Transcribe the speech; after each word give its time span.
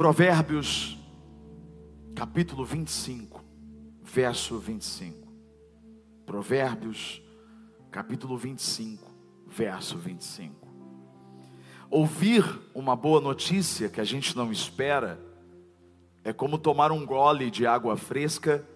Provérbios, 0.00 0.96
capítulo 2.16 2.64
25, 2.64 3.44
verso 4.02 4.58
25. 4.58 5.30
Provérbios, 6.24 7.22
capítulo 7.90 8.38
25, 8.38 9.14
verso 9.46 9.98
25. 9.98 10.66
Ouvir 11.90 12.42
uma 12.74 12.96
boa 12.96 13.20
notícia 13.20 13.90
que 13.90 14.00
a 14.00 14.04
gente 14.04 14.34
não 14.34 14.50
espera 14.50 15.20
é 16.24 16.32
como 16.32 16.56
tomar 16.56 16.90
um 16.90 17.04
gole 17.04 17.50
de 17.50 17.66
água 17.66 17.94
fresca 17.94 18.66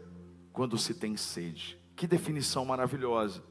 quando 0.52 0.76
se 0.76 0.92
tem 0.92 1.16
sede. 1.16 1.80
Que 1.96 2.06
definição 2.06 2.66
maravilhosa 2.66 3.42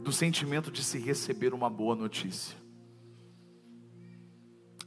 do 0.00 0.10
sentimento 0.10 0.70
de 0.70 0.82
se 0.82 0.98
receber 0.98 1.52
uma 1.52 1.68
boa 1.68 1.94
notícia. 1.94 2.56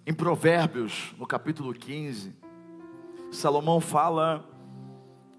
Em 0.03 0.13
Provérbios, 0.13 1.13
no 1.15 1.27
capítulo 1.27 1.71
15, 1.75 2.33
Salomão 3.31 3.79
fala 3.79 4.43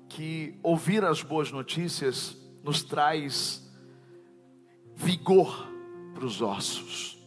que 0.09 0.57
ouvir 0.63 1.05
as 1.05 1.21
boas 1.21 1.51
notícias 1.51 2.37
nos 2.63 2.85
traz 2.85 3.69
vigor 4.95 5.67
para 6.15 6.25
os 6.25 6.41
ossos. 6.41 7.19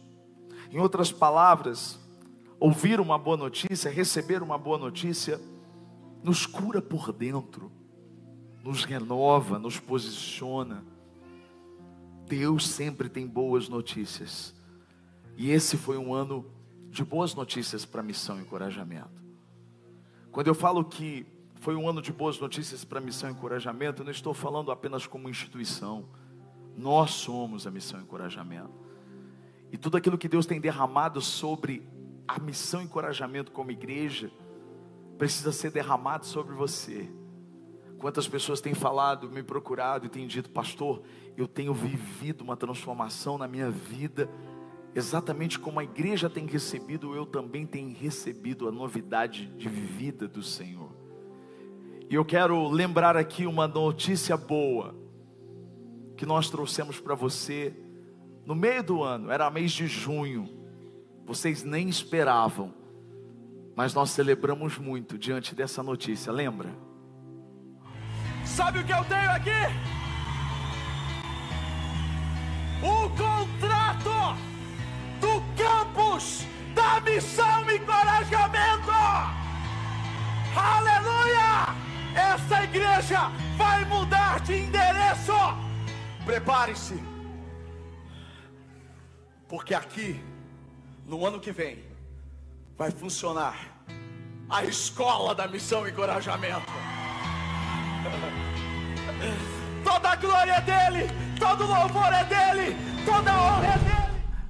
Em 0.70 0.78
outras 0.78 1.12
palavras, 1.12 2.00
ouvir 2.58 3.00
uma 3.00 3.18
boa 3.18 3.36
notícia, 3.36 3.90
receber 3.90 4.42
uma 4.42 4.56
boa 4.56 4.78
notícia, 4.78 5.38
nos 6.22 6.46
cura 6.46 6.80
por 6.80 7.12
dentro, 7.12 7.70
nos 8.64 8.82
renova, 8.84 9.58
nos 9.58 9.78
posiciona. 9.78 10.82
Deus 12.26 12.66
sempre 12.66 13.10
tem 13.10 13.26
boas 13.26 13.68
notícias. 13.68 14.54
E 15.36 15.50
esse 15.50 15.76
foi 15.76 15.98
um 15.98 16.14
ano 16.14 16.55
de 16.96 17.04
boas 17.04 17.34
notícias 17.34 17.84
para 17.84 18.02
missão 18.02 18.38
e 18.38 18.40
encorajamento. 18.40 19.22
Quando 20.32 20.46
eu 20.46 20.54
falo 20.54 20.82
que 20.82 21.26
foi 21.56 21.76
um 21.76 21.86
ano 21.86 22.00
de 22.00 22.10
boas 22.10 22.40
notícias 22.40 22.86
para 22.86 23.02
missão 23.02 23.28
e 23.28 23.32
encorajamento, 23.34 24.00
eu 24.00 24.04
não 24.04 24.10
estou 24.10 24.32
falando 24.32 24.70
apenas 24.70 25.06
como 25.06 25.28
instituição. 25.28 26.08
Nós 26.74 27.10
somos 27.10 27.66
a 27.66 27.70
missão 27.70 28.00
e 28.00 28.02
encorajamento. 28.02 28.72
E 29.70 29.76
tudo 29.76 29.98
aquilo 29.98 30.16
que 30.16 30.26
Deus 30.26 30.46
tem 30.46 30.58
derramado 30.58 31.20
sobre 31.20 31.86
a 32.26 32.40
missão 32.40 32.80
e 32.80 32.84
encorajamento 32.84 33.52
como 33.52 33.70
igreja 33.70 34.30
precisa 35.18 35.52
ser 35.52 35.70
derramado 35.70 36.24
sobre 36.24 36.54
você. 36.54 37.10
Quantas 37.98 38.26
pessoas 38.26 38.60
têm 38.60 38.72
falado, 38.72 39.30
me 39.30 39.42
procurado 39.42 40.06
e 40.06 40.08
têm 40.08 40.26
dito, 40.26 40.48
pastor, 40.48 41.02
eu 41.36 41.46
tenho 41.46 41.74
vivido 41.74 42.40
uma 42.40 42.56
transformação 42.56 43.36
na 43.36 43.46
minha 43.46 43.70
vida, 43.70 44.30
exatamente 44.96 45.58
como 45.58 45.78
a 45.78 45.84
igreja 45.84 46.30
tem 46.30 46.46
recebido, 46.46 47.14
eu 47.14 47.26
também 47.26 47.66
tenho 47.66 47.94
recebido 47.94 48.66
a 48.66 48.72
novidade 48.72 49.46
de 49.58 49.68
vida 49.68 50.26
do 50.26 50.42
Senhor. 50.42 50.90
E 52.08 52.14
eu 52.14 52.24
quero 52.24 52.66
lembrar 52.70 53.14
aqui 53.14 53.44
uma 53.44 53.68
notícia 53.68 54.38
boa 54.38 54.96
que 56.16 56.24
nós 56.24 56.48
trouxemos 56.48 56.98
para 56.98 57.14
você 57.14 57.76
no 58.46 58.54
meio 58.54 58.82
do 58.82 59.02
ano, 59.02 59.30
era 59.30 59.50
mês 59.50 59.70
de 59.70 59.86
junho 59.86 60.48
vocês 61.26 61.62
nem 61.62 61.88
esperavam, 61.88 62.72
mas 63.74 63.92
nós 63.92 64.10
celebramos 64.10 64.78
muito 64.78 65.18
diante 65.18 65.54
dessa 65.54 65.82
notícia, 65.82 66.32
lembra? 66.32 66.70
Sabe 68.44 68.78
o 68.78 68.84
que 68.84 68.92
eu 68.92 69.04
tenho 69.04 69.30
aqui? 69.32 69.50
O 72.80 73.08
contrato 73.10 74.55
do 75.20 75.42
campus 75.56 76.44
da 76.74 77.00
missão 77.00 77.70
encorajamento. 77.70 78.90
Aleluia! 80.54 81.74
Essa 82.14 82.64
igreja 82.64 83.30
vai 83.56 83.84
mudar 83.84 84.40
de 84.40 84.54
endereço. 84.54 85.32
Prepare-se, 86.24 87.00
porque 89.48 89.74
aqui 89.74 90.20
no 91.06 91.24
ano 91.24 91.38
que 91.38 91.52
vem, 91.52 91.84
vai 92.76 92.90
funcionar 92.90 93.54
a 94.50 94.64
escola 94.64 95.34
da 95.34 95.46
missão 95.46 95.86
encorajamento. 95.86 96.66
Toda 99.84 100.10
a 100.10 100.16
glória 100.16 100.52
é 100.52 100.60
dele, 100.60 101.08
todo 101.38 101.64
louvor 101.64 102.12
é 102.12 102.24
dele, 102.24 102.76
toda 103.04 103.30
a 103.30 103.40
honra 103.40 103.66
é 103.66 103.78
dele. 103.78 103.95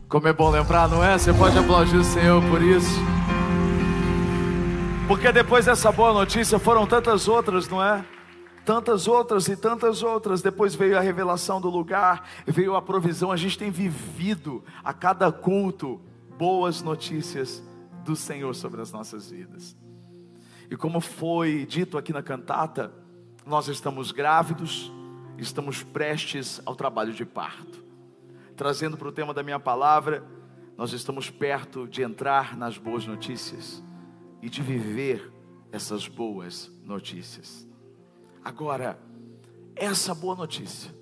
Como 0.08 0.28
é 0.28 0.32
bom 0.32 0.48
lembrar, 0.50 0.88
não 0.88 1.02
é? 1.02 1.18
Você 1.18 1.32
pode 1.32 1.58
aplaudir 1.58 1.96
o 1.96 2.04
Senhor 2.04 2.40
por 2.48 2.62
isso. 2.62 2.94
Porque 5.08 5.32
depois 5.32 5.66
dessa 5.66 5.90
boa 5.90 6.12
notícia 6.12 6.60
foram 6.60 6.86
tantas 6.86 7.26
outras, 7.26 7.68
não 7.68 7.82
é? 7.82 8.04
Tantas 8.64 9.08
outras 9.08 9.48
e 9.48 9.56
tantas 9.56 10.04
outras. 10.04 10.42
Depois 10.42 10.76
veio 10.76 10.96
a 10.96 11.00
revelação 11.00 11.60
do 11.60 11.68
lugar, 11.68 12.24
veio 12.46 12.76
a 12.76 12.82
provisão. 12.82 13.32
A 13.32 13.36
gente 13.36 13.58
tem 13.58 13.68
vivido 13.68 14.62
a 14.84 14.92
cada 14.92 15.32
culto 15.32 16.00
boas 16.38 16.82
notícias 16.82 17.60
do 18.04 18.14
Senhor 18.14 18.54
sobre 18.54 18.80
as 18.80 18.92
nossas 18.92 19.28
vidas. 19.28 19.76
E 20.70 20.76
como 20.76 21.00
foi 21.00 21.66
dito 21.66 21.98
aqui 21.98 22.12
na 22.12 22.22
cantata, 22.22 22.92
nós 23.44 23.66
estamos 23.66 24.12
grávidos, 24.12 24.92
estamos 25.36 25.82
prestes 25.82 26.60
ao 26.64 26.76
trabalho 26.76 27.12
de 27.12 27.24
parto. 27.24 27.85
Trazendo 28.56 28.96
para 28.96 29.08
o 29.08 29.12
tema 29.12 29.34
da 29.34 29.42
minha 29.42 29.60
palavra, 29.60 30.24
nós 30.76 30.92
estamos 30.92 31.30
perto 31.30 31.86
de 31.86 32.02
entrar 32.02 32.56
nas 32.56 32.78
boas 32.78 33.06
notícias 33.06 33.84
e 34.40 34.48
de 34.48 34.62
viver 34.62 35.30
essas 35.70 36.08
boas 36.08 36.70
notícias. 36.82 37.68
Agora, 38.42 38.98
essa 39.74 40.14
boa 40.14 40.34
notícia, 40.34 40.94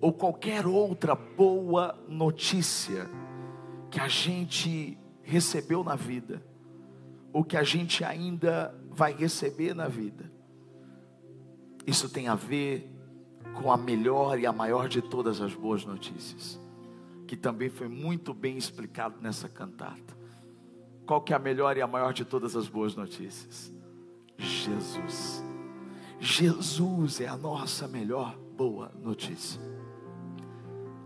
ou 0.00 0.12
qualquer 0.12 0.66
outra 0.66 1.14
boa 1.14 1.96
notícia, 2.08 3.08
que 3.88 4.00
a 4.00 4.08
gente 4.08 4.98
recebeu 5.22 5.84
na 5.84 5.94
vida, 5.94 6.44
ou 7.32 7.44
que 7.44 7.56
a 7.56 7.62
gente 7.62 8.02
ainda 8.02 8.74
vai 8.90 9.12
receber 9.12 9.74
na 9.74 9.86
vida. 9.86 10.30
Isso 11.86 12.08
tem 12.08 12.26
a 12.26 12.34
ver 12.34 12.95
com 13.60 13.72
a 13.72 13.76
melhor 13.76 14.38
e 14.38 14.46
a 14.46 14.52
maior 14.52 14.88
de 14.88 15.02
todas 15.02 15.40
as 15.40 15.54
boas 15.54 15.84
notícias, 15.84 16.60
que 17.26 17.36
também 17.36 17.68
foi 17.68 17.88
muito 17.88 18.32
bem 18.32 18.56
explicado 18.56 19.16
nessa 19.20 19.48
cantata. 19.48 20.16
Qual 21.04 21.20
que 21.20 21.32
é 21.32 21.36
a 21.36 21.38
melhor 21.38 21.76
e 21.76 21.82
a 21.82 21.86
maior 21.86 22.12
de 22.12 22.24
todas 22.24 22.56
as 22.56 22.68
boas 22.68 22.94
notícias? 22.94 23.72
Jesus. 24.38 25.42
Jesus 26.18 27.20
é 27.20 27.28
a 27.28 27.36
nossa 27.36 27.86
melhor 27.86 28.36
boa 28.56 28.92
notícia. 29.02 29.60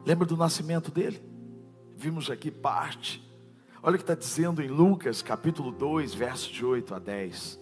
Lembra 0.05 0.27
do 0.27 0.37
nascimento 0.37 0.91
dele? 0.91 1.31
vimos 2.01 2.31
aqui 2.31 2.51
parte. 2.51 3.23
Olha 3.83 3.95
o 3.95 3.99
que 3.99 4.03
está 4.03 4.15
dizendo 4.15 4.63
em 4.63 4.69
Lucas 4.69 5.21
capítulo 5.21 5.71
2, 5.71 6.15
verso 6.15 6.51
de 6.51 6.65
8 6.65 6.95
a 6.95 6.99
10. 6.99 7.60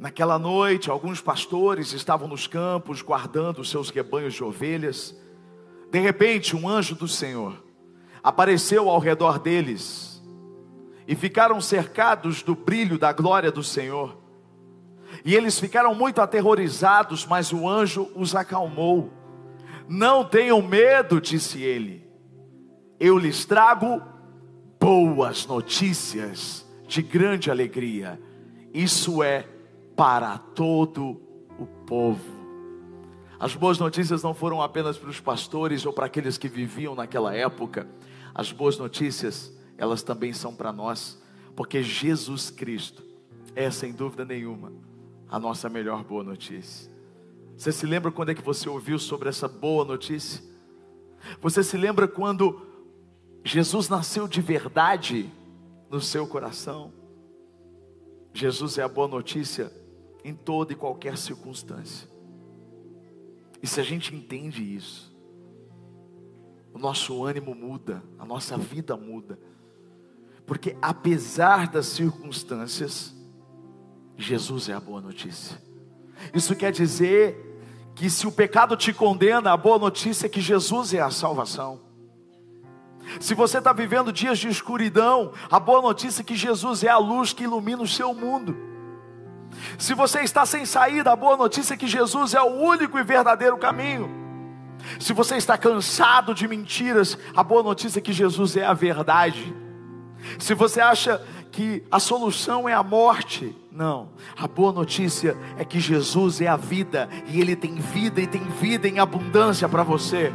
Naquela 0.00 0.36
noite, 0.38 0.90
alguns 0.90 1.20
pastores 1.20 1.92
estavam 1.92 2.26
nos 2.26 2.48
campos 2.48 3.02
guardando 3.02 3.60
os 3.60 3.70
seus 3.70 3.90
rebanhos 3.90 4.34
de 4.34 4.42
ovelhas. 4.42 5.14
De 5.92 6.00
repente, 6.00 6.56
um 6.56 6.68
anjo 6.68 6.96
do 6.96 7.06
Senhor 7.06 7.62
apareceu 8.22 8.88
ao 8.88 8.98
redor 8.98 9.38
deles 9.38 10.20
e 11.06 11.14
ficaram 11.14 11.60
cercados 11.60 12.42
do 12.42 12.56
brilho 12.56 12.98
da 12.98 13.12
glória 13.12 13.52
do 13.52 13.62
Senhor. 13.62 14.16
E 15.24 15.36
eles 15.36 15.60
ficaram 15.60 15.94
muito 15.94 16.20
aterrorizados, 16.20 17.24
mas 17.24 17.52
o 17.52 17.68
anjo 17.68 18.10
os 18.16 18.34
acalmou. 18.34 19.12
Não 19.86 20.24
tenham 20.24 20.60
medo, 20.62 21.20
disse 21.20 21.62
ele 21.62 22.10
eu 23.00 23.16
lhes 23.16 23.46
trago 23.46 24.02
boas 24.78 25.46
notícias 25.46 26.66
de 26.86 27.00
grande 27.00 27.50
alegria. 27.50 28.20
Isso 28.74 29.22
é 29.22 29.46
para 30.00 30.38
todo 30.38 31.20
o 31.58 31.66
povo. 31.86 32.24
As 33.38 33.54
boas 33.54 33.78
notícias 33.78 34.22
não 34.22 34.32
foram 34.32 34.62
apenas 34.62 34.96
para 34.96 35.10
os 35.10 35.20
pastores 35.20 35.84
ou 35.84 35.92
para 35.92 36.06
aqueles 36.06 36.38
que 36.38 36.48
viviam 36.48 36.94
naquela 36.94 37.36
época. 37.36 37.86
As 38.34 38.50
boas 38.50 38.78
notícias, 38.78 39.54
elas 39.76 40.02
também 40.02 40.32
são 40.32 40.56
para 40.56 40.72
nós, 40.72 41.22
porque 41.54 41.82
Jesus 41.82 42.48
Cristo 42.48 43.02
é 43.54 43.70
sem 43.70 43.92
dúvida 43.92 44.24
nenhuma 44.24 44.72
a 45.28 45.38
nossa 45.38 45.68
melhor 45.68 46.02
boa 46.02 46.24
notícia. 46.24 46.90
Você 47.54 47.70
se 47.70 47.84
lembra 47.84 48.10
quando 48.10 48.30
é 48.30 48.34
que 48.34 48.40
você 48.40 48.70
ouviu 48.70 48.98
sobre 48.98 49.28
essa 49.28 49.46
boa 49.46 49.84
notícia? 49.84 50.42
Você 51.42 51.62
se 51.62 51.76
lembra 51.76 52.08
quando 52.08 52.66
Jesus 53.44 53.86
nasceu 53.90 54.26
de 54.26 54.40
verdade 54.40 55.30
no 55.90 56.00
seu 56.00 56.26
coração. 56.26 56.90
Jesus 58.32 58.78
é 58.78 58.82
a 58.82 58.88
boa 58.88 59.06
notícia 59.06 59.78
em 60.24 60.34
toda 60.34 60.72
e 60.72 60.76
qualquer 60.76 61.16
circunstância. 61.16 62.08
E 63.62 63.66
se 63.66 63.80
a 63.80 63.82
gente 63.82 64.14
entende 64.14 64.62
isso, 64.62 65.14
o 66.72 66.78
nosso 66.78 67.24
ânimo 67.24 67.54
muda, 67.54 68.02
a 68.18 68.24
nossa 68.24 68.56
vida 68.56 68.96
muda. 68.96 69.38
Porque 70.46 70.76
apesar 70.80 71.68
das 71.68 71.86
circunstâncias, 71.86 73.14
Jesus 74.16 74.68
é 74.68 74.72
a 74.72 74.80
boa 74.80 75.00
notícia. 75.00 75.60
Isso 76.34 76.54
quer 76.56 76.72
dizer 76.72 77.50
que 77.94 78.08
se 78.08 78.26
o 78.26 78.32
pecado 78.32 78.76
te 78.76 78.92
condena, 78.92 79.52
a 79.52 79.56
boa 79.56 79.78
notícia 79.78 80.26
é 80.26 80.28
que 80.28 80.40
Jesus 80.40 80.94
é 80.94 81.00
a 81.00 81.10
salvação. 81.10 81.80
Se 83.18 83.34
você 83.34 83.58
está 83.58 83.72
vivendo 83.72 84.12
dias 84.12 84.38
de 84.38 84.48
escuridão, 84.48 85.32
a 85.50 85.58
boa 85.58 85.82
notícia 85.82 86.22
é 86.22 86.24
que 86.24 86.36
Jesus 86.36 86.84
é 86.84 86.88
a 86.88 86.98
luz 86.98 87.32
que 87.32 87.44
ilumina 87.44 87.82
o 87.82 87.88
seu 87.88 88.14
mundo. 88.14 88.56
Se 89.78 89.94
você 89.94 90.20
está 90.20 90.44
sem 90.46 90.64
saída, 90.64 91.12
a 91.12 91.16
boa 91.16 91.36
notícia 91.36 91.74
é 91.74 91.76
que 91.76 91.86
Jesus 91.86 92.34
é 92.34 92.42
o 92.42 92.60
único 92.60 92.98
e 92.98 93.02
verdadeiro 93.02 93.56
caminho. 93.58 94.10
Se 94.98 95.12
você 95.12 95.36
está 95.36 95.58
cansado 95.58 96.34
de 96.34 96.48
mentiras, 96.48 97.18
a 97.36 97.42
boa 97.42 97.62
notícia 97.62 97.98
é 97.98 98.02
que 98.02 98.12
Jesus 98.12 98.56
é 98.56 98.64
a 98.64 98.72
verdade. 98.72 99.54
Se 100.38 100.54
você 100.54 100.80
acha 100.80 101.20
que 101.50 101.82
a 101.90 101.98
solução 101.98 102.68
é 102.68 102.72
a 102.72 102.82
morte, 102.82 103.56
não, 103.70 104.10
a 104.36 104.46
boa 104.46 104.72
notícia 104.72 105.36
é 105.58 105.64
que 105.64 105.80
Jesus 105.80 106.40
é 106.40 106.46
a 106.46 106.56
vida, 106.56 107.08
e 107.26 107.40
Ele 107.40 107.56
tem 107.56 107.74
vida 107.74 108.20
e 108.20 108.26
tem 108.26 108.42
vida 108.44 108.88
em 108.88 108.98
abundância 108.98 109.68
para 109.68 109.82
você. 109.82 110.32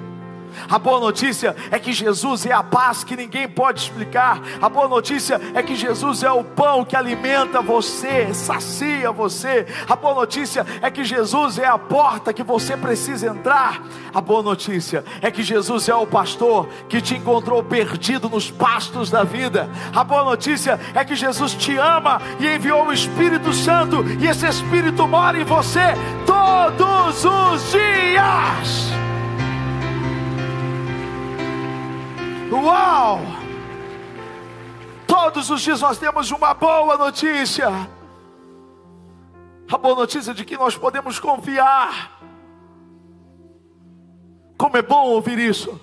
A 0.70 0.80
boa 0.80 1.00
notícia 1.00 1.56
é 1.72 1.80
que 1.80 1.94
Jesus 1.94 2.46
é 2.46 2.54
a 2.54 2.64
paz 2.64 3.04
que 3.04 3.16
ninguém 3.16 3.48
pode 3.48 3.82
explicar. 3.82 4.42
A 4.62 4.70
boa 4.70 4.88
notícia 4.88 5.40
é 5.54 5.62
que 5.62 5.76
Jesus 5.76 6.24
é 6.24 6.32
o 6.32 6.44
pão 6.44 6.84
que 6.86 6.96
alimenta 6.96 7.62
você, 7.62 8.34
sacia 8.34 9.12
você. 9.12 9.66
A 9.90 9.96
boa 9.96 10.16
notícia 10.16 10.66
é 10.82 10.90
que 10.90 11.04
Jesus 11.04 11.60
é 11.60 11.66
a 11.66 11.78
porta 11.78 12.34
que 12.34 12.44
você 12.44 12.76
precisa 12.76 13.28
entrar. 13.28 13.82
A 14.14 14.22
boa 14.22 14.42
notícia 14.42 15.04
é 15.22 15.30
que 15.30 15.44
Jesus 15.44 15.90
é 15.90 15.96
o 15.96 16.08
pastor 16.08 16.68
que 16.88 17.02
te 17.02 17.16
encontrou 17.16 17.64
perdido 17.64 18.30
nos 18.30 18.50
pastos 18.50 19.10
da 19.10 19.24
vida. 19.24 19.70
A 19.94 20.04
boa 20.04 20.24
notícia 20.24 20.80
é 20.94 21.04
que 21.04 21.16
Jesus 21.16 21.54
te 21.54 21.76
ama 21.78 22.22
e 22.40 22.48
enviou 22.48 22.88
o 22.88 22.94
Espírito 22.94 23.54
Santo, 23.54 24.04
e 24.20 24.28
esse 24.28 24.48
Espírito 24.48 25.08
mora 25.08 25.40
em 25.40 25.44
você 25.44 25.94
todos 26.26 27.26
os 27.26 27.72
dias. 27.72 28.95
Uau! 32.56 33.20
Todos 35.06 35.50
os 35.50 35.62
dias 35.62 35.82
nós 35.82 35.98
temos 35.98 36.32
uma 36.32 36.54
boa 36.54 36.98
notícia. 36.98 37.68
A 39.72 39.78
boa 39.78 39.96
notícia 39.96 40.34
de 40.34 40.46
que 40.46 40.58
nós 40.58 40.78
podemos 40.78 41.20
confiar. 41.20 42.22
Como 44.58 44.78
é 44.78 44.82
bom 44.82 45.08
ouvir 45.08 45.38
isso. 45.38 45.80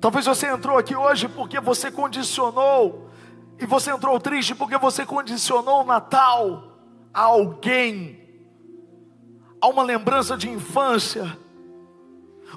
Talvez 0.00 0.26
você 0.26 0.46
entrou 0.46 0.78
aqui 0.78 0.94
hoje 0.94 1.28
porque 1.28 1.58
você 1.58 1.90
condicionou, 1.90 3.10
e 3.58 3.66
você 3.66 3.90
entrou 3.90 4.20
triste 4.20 4.54
porque 4.54 4.76
você 4.76 5.06
condicionou 5.06 5.82
o 5.82 5.86
Natal 5.86 6.78
a 7.12 7.22
alguém, 7.22 8.20
a 9.60 9.68
uma 9.68 9.82
lembrança 9.82 10.36
de 10.36 10.50
infância 10.50 11.38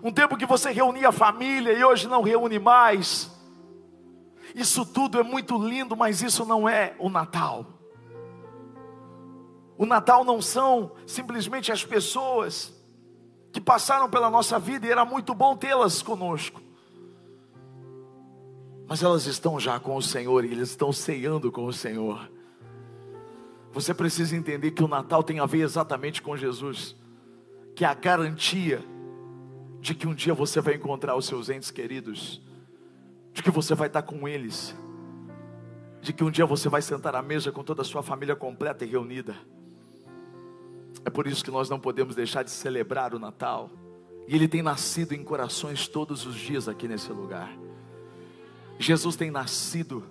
um 0.04 0.12
tempo 0.12 0.38
que 0.38 0.46
você 0.46 0.72
reunia 0.72 1.10
a 1.10 1.12
família 1.12 1.74
e 1.74 1.84
hoje 1.84 2.08
não 2.08 2.22
reúne 2.22 2.60
mais. 2.60 3.32
Isso 4.54 4.86
tudo 4.86 5.20
é 5.20 5.24
muito 5.24 5.58
lindo, 5.58 5.96
mas 5.96 6.22
isso 6.22 6.46
não 6.46 6.68
é 6.68 6.96
o 7.00 7.10
Natal. 7.10 7.66
O 9.78 9.86
Natal 9.86 10.24
não 10.24 10.42
são 10.42 10.92
simplesmente 11.06 11.72
as 11.72 11.86
pessoas 11.86 12.74
que 13.52 13.62
passaram 13.62 14.10
pela 14.10 14.30
nossa 14.30 14.58
vida 14.58 14.88
e 14.88 14.92
era 14.92 15.06
muito 15.06 15.34
bom 15.34 15.56
tê-las 15.56 16.02
conosco. 16.02 16.62
Mas 18.88 19.04
elas 19.04 19.26
estão 19.26 19.60
já 19.60 19.80
com 19.80 19.96
o 19.96 20.02
Senhor 20.02 20.46
e 20.46 20.52
eles 20.52 20.70
estão 20.70 20.92
ceando 20.92 21.52
com 21.52 21.66
o 21.66 21.74
Senhor. 21.74 22.32
Você 23.72 23.94
precisa 23.94 24.36
entender 24.36 24.72
que 24.72 24.84
o 24.84 24.88
Natal 24.88 25.22
tem 25.22 25.40
a 25.40 25.46
ver 25.46 25.60
exatamente 25.60 26.22
com 26.22 26.36
Jesus, 26.36 26.96
que 27.76 27.86
é 27.86 27.88
a 27.88 27.94
garantia 27.94 28.84
de 29.80 29.94
que 29.94 30.08
um 30.08 30.14
dia 30.14 30.34
você 30.34 30.60
vai 30.60 30.76
encontrar 30.76 31.16
os 31.16 31.26
seus 31.26 31.50
entes 31.50 31.72
queridos, 31.72 32.42
de 33.34 33.44
que 33.44 33.52
você 33.52 33.76
vai 33.76 33.88
estar 33.88 34.02
com 34.02 34.28
eles, 34.28 34.76
de 36.02 36.12
que 36.14 36.24
um 36.24 36.32
dia 36.32 36.46
você 36.46 36.70
vai 36.70 36.82
sentar 36.82 37.16
à 37.16 37.22
mesa 37.22 37.52
com 37.52 37.64
toda 37.64 37.82
a 37.82 37.86
sua 37.86 38.02
família 38.02 38.36
completa 38.36 38.86
e 38.86 38.88
reunida. 38.88 39.36
É 41.06 41.10
por 41.10 41.28
isso 41.28 41.44
que 41.44 41.52
nós 41.52 41.70
não 41.70 41.80
podemos 41.80 42.16
deixar 42.16 42.44
de 42.44 42.52
celebrar 42.52 43.14
o 43.14 43.20
Natal. 43.20 43.70
E 44.28 44.36
ele 44.36 44.48
tem 44.48 44.62
nascido 44.62 45.14
em 45.14 45.24
corações 45.24 45.88
todos 45.88 46.26
os 46.26 46.36
dias 46.36 46.68
aqui 46.68 46.88
nesse 46.88 47.12
lugar. 47.12 47.50
Jesus 48.78 49.16
tem 49.16 49.32
nascido 49.32 50.04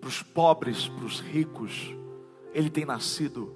para 0.00 0.08
os 0.08 0.22
pobres, 0.22 0.88
para 0.88 1.04
os 1.04 1.20
ricos. 1.20 1.94
Ele 2.54 2.70
tem 2.70 2.84
nascido 2.84 3.54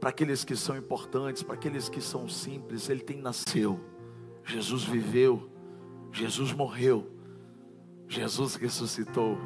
para 0.00 0.10
aqueles 0.10 0.44
que 0.44 0.56
são 0.56 0.76
importantes, 0.76 1.42
para 1.42 1.54
aqueles 1.54 1.88
que 1.88 2.00
são 2.00 2.28
simples. 2.28 2.88
Ele 2.88 3.00
tem 3.00 3.20
nasceu 3.20 3.78
Jesus 4.46 4.84
viveu, 4.84 5.50
Jesus 6.12 6.52
morreu, 6.52 7.10
Jesus 8.06 8.54
ressuscitou 8.54 9.36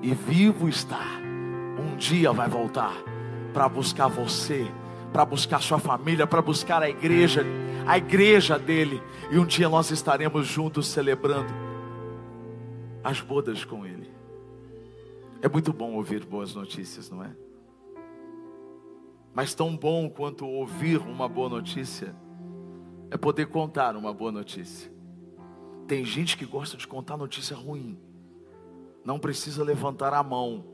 e 0.00 0.14
vivo 0.14 0.66
está. 0.66 1.04
Um 1.78 1.94
dia 1.96 2.32
vai 2.32 2.48
voltar 2.48 2.94
para 3.52 3.68
buscar 3.68 4.08
você, 4.08 4.66
para 5.12 5.26
buscar 5.26 5.60
sua 5.60 5.78
família, 5.78 6.26
para 6.26 6.40
buscar 6.40 6.82
a 6.82 6.88
igreja, 6.88 7.44
a 7.86 7.98
igreja 7.98 8.58
dele. 8.58 9.02
E 9.30 9.38
um 9.38 9.44
dia 9.44 9.68
nós 9.68 9.90
estaremos 9.90 10.46
juntos 10.46 10.86
celebrando 10.86 11.52
as 13.04 13.20
bodas 13.20 13.62
com 13.62 13.84
ele. 13.84 14.10
É 15.42 15.48
muito 15.50 15.70
bom 15.70 15.92
ouvir 15.92 16.24
boas 16.24 16.54
notícias, 16.54 17.10
não 17.10 17.22
é? 17.22 17.30
Mas 19.34 19.54
tão 19.54 19.76
bom 19.76 20.08
quanto 20.08 20.46
ouvir 20.46 20.98
uma 20.98 21.28
boa 21.28 21.50
notícia 21.50 22.14
é 23.10 23.16
poder 23.16 23.46
contar 23.46 23.96
uma 23.96 24.14
boa 24.14 24.30
notícia. 24.30 24.90
Tem 25.86 26.04
gente 26.04 26.36
que 26.36 26.46
gosta 26.46 26.76
de 26.76 26.86
contar 26.86 27.16
notícia 27.16 27.56
ruim. 27.56 27.98
Não 29.04 29.18
precisa 29.18 29.64
levantar 29.64 30.14
a 30.14 30.22
mão. 30.22 30.64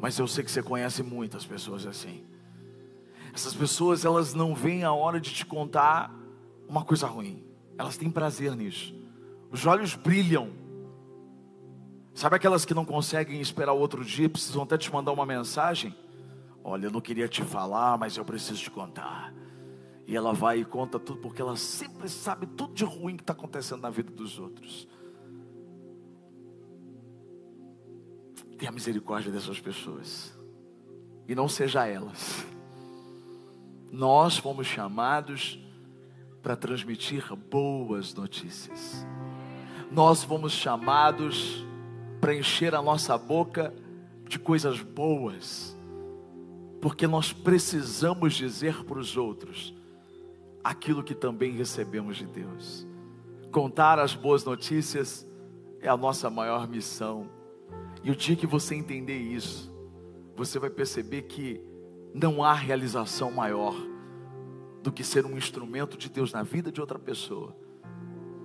Mas 0.00 0.18
eu 0.18 0.26
sei 0.26 0.42
que 0.42 0.50
você 0.50 0.62
conhece 0.62 1.02
muitas 1.02 1.44
pessoas 1.44 1.86
assim. 1.86 2.24
Essas 3.34 3.54
pessoas, 3.54 4.04
elas 4.04 4.34
não 4.34 4.54
veem 4.54 4.84
a 4.84 4.92
hora 4.92 5.20
de 5.20 5.32
te 5.32 5.44
contar 5.44 6.14
uma 6.66 6.84
coisa 6.84 7.06
ruim. 7.06 7.44
Elas 7.76 7.96
têm 7.96 8.10
prazer 8.10 8.56
nisso. 8.56 8.94
Os 9.50 9.66
olhos 9.66 9.94
brilham. 9.94 10.50
Sabe 12.14 12.36
aquelas 12.36 12.64
que 12.64 12.74
não 12.74 12.84
conseguem 12.84 13.40
esperar 13.40 13.72
outro 13.72 14.04
dia, 14.04 14.28
precisam 14.28 14.62
até 14.62 14.78
te 14.78 14.92
mandar 14.92 15.12
uma 15.12 15.26
mensagem? 15.26 15.94
Olha, 16.64 16.86
eu 16.86 16.90
não 16.90 17.00
queria 17.00 17.28
te 17.28 17.42
falar, 17.42 17.98
mas 17.98 18.16
eu 18.16 18.24
preciso 18.24 18.62
te 18.62 18.70
contar. 18.70 19.32
E 20.06 20.16
ela 20.16 20.32
vai 20.32 20.60
e 20.60 20.64
conta 20.64 20.98
tudo, 20.98 21.20
porque 21.20 21.40
ela 21.40 21.56
sempre 21.56 22.08
sabe 22.08 22.46
tudo 22.46 22.74
de 22.74 22.84
ruim 22.84 23.16
que 23.16 23.22
está 23.22 23.32
acontecendo 23.32 23.82
na 23.82 23.90
vida 23.90 24.10
dos 24.10 24.38
outros. 24.38 24.88
Tenha 28.58 28.72
misericórdia 28.72 29.30
dessas 29.30 29.60
pessoas. 29.60 30.36
E 31.28 31.34
não 31.34 31.48
seja 31.48 31.86
elas. 31.86 32.44
Nós 33.90 34.36
fomos 34.36 34.66
chamados 34.66 35.58
para 36.42 36.56
transmitir 36.56 37.34
boas 37.36 38.14
notícias. 38.14 39.06
Nós 39.90 40.24
fomos 40.24 40.52
chamados 40.52 41.64
para 42.20 42.34
encher 42.34 42.74
a 42.74 42.82
nossa 42.82 43.16
boca 43.16 43.72
de 44.28 44.38
coisas 44.38 44.80
boas. 44.80 45.76
Porque 46.80 47.06
nós 47.06 47.32
precisamos 47.32 48.34
dizer 48.34 48.82
para 48.84 48.98
os 48.98 49.16
outros 49.16 49.74
aquilo 50.62 51.02
que 51.02 51.14
também 51.14 51.52
recebemos 51.52 52.16
de 52.16 52.26
Deus. 52.26 52.86
Contar 53.50 53.98
as 53.98 54.14
boas 54.14 54.44
notícias 54.44 55.28
é 55.80 55.88
a 55.88 55.96
nossa 55.96 56.30
maior 56.30 56.68
missão. 56.68 57.28
E 58.02 58.10
o 58.10 58.16
dia 58.16 58.36
que 58.36 58.46
você 58.46 58.74
entender 58.74 59.18
isso, 59.18 59.72
você 60.36 60.58
vai 60.58 60.70
perceber 60.70 61.22
que 61.22 61.60
não 62.14 62.42
há 62.42 62.52
realização 62.52 63.30
maior 63.30 63.74
do 64.82 64.90
que 64.90 65.04
ser 65.04 65.24
um 65.24 65.36
instrumento 65.36 65.96
de 65.96 66.08
Deus 66.08 66.32
na 66.32 66.42
vida 66.42 66.72
de 66.72 66.80
outra 66.80 66.98
pessoa, 66.98 67.56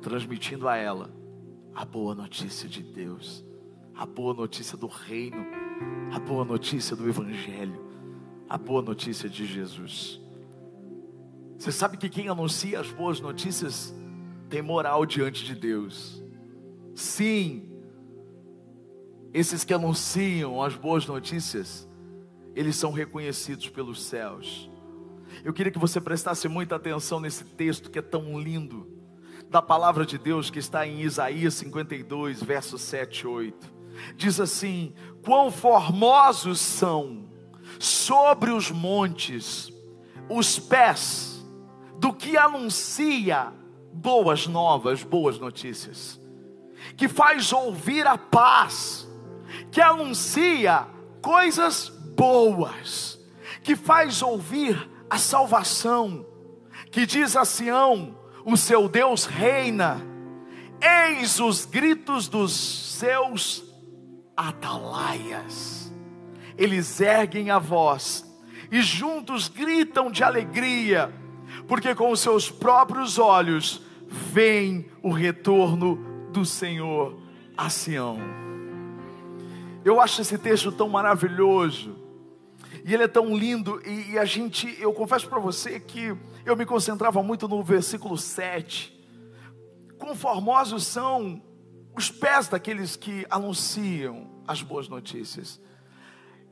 transmitindo 0.01 0.67
a 0.67 0.75
ela 0.75 1.09
a 1.73 1.83
boa 1.83 2.13
notícia 2.13 2.67
de 2.67 2.83
Deus, 2.83 3.45
a 3.95 4.05
boa 4.05 4.33
notícia 4.33 4.77
do 4.77 4.87
reino, 4.87 5.45
a 6.11 6.19
boa 6.19 6.45
notícia 6.45 6.95
do 6.95 7.07
Evangelho, 7.07 7.85
a 8.47 8.57
boa 8.57 8.81
notícia 8.81 9.27
de 9.27 9.45
Jesus. 9.45 10.21
Você 11.57 11.71
sabe 11.71 11.97
que 11.97 12.09
quem 12.09 12.29
anuncia 12.29 12.79
as 12.79 12.91
boas 12.91 13.19
notícias 13.19 13.93
tem 14.49 14.61
moral 14.61 15.05
diante 15.05 15.43
de 15.43 15.55
Deus. 15.55 16.23
Sim, 16.95 17.69
esses 19.33 19.63
que 19.63 19.73
anunciam 19.73 20.61
as 20.61 20.75
boas 20.75 21.05
notícias, 21.05 21.87
eles 22.55 22.75
são 22.75 22.91
reconhecidos 22.91 23.69
pelos 23.69 24.03
céus. 24.03 24.69
Eu 25.43 25.53
queria 25.53 25.71
que 25.71 25.79
você 25.79 25.99
prestasse 25.99 26.47
muita 26.47 26.75
atenção 26.75 27.19
nesse 27.19 27.43
texto 27.43 27.89
que 27.89 27.99
é 27.99 28.01
tão 28.01 28.39
lindo, 28.39 28.87
da 29.49 29.61
palavra 29.61 30.05
de 30.05 30.17
Deus 30.17 30.49
que 30.49 30.59
está 30.59 30.85
em 30.85 31.01
Isaías 31.01 31.53
52, 31.55 32.43
versos 32.43 32.81
7 32.81 33.21
e 33.21 33.27
8. 33.27 33.73
diz 34.15 34.39
assim: 34.39 34.93
Quão 35.23 35.49
formosos 35.49 36.59
são 36.59 37.29
sobre 37.79 38.51
os 38.51 38.71
montes 38.71 39.71
os 40.29 40.59
pés 40.59 41.36
do 41.99 42.13
que 42.13 42.37
anuncia 42.37 43.51
boas 43.91 44.47
novas, 44.47 45.03
boas 45.03 45.39
notícias, 45.39 46.19
que 46.95 47.07
faz 47.07 47.51
ouvir 47.51 48.05
a 48.05 48.17
paz, 48.17 49.07
que 49.71 49.81
anuncia 49.81 50.87
coisas 51.21 51.89
boas, 52.15 53.19
que 53.63 53.75
faz 53.75 54.21
ouvir 54.21 54.89
a 55.09 55.17
salvação, 55.17 56.25
que 56.91 57.05
diz 57.05 57.35
a 57.35 57.45
Sião: 57.45 58.17
o 58.45 58.55
seu 58.55 58.87
Deus 58.87 59.25
reina, 59.25 60.01
eis 60.81 61.39
os 61.39 61.65
gritos 61.65 62.27
dos 62.27 62.53
seus 62.53 63.63
atalaias, 64.35 65.91
eles 66.57 67.01
erguem 67.01 67.49
a 67.49 67.57
voz 67.57 68.23
e 68.71 68.81
juntos 68.81 69.47
gritam 69.47 70.11
de 70.11 70.23
alegria, 70.23 71.13
porque 71.67 71.93
com 71.93 72.11
os 72.11 72.19
seus 72.19 72.49
próprios 72.49 73.19
olhos 73.19 73.81
veem 74.07 74.89
o 75.03 75.11
retorno 75.11 76.29
do 76.31 76.45
Senhor 76.45 77.19
a 77.57 77.69
Sião. 77.69 78.17
Eu 79.83 79.99
acho 79.99 80.21
esse 80.21 80.37
texto 80.37 80.71
tão 80.71 80.89
maravilhoso, 80.89 81.95
e 82.83 82.93
ele 82.93 83.03
é 83.03 83.07
tão 83.07 83.35
lindo, 83.35 83.81
e, 83.85 84.11
e 84.11 84.19
a 84.19 84.25
gente, 84.25 84.75
eu 84.79 84.93
confesso 84.93 85.27
para 85.27 85.39
você 85.39 85.79
que 85.79 86.15
eu 86.45 86.55
me 86.55 86.65
concentrava 86.65 87.21
muito 87.21 87.47
no 87.47 87.61
versículo 87.61 88.17
7. 88.17 88.93
Quão 89.97 90.15
formosos 90.15 90.85
são 90.85 91.41
os 91.95 92.11
pés 92.11 92.47
daqueles 92.47 92.95
que 92.95 93.25
anunciam 93.29 94.29
as 94.47 94.61
boas 94.61 94.87
notícias. 94.87 95.59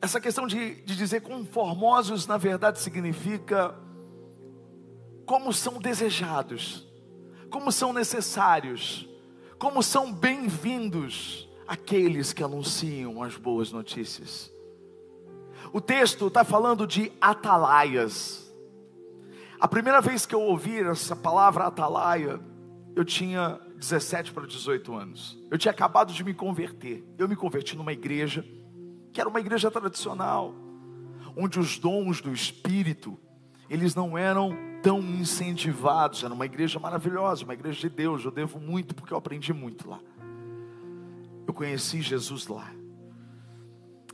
Essa 0.02 0.20
questão 0.20 0.48
de, 0.48 0.82
de 0.82 0.96
dizer 0.96 1.22
quão 1.22 1.46
formosos, 1.46 2.28
na 2.28 2.38
verdade, 2.38 2.80
significa 2.80 3.76
como 5.26 5.52
são 5.52 5.80
desejados, 5.80 6.88
como 7.50 7.72
são 7.72 7.92
necessários, 7.92 9.10
como 9.58 9.82
são 9.82 10.14
bem-vindos 10.14 11.50
aqueles 11.68 12.32
que 12.32 12.44
anunciam 12.44 13.24
as 13.24 13.36
boas 13.36 13.72
notícias. 13.72 14.52
O 15.74 15.82
texto 15.82 16.28
está 16.28 16.44
falando 16.44 16.86
de 16.86 17.12
atalaias. 17.20 18.54
A 19.60 19.68
primeira 19.68 20.00
vez 20.00 20.26
que 20.26 20.36
eu 20.36 20.42
ouvi 20.42 20.80
essa 20.80 21.16
palavra 21.16 21.66
atalaia, 21.66 22.40
eu 22.96 23.04
tinha 23.04 23.60
17 23.78 24.32
para 24.32 24.46
18 24.46 24.94
anos. 24.94 25.40
Eu 25.50 25.58
tinha 25.58 25.72
acabado 25.72 26.14
de 26.14 26.24
me 26.24 26.34
converter. 26.34 27.04
Eu 27.18 27.28
me 27.28 27.36
converti 27.36 27.76
numa 27.76 27.92
igreja, 27.92 28.46
que 29.12 29.20
era 29.20 29.30
uma 29.30 29.40
igreja 29.40 29.72
tradicional, 29.72 30.54
onde 31.36 31.60
os 31.60 31.80
dons 31.80 32.22
do 32.22 32.32
Espírito, 32.32 33.18
eles 33.70 33.96
não 33.96 34.18
eram 34.18 34.56
tão 34.82 35.00
incentivados. 35.00 36.24
Era 36.24 36.34
uma 36.34 36.46
igreja 36.46 36.80
maravilhosa, 36.80 37.44
uma 37.44 37.54
igreja 37.54 37.80
de 37.80 37.90
Deus. 37.90 38.24
Eu 38.24 38.32
devo 38.32 38.60
muito 38.60 38.94
porque 38.94 39.14
eu 39.14 39.18
aprendi 39.18 39.54
muito 39.54 39.90
lá. 39.90 40.00
Eu 41.48 41.54
conheci 41.54 42.02
Jesus 42.02 42.48
lá. 42.48 42.72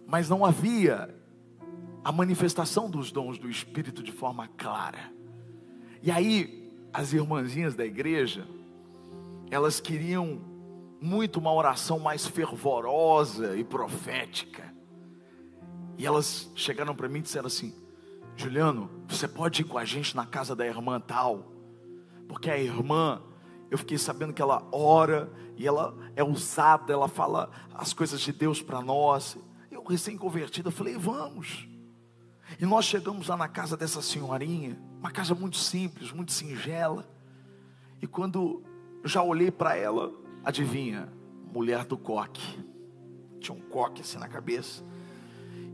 Mas 0.07 0.29
não 0.29 0.45
havia 0.45 1.13
a 2.03 2.11
manifestação 2.11 2.89
dos 2.89 3.11
dons 3.11 3.37
do 3.37 3.49
Espírito 3.49 4.01
de 4.01 4.11
forma 4.11 4.47
clara. 4.57 5.11
E 6.01 6.09
aí, 6.09 6.71
as 6.93 7.13
irmãzinhas 7.13 7.75
da 7.75 7.85
igreja, 7.85 8.47
elas 9.49 9.79
queriam 9.79 10.41
muito 11.01 11.39
uma 11.39 11.53
oração 11.53 11.99
mais 11.99 12.25
fervorosa 12.25 13.55
e 13.57 13.63
profética. 13.63 14.73
E 15.97 16.05
elas 16.05 16.51
chegaram 16.55 16.95
para 16.95 17.07
mim 17.07 17.19
e 17.19 17.23
disseram 17.23 17.47
assim: 17.47 17.73
Juliano, 18.41 18.89
você 19.07 19.27
pode 19.27 19.61
ir 19.61 19.65
com 19.65 19.77
a 19.77 19.85
gente 19.85 20.15
na 20.15 20.25
casa 20.25 20.55
da 20.55 20.65
irmã 20.65 20.99
tal? 20.99 21.51
Porque 22.27 22.49
a 22.49 22.57
irmã, 22.57 23.21
eu 23.69 23.77
fiquei 23.77 23.99
sabendo 23.99 24.33
que 24.33 24.41
ela 24.41 24.67
ora 24.71 25.31
e 25.55 25.67
ela 25.67 25.95
é 26.15 26.23
usada, 26.23 26.91
ela 26.91 27.07
fala 27.07 27.51
as 27.71 27.93
coisas 27.93 28.19
de 28.19 28.33
Deus 28.33 28.59
para 28.59 28.81
nós. 28.81 29.37
Eu, 29.69 29.83
recém-convertida, 29.83 30.71
falei: 30.71 30.97
vamos. 30.97 31.69
E 32.59 32.65
nós 32.65 32.85
chegamos 32.85 33.27
lá 33.27 33.37
na 33.37 33.47
casa 33.47 33.77
dessa 33.77 34.01
senhorinha, 34.01 34.75
uma 34.97 35.11
casa 35.11 35.35
muito 35.35 35.57
simples, 35.57 36.11
muito 36.11 36.31
singela. 36.31 37.07
E 38.01 38.07
quando 38.07 38.63
já 39.05 39.21
olhei 39.21 39.51
para 39.51 39.75
ela, 39.75 40.11
adivinha, 40.43 41.13
mulher 41.53 41.85
do 41.85 41.95
coque. 41.95 42.59
Tinha 43.39 43.55
um 43.55 43.61
coque 43.61 44.01
assim 44.01 44.17
na 44.17 44.27
cabeça. 44.27 44.83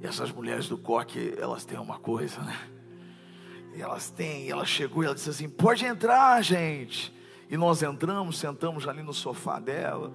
E 0.01 0.05
essas 0.05 0.31
mulheres 0.31 0.67
do 0.67 0.77
coque, 0.77 1.33
elas 1.39 1.65
têm 1.65 1.79
uma 1.79 1.97
coisa, 1.97 2.41
né? 2.41 2.57
E 3.75 3.81
elas 3.81 4.09
têm, 4.09 4.49
ela 4.49 4.65
chegou 4.65 5.03
e 5.03 5.05
ela 5.05 5.15
disse 5.15 5.29
assim: 5.29 5.49
pode 5.49 5.85
entrar, 5.85 6.41
gente. 6.41 7.13
E 7.49 7.55
nós 7.55 7.81
entramos, 7.81 8.37
sentamos 8.37 8.87
ali 8.87 9.01
no 9.01 9.13
sofá 9.13 9.59
dela. 9.59 10.11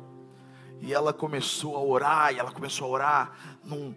E 0.82 0.92
ela 0.92 1.12
começou 1.12 1.76
a 1.76 1.80
orar, 1.80 2.34
e 2.34 2.40
ela 2.40 2.50
começou 2.50 2.88
a 2.88 2.90
orar 2.90 3.32
num, 3.64 3.94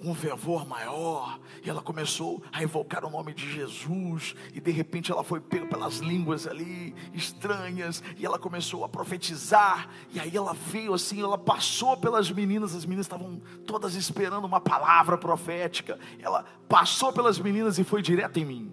num 0.00 0.14
fervor 0.14 0.64
maior, 0.64 1.36
e 1.64 1.68
ela 1.68 1.82
começou 1.82 2.40
a 2.52 2.62
invocar 2.62 3.04
o 3.04 3.10
nome 3.10 3.34
de 3.34 3.50
Jesus, 3.52 4.36
e 4.54 4.60
de 4.60 4.70
repente 4.70 5.10
ela 5.10 5.24
foi 5.24 5.40
pega 5.40 5.66
pelas 5.66 5.98
línguas 5.98 6.46
ali 6.46 6.94
estranhas, 7.12 8.04
e 8.16 8.24
ela 8.24 8.38
começou 8.38 8.84
a 8.84 8.88
profetizar, 8.88 9.88
e 10.12 10.20
aí 10.20 10.36
ela 10.36 10.54
veio 10.54 10.94
assim, 10.94 11.20
ela 11.20 11.36
passou 11.36 11.96
pelas 11.96 12.30
meninas, 12.30 12.72
as 12.72 12.84
meninas 12.84 13.06
estavam 13.06 13.42
todas 13.66 13.96
esperando 13.96 14.44
uma 14.44 14.60
palavra 14.60 15.18
profética, 15.18 15.98
ela 16.20 16.44
passou 16.68 17.12
pelas 17.12 17.36
meninas 17.40 17.80
e 17.80 17.84
foi 17.84 18.00
direto 18.00 18.38
em 18.38 18.44
mim. 18.44 18.72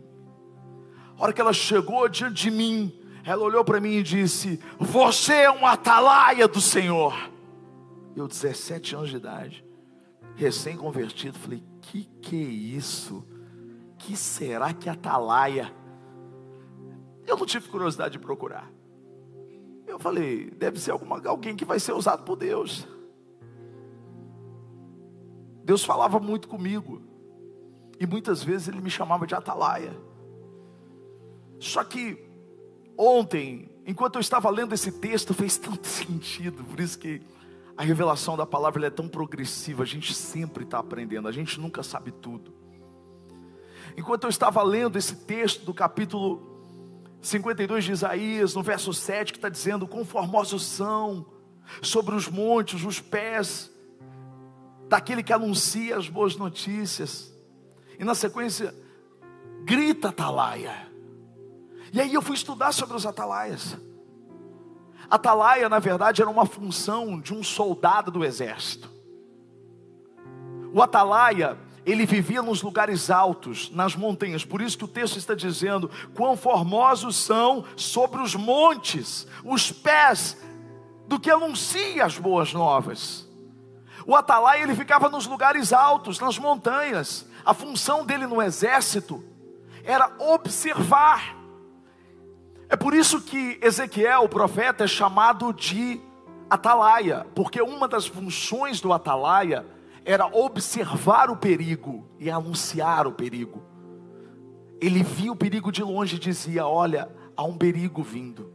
A 1.18 1.24
hora 1.24 1.34
que 1.34 1.42
ela 1.42 1.54
chegou 1.54 2.08
diante 2.08 2.44
de 2.44 2.52
mim, 2.52 2.94
ela 3.24 3.44
olhou 3.44 3.66
para 3.66 3.80
mim 3.80 3.94
e 3.94 4.04
disse: 4.04 4.60
Você 4.78 5.34
é 5.34 5.52
um 5.52 5.66
atalaia 5.66 6.48
do 6.48 6.62
Senhor. 6.62 7.34
Eu, 8.16 8.28
17 8.28 8.96
anos 8.96 9.10
de 9.10 9.18
idade, 9.18 9.66
recém-convertido, 10.36 11.38
falei: 11.38 11.64
Que 11.82 12.04
que 12.22 12.36
é 12.36 12.50
isso? 12.50 13.26
Que 13.98 14.16
será 14.16 14.74
que 14.74 14.88
é 14.88 14.92
atalaia? 14.92 15.74
Eu 17.28 17.38
não 17.38 17.46
tive 17.46 17.68
curiosidade 17.68 18.14
de 18.14 18.20
procurar. 18.20 18.72
Eu 19.86 20.00
falei: 20.00 20.50
Deve 20.52 20.80
ser 20.80 20.92
alguma, 20.92 21.22
alguém 21.28 21.56
que 21.56 21.66
vai 21.66 21.80
ser 21.80 21.94
usado 21.94 22.24
por 22.24 22.36
Deus. 22.36 22.88
Deus 25.64 25.84
falava 25.84 26.20
muito 26.20 26.48
comigo. 26.48 27.02
E 28.00 28.06
muitas 28.06 28.44
vezes 28.44 28.68
ele 28.68 28.82
me 28.82 28.90
chamava 28.90 29.26
de 29.26 29.34
atalaia. 29.34 29.94
Só 31.60 31.84
que 31.84 32.18
ontem, 32.98 33.70
enquanto 33.86 34.16
eu 34.16 34.22
estava 34.22 34.50
lendo 34.50 34.74
esse 34.74 34.92
texto, 34.92 35.34
fez 35.34 35.58
tanto 35.58 35.88
sentido, 35.88 36.64
por 36.64 36.80
isso 36.80 37.00
que 37.00 37.22
a 37.78 37.84
revelação 37.84 38.38
da 38.38 38.46
palavra 38.46 38.88
é 38.88 38.90
tão 38.90 39.08
progressiva, 39.08 39.84
a 39.84 39.86
gente 39.86 40.14
sempre 40.14 40.64
está 40.64 40.80
aprendendo, 40.80 41.28
a 41.28 41.32
gente 41.32 41.60
nunca 41.60 41.84
sabe 41.84 42.12
tudo. 42.12 42.54
Enquanto 43.98 44.24
eu 44.24 44.30
estava 44.30 44.62
lendo 44.64 44.98
esse 44.98 45.16
texto 45.16 45.66
do 45.66 45.74
capítulo 45.74 46.56
52 47.22 47.84
de 47.84 47.92
Isaías, 47.92 48.54
no 48.54 48.62
verso 48.62 48.94
7, 48.94 49.34
que 49.34 49.38
está 49.38 49.50
dizendo: 49.50 49.88
Conformosos 49.88 50.64
são 50.64 51.26
sobre 51.82 52.16
os 52.16 52.30
montes 52.30 52.84
os 52.84 53.00
pés 53.02 53.72
daquele 54.88 55.24
que 55.24 55.34
anuncia 55.34 55.98
as 55.98 56.08
boas 56.08 56.36
notícias. 56.36 57.34
E 57.98 58.04
na 58.04 58.14
sequência, 58.14 58.74
grita 59.64 60.10
atalaia. 60.10 60.92
E 61.92 62.00
aí 62.00 62.14
eu 62.14 62.22
fui 62.22 62.36
estudar 62.36 62.72
sobre 62.72 62.96
os 62.96 63.06
atalaias. 63.06 63.78
Atalaia, 65.10 65.70
na 65.70 65.80
verdade, 65.80 66.22
era 66.22 66.30
uma 66.30 66.46
função 66.46 67.20
de 67.20 67.34
um 67.34 67.44
soldado 67.44 68.12
do 68.12 68.24
exército. 68.24 68.90
O 70.74 70.82
atalaia, 70.82 71.58
ele 71.86 72.06
vivia 72.06 72.42
nos 72.42 72.62
lugares 72.62 73.10
altos, 73.10 73.70
nas 73.72 73.96
montanhas. 73.96 74.44
Por 74.44 74.62
isso 74.62 74.78
que 74.78 74.84
o 74.84 74.90
texto 74.90 75.18
está 75.18 75.34
dizendo: 75.34 75.90
quão 76.14 76.36
formosos 76.36 77.16
são 77.16 77.64
sobre 77.78 78.22
os 78.22 78.36
montes 78.36 79.26
os 79.44 79.72
pés 79.72 80.38
do 81.08 81.20
que 81.20 81.32
anuncia 81.32 82.04
as 82.04 82.18
boas 82.18 82.52
novas. 82.52 83.26
O 84.06 84.16
atalaia 84.16 84.64
ele 84.64 84.76
ficava 84.76 85.08
nos 85.08 85.26
lugares 85.26 85.72
altos, 85.72 86.20
nas 86.20 86.38
montanhas. 86.38 87.26
A 87.46 87.54
função 87.54 88.06
dele 88.06 88.28
no 88.28 88.42
exército 88.42 89.24
era 89.84 90.12
observar 90.20 91.38
é 92.70 92.76
por 92.76 92.94
isso 92.94 93.22
que 93.22 93.60
Ezequiel, 93.62 94.24
o 94.24 94.30
profeta, 94.30 94.84
é 94.84 94.88
chamado 94.88 95.54
de 95.54 96.02
atalaia, 96.50 97.26
porque 97.36 97.62
uma 97.62 97.88
das 97.88 98.08
funções 98.08 98.82
do 98.82 98.92
atalaia 98.92 99.66
era 100.04 100.28
observar 100.28 101.30
o 101.30 101.38
perigo 101.38 102.08
e 102.20 102.30
anunciar 102.30 103.08
o 103.08 103.12
perigo. 103.12 103.64
Ele 104.82 105.04
via 105.04 105.32
o 105.32 105.36
perigo 105.36 105.72
de 105.72 105.84
longe 105.84 106.16
e 106.16 106.20
dizia: 106.20 106.68
Olha, 106.68 107.10
há 107.36 107.44
um 107.44 107.58
perigo 107.58 108.04
vindo. 108.04 108.54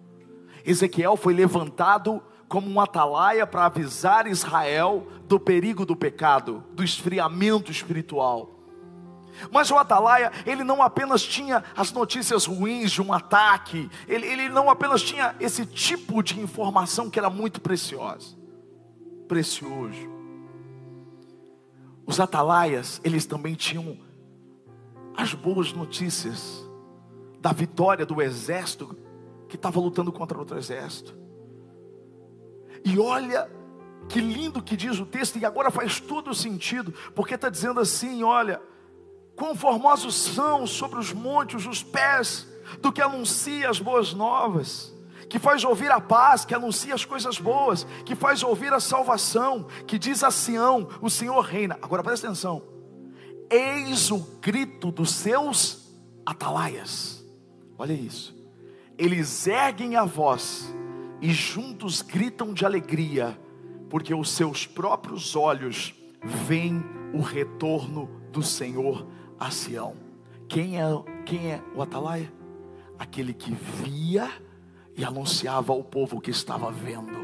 Ezequiel 0.65 1.17
foi 1.17 1.35
levantado 1.35 2.23
como 2.49 2.69
um 2.69 2.81
atalaia 2.81 3.47
para 3.47 3.67
avisar 3.67 4.27
Israel 4.27 5.07
do 5.27 5.39
perigo 5.39 5.87
do 5.87 5.97
pecado, 5.97 6.65
do 6.73 6.83
esfriamento 6.83 7.71
espiritual. 7.71 8.60
Mas 9.51 9.71
o 9.71 9.77
atalaia, 9.77 10.33
ele 10.45 10.65
não 10.65 10.83
apenas 10.83 11.23
tinha 11.23 11.65
as 11.77 11.93
notícias 11.93 12.47
ruins 12.47 12.91
de 12.91 13.03
um 13.03 13.13
ataque, 13.13 13.91
ele, 14.09 14.27
ele 14.27 14.49
não 14.49 14.69
apenas 14.69 15.03
tinha 15.03 15.35
esse 15.41 15.65
tipo 15.65 16.23
de 16.23 16.39
informação 16.41 17.09
que 17.09 17.19
era 17.19 17.31
muito 17.31 17.61
preciosa, 17.61 18.37
precioso. 19.29 20.09
Os 22.07 22.19
atalaias, 22.19 23.01
eles 23.05 23.25
também 23.25 23.55
tinham 23.55 23.99
as 25.17 25.35
boas 25.35 25.73
notícias 25.73 26.69
da 27.41 27.53
vitória 27.53 28.05
do 28.05 28.21
exército 28.21 28.97
que 29.49 29.57
estava 29.57 29.81
lutando 29.81 30.13
contra 30.13 30.39
outro 30.39 30.59
exército. 30.59 31.17
E 32.85 32.99
olha 32.99 33.51
que 34.09 34.21
lindo 34.21 34.63
que 34.63 34.77
diz 34.77 34.99
o 34.99 35.07
texto, 35.07 35.39
e 35.39 35.45
agora 35.45 35.71
faz 35.71 36.01
todo 36.01 36.35
sentido, 36.35 36.93
porque 37.15 37.35
está 37.35 37.49
dizendo 37.49 37.81
assim: 37.81 38.23
olha, 38.23 38.61
quão 39.41 39.55
formosos 39.55 40.15
são 40.15 40.67
sobre 40.67 40.99
os 40.99 41.15
montes 41.15 41.65
os 41.65 41.83
pés 41.83 42.47
do 42.83 42.93
que 42.93 43.01
anuncia 43.01 43.71
as 43.71 43.81
boas 43.81 44.13
novas, 44.13 44.95
que 45.31 45.39
faz 45.39 45.65
ouvir 45.65 45.91
a 45.91 45.99
paz, 45.99 46.45
que 46.45 46.55
anuncia 46.55 46.95
as 46.95 47.07
coisas 47.07 47.39
boas, 47.39 47.85
que 48.05 48.15
faz 48.15 48.43
ouvir 48.43 48.71
a 48.71 48.79
salvação, 48.79 49.67
que 49.87 49.99
diz 49.99 50.23
a 50.23 50.31
Sião: 50.31 50.91
o 51.01 51.09
Senhor 51.09 51.41
reina. 51.41 51.79
Agora 51.81 52.03
presta 52.03 52.27
atenção: 52.27 52.63
eis 53.51 54.11
o 54.11 54.19
grito 54.43 54.93
dos 54.93 55.11
seus 55.11 55.91
atalaias, 56.27 57.25
olha 57.79 57.95
isso, 57.95 58.37
eles 58.99 59.47
erguem 59.47 59.97
a 59.97 60.05
voz 60.05 60.71
e 61.19 61.33
juntos 61.33 62.03
gritam 62.03 62.53
de 62.53 62.67
alegria, 62.67 63.41
porque 63.89 64.13
os 64.15 64.33
seus 64.33 64.67
próprios 64.67 65.35
olhos 65.35 65.95
veem 66.23 66.85
o 67.15 67.23
retorno 67.23 68.07
do 68.31 68.43
Senhor 68.43 69.07
a 69.41 69.51
Sião. 69.51 69.97
Quem 70.47 70.79
é, 70.79 70.85
quem 71.25 71.53
é 71.53 71.63
o 71.75 71.81
atalaia? 71.81 72.31
Aquele 72.99 73.33
que 73.33 73.53
via 73.53 74.31
e 74.95 75.03
anunciava 75.03 75.73
ao 75.73 75.83
povo 75.83 76.21
que 76.21 76.31
estava 76.31 76.71
vendo, 76.71 77.19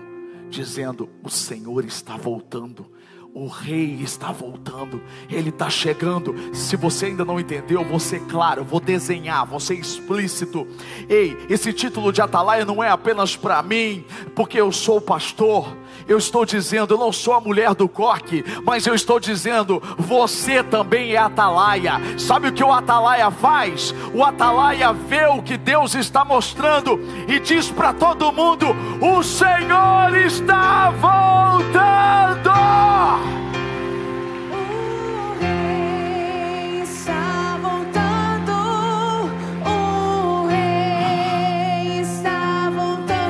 dizendo: 0.48 1.10
O 1.22 1.28
Senhor 1.28 1.84
está 1.84 2.16
voltando, 2.16 2.90
o 3.38 3.48
rei 3.48 3.98
está 4.02 4.32
voltando, 4.32 5.02
ele 5.30 5.50
está 5.50 5.68
chegando. 5.68 6.34
Se 6.54 6.74
você 6.74 7.06
ainda 7.06 7.22
não 7.22 7.38
entendeu, 7.38 7.84
você, 7.84 8.18
claro, 8.18 8.64
vou 8.64 8.80
desenhar, 8.80 9.44
vou 9.44 9.60
ser 9.60 9.74
explícito. 9.74 10.66
Ei, 11.06 11.36
esse 11.50 11.70
título 11.70 12.14
de 12.14 12.22
atalaia 12.22 12.64
não 12.64 12.82
é 12.82 12.88
apenas 12.88 13.36
para 13.36 13.62
mim, 13.62 14.06
porque 14.34 14.58
eu 14.58 14.72
sou 14.72 15.02
pastor. 15.02 15.76
Eu 16.08 16.16
estou 16.16 16.46
dizendo, 16.46 16.94
eu 16.94 16.98
não 16.98 17.12
sou 17.12 17.34
a 17.34 17.40
mulher 17.40 17.74
do 17.74 17.86
coque, 17.86 18.42
mas 18.64 18.86
eu 18.86 18.94
estou 18.94 19.20
dizendo, 19.20 19.82
você 19.98 20.62
também 20.62 21.12
é 21.12 21.18
atalaia. 21.18 22.00
Sabe 22.16 22.48
o 22.48 22.52
que 22.52 22.64
o 22.64 22.72
atalaia 22.72 23.30
faz? 23.30 23.94
O 24.14 24.24
atalaia 24.24 24.94
vê 24.94 25.26
o 25.26 25.42
que 25.42 25.58
Deus 25.58 25.94
está 25.94 26.24
mostrando 26.24 26.98
e 27.28 27.38
diz 27.38 27.70
para 27.70 27.92
todo 27.92 28.32
mundo: 28.32 28.68
o 28.98 29.22
Senhor 29.22 30.16
está 30.16 30.90
voltando. 30.92 32.16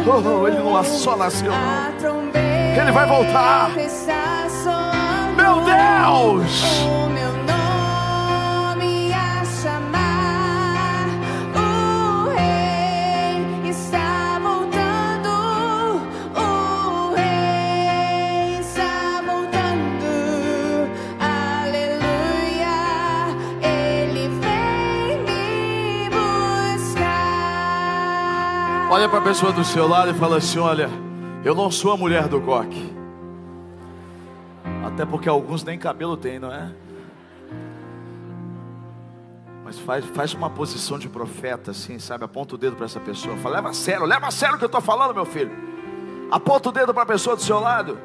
Oh, 0.09 0.47
ele 0.47 0.59
não 0.59 0.85
só 0.85 1.17
nasceu, 1.17 1.51
Ele 2.81 2.93
vai 2.93 3.07
voltar. 3.07 3.71
Meu 5.37 5.61
Deus! 5.63 6.87
Olha 28.97 29.11
para 29.11 29.19
a 29.19 29.23
pessoa 29.23 29.53
do 29.53 29.63
seu 29.63 29.87
lado 29.87 30.11
e 30.11 30.15
fala 30.15 30.39
assim: 30.39 30.59
Olha, 30.59 30.89
eu 31.45 31.55
não 31.55 31.71
sou 31.71 31.93
a 31.93 31.99
mulher 31.99 32.29
do 32.29 32.41
coque. 32.41 32.97
Até 34.87 35.05
porque 35.05 35.29
alguns 35.29 35.63
nem 35.63 35.79
cabelo 35.79 36.17
tem, 36.17 36.39
não 36.39 36.51
é? 36.51 36.73
Mas 39.63 39.79
faz, 39.79 40.03
faz 40.07 40.33
uma 40.33 40.49
posição 40.49 40.99
de 40.99 41.11
profeta, 41.11 41.73
assim, 41.73 41.99
sabe? 41.99 42.25
Aponta 42.25 42.55
o 42.55 42.59
dedo 42.59 42.75
para 42.75 42.87
essa 42.87 42.99
pessoa. 42.99 43.37
Fala, 43.37 43.57
leva 43.57 43.69
a 43.69 43.73
sério, 43.75 44.07
leva 44.07 44.29
a 44.29 44.31
sério 44.31 44.55
o 44.55 44.59
que 44.59 44.65
eu 44.65 44.69
estou 44.69 44.81
falando, 44.81 45.13
meu 45.13 45.27
filho. 45.27 45.53
Aponta 46.31 46.71
o 46.71 46.73
dedo 46.73 46.95
para 46.95 47.03
a 47.03 47.07
pessoa 47.07 47.37
do 47.37 47.43
seu 47.43 47.61
lado 47.61 47.99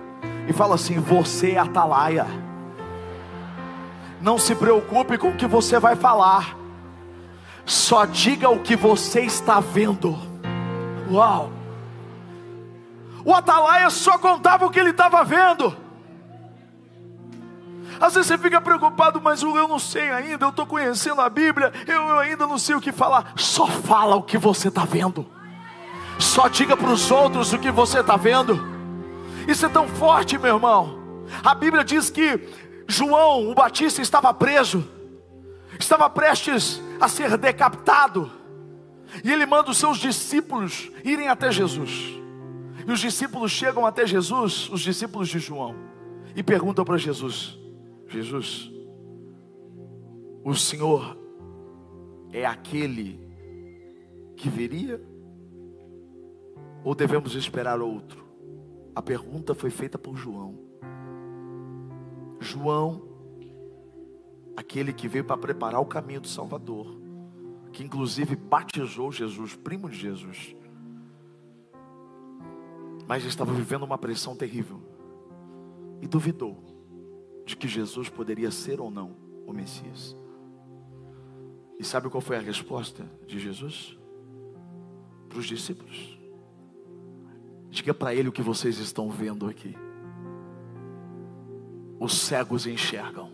e 0.45 0.51
fala 0.51 0.75
assim: 0.75 0.99
Você 0.99 1.51
é 1.51 1.57
atalaia. 1.57 2.27
Não 4.19 4.37
se 4.37 4.53
preocupe 4.55 5.17
com 5.17 5.29
o 5.29 5.37
que 5.37 5.47
você 5.47 5.79
vai 5.79 5.95
falar. 5.95 6.57
Só 7.65 8.03
diga 8.03 8.49
o 8.49 8.59
que 8.59 8.75
você 8.75 9.21
está 9.21 9.61
vendo. 9.61 10.30
Uau! 11.11 11.51
O 13.23 13.33
atalaia 13.33 13.89
só 13.89 14.17
contava 14.17 14.65
o 14.65 14.69
que 14.69 14.79
ele 14.79 14.91
estava 14.91 15.23
vendo. 15.23 15.75
Às 17.99 18.15
vezes 18.15 18.27
você 18.27 18.37
fica 18.37 18.59
preocupado, 18.59 19.21
mas 19.21 19.43
eu 19.43 19.67
não 19.67 19.77
sei 19.77 20.09
ainda, 20.09 20.45
eu 20.45 20.49
estou 20.49 20.65
conhecendo 20.65 21.21
a 21.21 21.29
Bíblia, 21.29 21.71
eu 21.85 22.17
ainda 22.17 22.47
não 22.47 22.57
sei 22.57 22.73
o 22.73 22.81
que 22.81 22.91
falar. 22.91 23.33
Só 23.35 23.67
fala 23.67 24.15
o 24.15 24.23
que 24.23 24.39
você 24.39 24.69
está 24.69 24.85
vendo. 24.85 25.25
Só 26.17 26.47
diga 26.47 26.75
para 26.75 26.89
os 26.89 27.11
outros 27.11 27.53
o 27.53 27.59
que 27.59 27.69
você 27.69 27.99
está 27.99 28.15
vendo. 28.15 28.59
Isso 29.47 29.65
é 29.65 29.69
tão 29.69 29.87
forte, 29.87 30.37
meu 30.37 30.55
irmão. 30.55 30.99
A 31.43 31.53
Bíblia 31.53 31.83
diz 31.83 32.09
que 32.09 32.39
João, 32.87 33.49
o 33.49 33.53
Batista, 33.53 34.01
estava 34.01 34.33
preso, 34.33 34.87
estava 35.79 36.09
prestes 36.09 36.81
a 36.99 37.07
ser 37.07 37.37
decapitado. 37.37 38.31
E 39.23 39.31
ele 39.31 39.45
manda 39.45 39.71
os 39.71 39.77
seus 39.77 39.97
discípulos 39.97 40.91
irem 41.03 41.27
até 41.27 41.51
Jesus. 41.51 42.21
E 42.87 42.91
os 42.91 42.99
discípulos 42.99 43.51
chegam 43.51 43.85
até 43.85 44.05
Jesus, 44.05 44.69
os 44.69 44.81
discípulos 44.81 45.27
de 45.29 45.39
João, 45.39 45.75
e 46.35 46.41
perguntam 46.41 46.85
para 46.85 46.97
Jesus: 46.97 47.57
Jesus, 48.07 48.71
o 50.43 50.55
Senhor 50.55 51.17
é 52.31 52.45
aquele 52.45 53.19
que 54.35 54.49
viria? 54.49 55.01
Ou 56.83 56.95
devemos 56.95 57.35
esperar 57.35 57.79
outro? 57.79 58.25
A 58.95 59.01
pergunta 59.01 59.53
foi 59.53 59.69
feita 59.69 59.97
por 59.99 60.15
João. 60.17 60.57
João, 62.39 63.03
aquele 64.57 64.91
que 64.91 65.07
veio 65.07 65.23
para 65.23 65.37
preparar 65.37 65.79
o 65.79 65.85
caminho 65.85 66.21
do 66.21 66.27
Salvador 66.27 67.00
que 67.71 67.83
inclusive 67.83 68.35
batizou 68.35 69.11
Jesus, 69.11 69.55
primo 69.55 69.89
de 69.89 69.97
Jesus, 69.97 70.55
mas 73.07 73.25
estava 73.25 73.53
vivendo 73.53 73.83
uma 73.83 73.97
pressão 73.97 74.35
terrível 74.35 74.81
e 76.01 76.07
duvidou 76.07 76.57
de 77.45 77.55
que 77.55 77.67
Jesus 77.67 78.09
poderia 78.09 78.51
ser 78.51 78.79
ou 78.79 78.89
não 78.89 79.15
o 79.45 79.53
Messias. 79.53 80.15
E 81.79 81.83
sabe 81.83 82.09
qual 82.09 82.21
foi 82.21 82.37
a 82.37 82.41
resposta 82.41 83.09
de 83.25 83.39
Jesus? 83.39 83.97
Para 85.27 85.39
os 85.39 85.45
discípulos: 85.45 86.17
Diga 87.69 87.93
para 87.93 88.13
ele 88.13 88.29
o 88.29 88.31
que 88.31 88.41
vocês 88.41 88.77
estão 88.77 89.09
vendo 89.09 89.47
aqui. 89.47 89.75
Os 91.99 92.17
cegos 92.17 92.65
enxergam, 92.65 93.31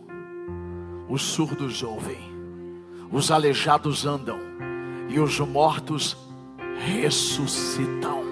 os 1.09 1.21
surdos 1.21 1.83
ouvem 1.83 2.36
os 3.11 3.31
aleijados 3.31 4.05
andam 4.05 4.39
e 5.09 5.19
os 5.19 5.39
mortos 5.39 6.17
ressuscitam. 6.79 8.23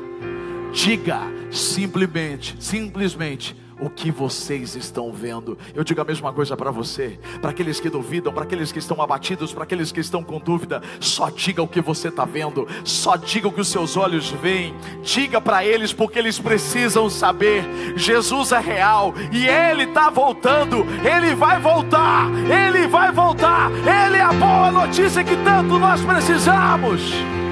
Diga 0.74 1.22
simplesmente, 1.52 2.56
simplesmente 2.60 3.56
o 3.80 3.90
que 3.90 4.12
vocês 4.12 4.76
estão 4.76 5.12
vendo. 5.12 5.58
Eu 5.74 5.84
digo 5.84 6.02
a 6.02 6.06
mesma 6.06 6.32
coisa 6.32 6.56
para 6.56 6.72
você, 6.72 7.20
para 7.42 7.52
aqueles 7.52 7.80
que 7.80 7.90
duvidam, 7.90 8.34
para 8.34 8.44
aqueles 8.44 8.72
que 8.72 8.80
estão 8.80 9.02
abatidos, 9.02 9.54
para 9.54 9.64
aqueles 9.64 9.92
que 9.92 10.00
estão 10.00 10.24
com 10.24 10.40
dúvida. 10.40 10.82
Só 11.00 11.30
diga 11.30 11.62
o 11.62 11.68
que 11.68 11.82
você 11.82 12.08
está 12.08 12.26
vendo, 12.26 12.68
só 12.84 13.16
diga 13.16 13.48
o 13.48 13.52
que 13.52 13.62
os 13.62 13.68
seus 13.68 13.98
olhos 13.98 14.30
veem. 14.30 14.74
Diga 15.02 15.42
para 15.42 15.66
eles, 15.66 15.94
porque 15.94 16.20
eles 16.20 16.40
precisam 16.40 17.10
saber: 17.10 17.66
Jesus 17.96 18.52
é 18.52 18.60
real 18.60 19.14
e 19.32 19.48
Ele 19.48 19.84
está 19.84 20.10
voltando, 20.10 20.86
Ele 21.04 21.36
vai 21.36 21.60
voltar, 21.60 22.30
Ele 22.32 22.88
vai 22.88 23.12
voltar, 23.12 23.72
Ele 23.72 24.18
é 24.18 24.22
a 24.22 24.34
boa 24.34 24.72
notícia 24.72 25.24
que 25.24 25.36
tanto 25.38 25.78
nós 25.80 26.02
precisamos. 26.02 27.45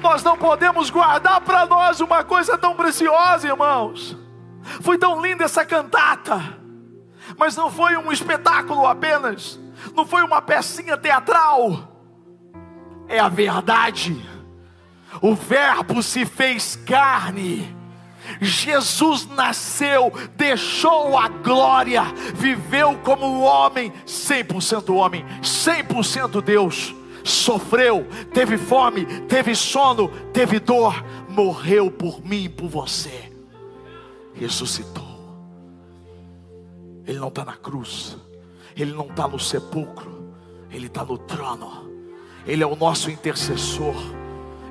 Nós 0.00 0.22
não 0.22 0.36
podemos 0.36 0.90
guardar 0.90 1.40
para 1.40 1.66
nós 1.66 2.00
uma 2.00 2.22
coisa 2.22 2.56
tão 2.56 2.74
preciosa, 2.74 3.48
irmãos. 3.48 4.16
Foi 4.80 4.98
tão 4.98 5.20
linda 5.20 5.44
essa 5.44 5.64
cantata, 5.64 6.58
mas 7.36 7.56
não 7.56 7.70
foi 7.70 7.96
um 7.96 8.12
espetáculo 8.12 8.86
apenas, 8.86 9.58
não 9.94 10.06
foi 10.06 10.22
uma 10.22 10.42
pecinha 10.42 10.96
teatral, 10.96 11.88
é 13.08 13.18
a 13.18 13.28
verdade. 13.28 14.22
O 15.22 15.34
Verbo 15.34 16.02
se 16.02 16.26
fez 16.26 16.76
carne. 16.76 17.76
Jesus 18.42 19.26
nasceu, 19.26 20.12
deixou 20.36 21.16
a 21.16 21.28
glória, 21.28 22.02
viveu 22.34 22.98
como 22.98 23.40
homem, 23.40 23.90
100% 24.06 24.94
homem, 24.94 25.24
100% 25.40 26.42
Deus 26.42 26.94
sofreu, 27.30 28.06
teve 28.32 28.56
fome, 28.56 29.04
teve 29.26 29.54
sono, 29.54 30.08
teve 30.32 30.58
dor, 30.58 31.04
morreu 31.28 31.90
por 31.90 32.24
mim 32.24 32.44
e 32.44 32.48
por 32.48 32.68
você, 32.68 33.32
ressuscitou. 34.34 35.06
Ele 37.06 37.18
não 37.18 37.28
está 37.28 37.44
na 37.44 37.56
cruz, 37.56 38.16
ele 38.76 38.92
não 38.92 39.06
está 39.06 39.26
no 39.26 39.38
sepulcro, 39.38 40.34
ele 40.70 40.86
está 40.86 41.04
no 41.04 41.16
trono, 41.16 41.90
ele 42.46 42.62
é 42.62 42.66
o 42.66 42.76
nosso 42.76 43.10
intercessor. 43.10 43.94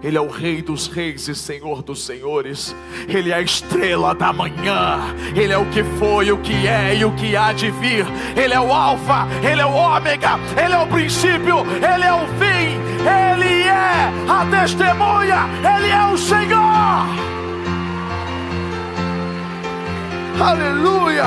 Ele 0.04 0.18
é 0.18 0.22
o 0.22 0.30
Rei 0.30 0.62
dos 0.62 0.88
Reis 0.88 1.28
e 1.28 1.36
Senhor 1.36 1.82
dos 1.82 2.06
Senhores. 2.06 2.76
Ele 3.08 3.32
é 3.32 3.36
a 3.36 3.42
estrela 3.42 4.14
da 4.14 4.32
manhã. 4.32 5.00
Ele 5.36 5.52
é 5.52 5.58
o 5.58 5.66
que 5.66 5.84
foi, 5.84 6.32
o 6.32 6.38
que 6.38 6.68
é 6.68 6.96
e 6.96 7.06
o 7.06 7.12
que 7.12 7.36
há 7.36 7.52
de 7.52 7.72
vir. 7.72 8.06
Ele 8.36 8.54
é 8.54 8.60
o 8.60 8.72
Alfa, 8.72 9.28
Ele 9.44 9.62
é 9.62 9.66
o 9.66 9.74
Ômega, 9.74 10.40
Ele 10.56 10.74
é 10.74 10.78
o 10.78 10.88
princípio, 10.88 11.66
Ele 11.76 12.04
é 12.04 12.14
o 12.14 12.28
fim. 12.38 12.88
Ele 13.08 13.64
é 13.64 14.12
a 14.28 14.46
testemunha, 14.46 15.48
Ele 15.76 15.90
é 15.90 16.14
o 16.14 16.18
Senhor. 16.18 17.28
Aleluia. 20.40 21.26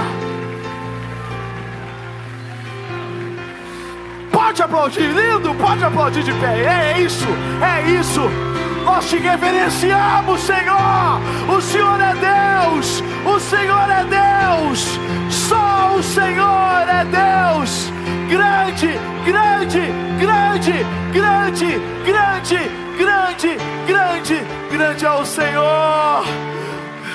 Pode 4.31 4.63
aplaudir, 4.63 5.11
lindo, 5.13 5.55
pode 5.55 5.85
aplaudir 5.85 6.23
de 6.23 6.33
pé. 6.35 6.95
É 6.95 7.01
isso, 7.01 7.27
é 7.61 7.91
isso. 7.91 8.50
Nós 8.85 9.09
te 9.09 9.19
reverenciamos, 9.19 10.41
Senhor. 10.41 11.21
O 11.49 11.61
Senhor 11.61 12.01
é 12.01 12.15
Deus, 12.15 13.03
o 13.25 13.39
Senhor 13.39 13.91
é 13.91 14.05
Deus, 14.05 14.99
só 15.31 15.95
o 15.97 16.03
Senhor 16.03 16.89
é 16.89 17.05
Deus. 17.05 17.91
Grande, 18.29 18.99
grande, 19.25 19.81
grande, 20.19 20.87
grande, 21.13 21.81
grande, 22.05 22.71
grande, 22.97 23.59
grande, 23.87 24.45
grande 24.71 25.05
é 25.05 25.11
o 25.11 25.25
Senhor. 25.25 26.25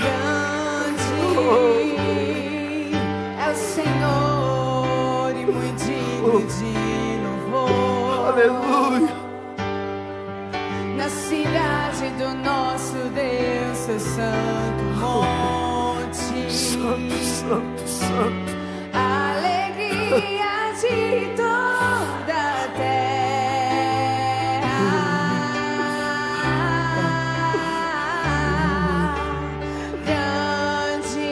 Grande 0.02 0.36
é 3.40 3.50
o 3.50 3.56
Senhor 3.56 5.32
e 5.32 5.46
muito 5.46 5.86
digno 5.86 6.42
de 6.48 7.52
louvor. 7.52 8.34
Aleluia. 8.34 9.25
Na 10.98 11.10
cidade 11.10 12.10
do 12.18 12.34
nosso 12.36 12.94
Deus, 13.14 13.78
seu 13.78 14.00
santo 14.00 14.84
monte. 15.00 16.52
Santo, 16.52 17.18
santo, 17.24 17.88
santo. 17.88 18.56
Alegria 18.94 20.74
de 20.80 21.28
toda 21.36 22.34
a 22.34 22.68
terra. 22.78 23.16
Grande 30.96 31.30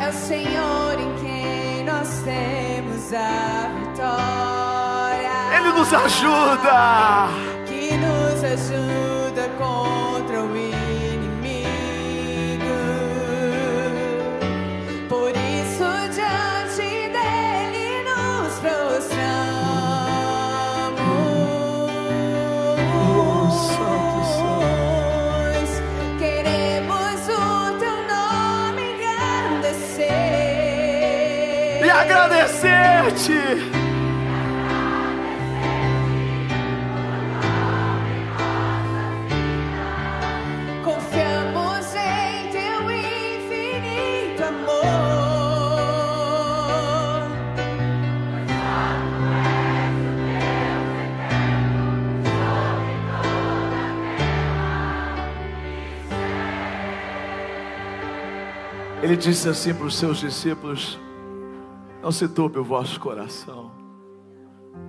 é 0.00 0.08
o 0.08 0.12
Senhor 0.12 0.94
em 0.98 1.14
quem 1.20 1.84
nós 1.84 2.22
temos 2.24 3.12
a 3.12 3.68
vitória. 3.78 5.58
Ele 5.58 5.72
nos 5.78 5.92
ajuda. 5.92 7.49
Ajuda 8.52 9.48
contra 9.58 10.42
o 10.42 10.56
inimigo. 10.56 11.68
Por 15.08 15.30
isso, 15.30 15.84
diante 16.12 17.08
dele 17.14 18.02
nos 18.08 18.52
prostramos. 18.58 19.20
Santo, 24.48 25.70
Queremos 26.18 27.20
o 27.28 27.78
teu 27.78 27.96
nome 28.08 28.82
engrandecer. 28.94 30.00
E 31.84 31.90
agradecer-te. 31.90 33.79
Disse 59.30 59.48
assim 59.48 59.72
para 59.72 59.86
os 59.86 59.94
seus 59.94 60.18
discípulos: 60.18 60.98
Não 62.02 62.10
se 62.10 62.26
turbe 62.26 62.58
o 62.58 62.64
vosso 62.64 62.98
coração, 62.98 63.70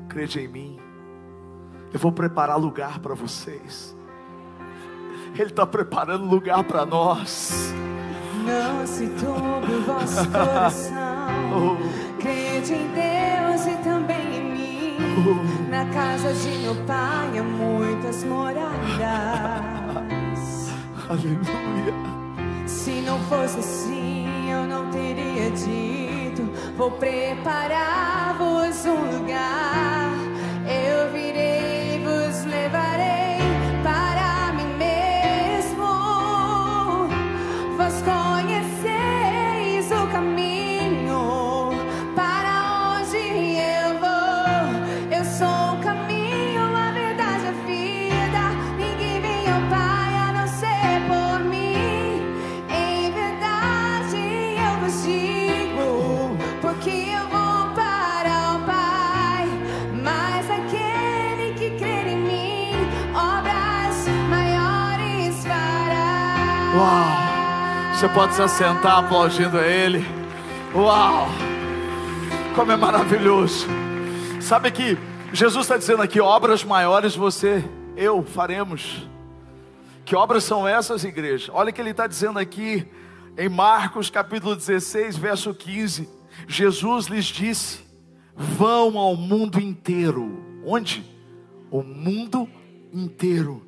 crede 0.10 0.40
em 0.40 0.48
mim, 0.48 0.80
eu 1.94 2.00
vou 2.00 2.12
preparar 2.12 2.58
lugar 2.58 2.98
para 3.00 3.14
vocês. 3.14 3.96
Ele 5.36 5.44
está 5.44 5.64
preparando 5.66 6.26
lugar 6.26 6.64
para 6.64 6.88
nós. 6.88 7.72
Não 8.44 8.88
se 8.88 9.08
turbe 9.10 9.74
o 9.74 9.84
vosso 9.84 10.28
coração. 10.30 11.02
Oh, 11.54 11.76
Crede 12.18 12.74
em 12.74 12.88
Deus 12.94 13.68
e 13.68 13.76
também 13.84 14.38
em 14.38 14.54
mim. 14.54 14.96
Na 15.70 15.86
casa 15.88 16.34
de 16.34 16.50
meu 16.60 16.74
pai 16.86 17.38
há 17.38 17.44
muitas 17.44 18.24
moradas. 18.24 18.72
aleluia. 21.10 21.94
Se 22.66 23.02
não 23.02 23.20
fosse 23.24 23.60
assim, 23.60 24.01
eu 24.52 24.68
não 24.68 24.90
teria 24.92 25.50
dito: 25.52 26.44
Vou 26.78 26.92
preparar-vos 26.92 28.86
um 28.86 29.18
lugar. 29.18 30.01
Você 68.02 68.10
pode 68.10 68.34
se 68.34 68.42
assentar 68.42 68.98
aplaudindo 68.98 69.60
a 69.60 69.68
Ele. 69.68 70.04
Uau! 70.74 71.28
Como 72.56 72.72
é 72.72 72.76
maravilhoso! 72.76 73.68
Sabe 74.42 74.72
que 74.72 74.98
Jesus 75.32 75.66
está 75.66 75.78
dizendo 75.78 76.02
aqui: 76.02 76.20
obras 76.20 76.64
maiores 76.64 77.16
você, 77.16 77.64
eu 77.96 78.24
faremos. 78.24 79.08
Que 80.04 80.16
obras 80.16 80.44
são 80.44 80.68
essas, 80.68 81.04
igreja? 81.04 81.52
Olha 81.54 81.70
o 81.70 81.74
que 81.74 81.80
ele 81.80 81.92
está 81.92 82.08
dizendo 82.08 82.40
aqui 82.40 82.88
em 83.38 83.48
Marcos 83.48 84.10
capítulo 84.10 84.56
16, 84.56 85.16
verso 85.16 85.54
15. 85.54 86.10
Jesus 86.48 87.06
lhes 87.06 87.26
disse: 87.26 87.84
Vão 88.36 88.98
ao 88.98 89.16
mundo 89.16 89.62
inteiro. 89.62 90.44
Onde? 90.66 91.06
O 91.70 91.84
mundo 91.84 92.50
inteiro. 92.92 93.62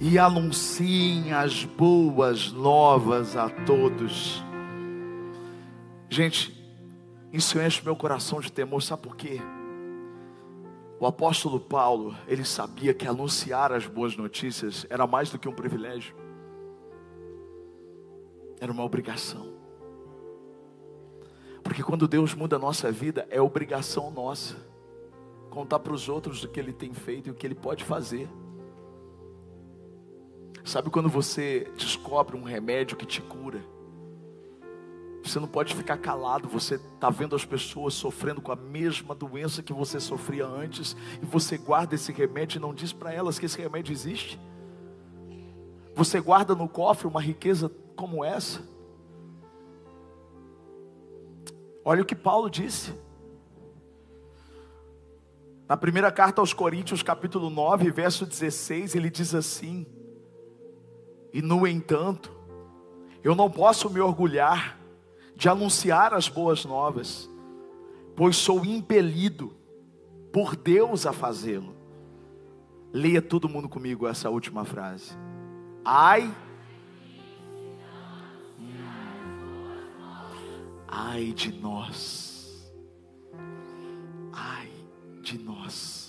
E 0.00 0.18
anunciem 0.18 1.34
as 1.34 1.64
boas 1.64 2.50
novas 2.50 3.36
a 3.36 3.50
todos. 3.50 4.42
Gente, 6.08 6.58
isso 7.30 7.60
enche 7.60 7.84
meu 7.84 7.94
coração 7.94 8.40
de 8.40 8.50
temor, 8.50 8.82
sabe 8.82 9.02
por 9.02 9.14
quê? 9.14 9.40
O 10.98 11.06
apóstolo 11.06 11.60
Paulo, 11.60 12.16
ele 12.26 12.44
sabia 12.44 12.94
que 12.94 13.06
anunciar 13.06 13.72
as 13.72 13.86
boas 13.86 14.16
notícias 14.16 14.86
era 14.88 15.06
mais 15.06 15.30
do 15.30 15.38
que 15.38 15.48
um 15.48 15.54
privilégio, 15.54 16.14
era 18.58 18.72
uma 18.72 18.84
obrigação. 18.84 19.52
Porque 21.62 21.82
quando 21.82 22.08
Deus 22.08 22.34
muda 22.34 22.56
a 22.56 22.58
nossa 22.58 22.90
vida, 22.90 23.28
é 23.30 23.40
obrigação 23.40 24.10
nossa 24.10 24.56
contar 25.50 25.80
para 25.80 25.92
os 25.92 26.08
outros 26.08 26.42
o 26.42 26.48
que 26.48 26.58
Ele 26.58 26.72
tem 26.72 26.94
feito 26.94 27.26
e 27.26 27.30
o 27.30 27.34
que 27.34 27.46
Ele 27.46 27.54
pode 27.54 27.84
fazer. 27.84 28.28
Sabe 30.64 30.90
quando 30.90 31.08
você 31.08 31.70
descobre 31.76 32.36
um 32.36 32.42
remédio 32.42 32.96
que 32.96 33.06
te 33.06 33.20
cura? 33.22 33.60
Você 35.22 35.38
não 35.38 35.48
pode 35.48 35.74
ficar 35.74 35.98
calado, 35.98 36.48
você 36.48 36.76
está 36.76 37.10
vendo 37.10 37.36
as 37.36 37.44
pessoas 37.44 37.94
sofrendo 37.94 38.40
com 38.40 38.52
a 38.52 38.56
mesma 38.56 39.14
doença 39.14 39.62
que 39.62 39.72
você 39.72 40.00
sofria 40.00 40.46
antes, 40.46 40.96
e 41.22 41.26
você 41.26 41.58
guarda 41.58 41.94
esse 41.94 42.10
remédio 42.10 42.58
e 42.58 42.60
não 42.60 42.74
diz 42.74 42.92
para 42.92 43.12
elas 43.12 43.38
que 43.38 43.46
esse 43.46 43.60
remédio 43.60 43.92
existe. 43.92 44.40
Você 45.94 46.20
guarda 46.20 46.54
no 46.54 46.68
cofre 46.68 47.06
uma 47.06 47.20
riqueza 47.20 47.70
como 47.94 48.24
essa. 48.24 48.62
Olha 51.84 52.02
o 52.02 52.06
que 52.06 52.14
Paulo 52.14 52.48
disse. 52.48 52.94
Na 55.68 55.76
primeira 55.76 56.10
carta 56.10 56.40
aos 56.40 56.52
Coríntios, 56.52 57.02
capítulo 57.02 57.50
9, 57.50 57.90
verso 57.90 58.26
16, 58.26 58.94
ele 58.94 59.10
diz 59.10 59.34
assim: 59.34 59.86
E 61.32 61.40
no 61.42 61.66
entanto, 61.66 62.32
eu 63.22 63.34
não 63.34 63.50
posso 63.50 63.88
me 63.90 64.00
orgulhar 64.00 64.78
de 65.36 65.48
anunciar 65.48 66.12
as 66.12 66.28
boas 66.28 66.64
novas, 66.64 67.30
pois 68.16 68.36
sou 68.36 68.64
impelido 68.64 69.54
por 70.32 70.56
Deus 70.56 71.06
a 71.06 71.12
fazê-lo. 71.12 71.74
Leia 72.92 73.22
todo 73.22 73.48
mundo 73.48 73.68
comigo 73.68 74.06
essa 74.06 74.28
última 74.28 74.64
frase. 74.64 75.16
Ai, 75.84 76.34
ai 80.86 81.32
de 81.32 81.52
nós, 81.52 82.72
ai 84.32 84.70
de 85.22 85.38
nós, 85.38 85.99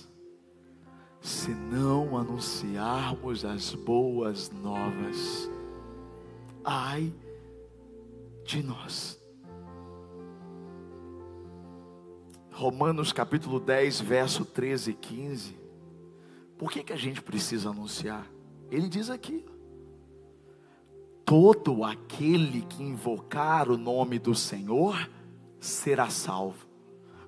se 1.22 1.54
não 1.54 2.18
anunciarmos 2.18 3.44
as 3.44 3.72
boas 3.76 4.50
novas, 4.50 5.48
ai 6.64 7.14
de 8.44 8.60
nós. 8.60 9.22
Romanos 12.50 13.12
capítulo 13.12 13.60
10, 13.60 14.00
verso 14.00 14.44
13 14.44 14.90
e 14.90 14.94
15. 14.94 15.56
Por 16.58 16.70
que, 16.72 16.82
que 16.82 16.92
a 16.92 16.96
gente 16.96 17.22
precisa 17.22 17.70
anunciar? 17.70 18.26
Ele 18.68 18.88
diz 18.88 19.08
aqui: 19.08 19.44
Todo 21.24 21.84
aquele 21.84 22.62
que 22.62 22.82
invocar 22.82 23.70
o 23.70 23.78
nome 23.78 24.18
do 24.18 24.34
Senhor 24.34 25.08
será 25.60 26.10
salvo. 26.10 26.66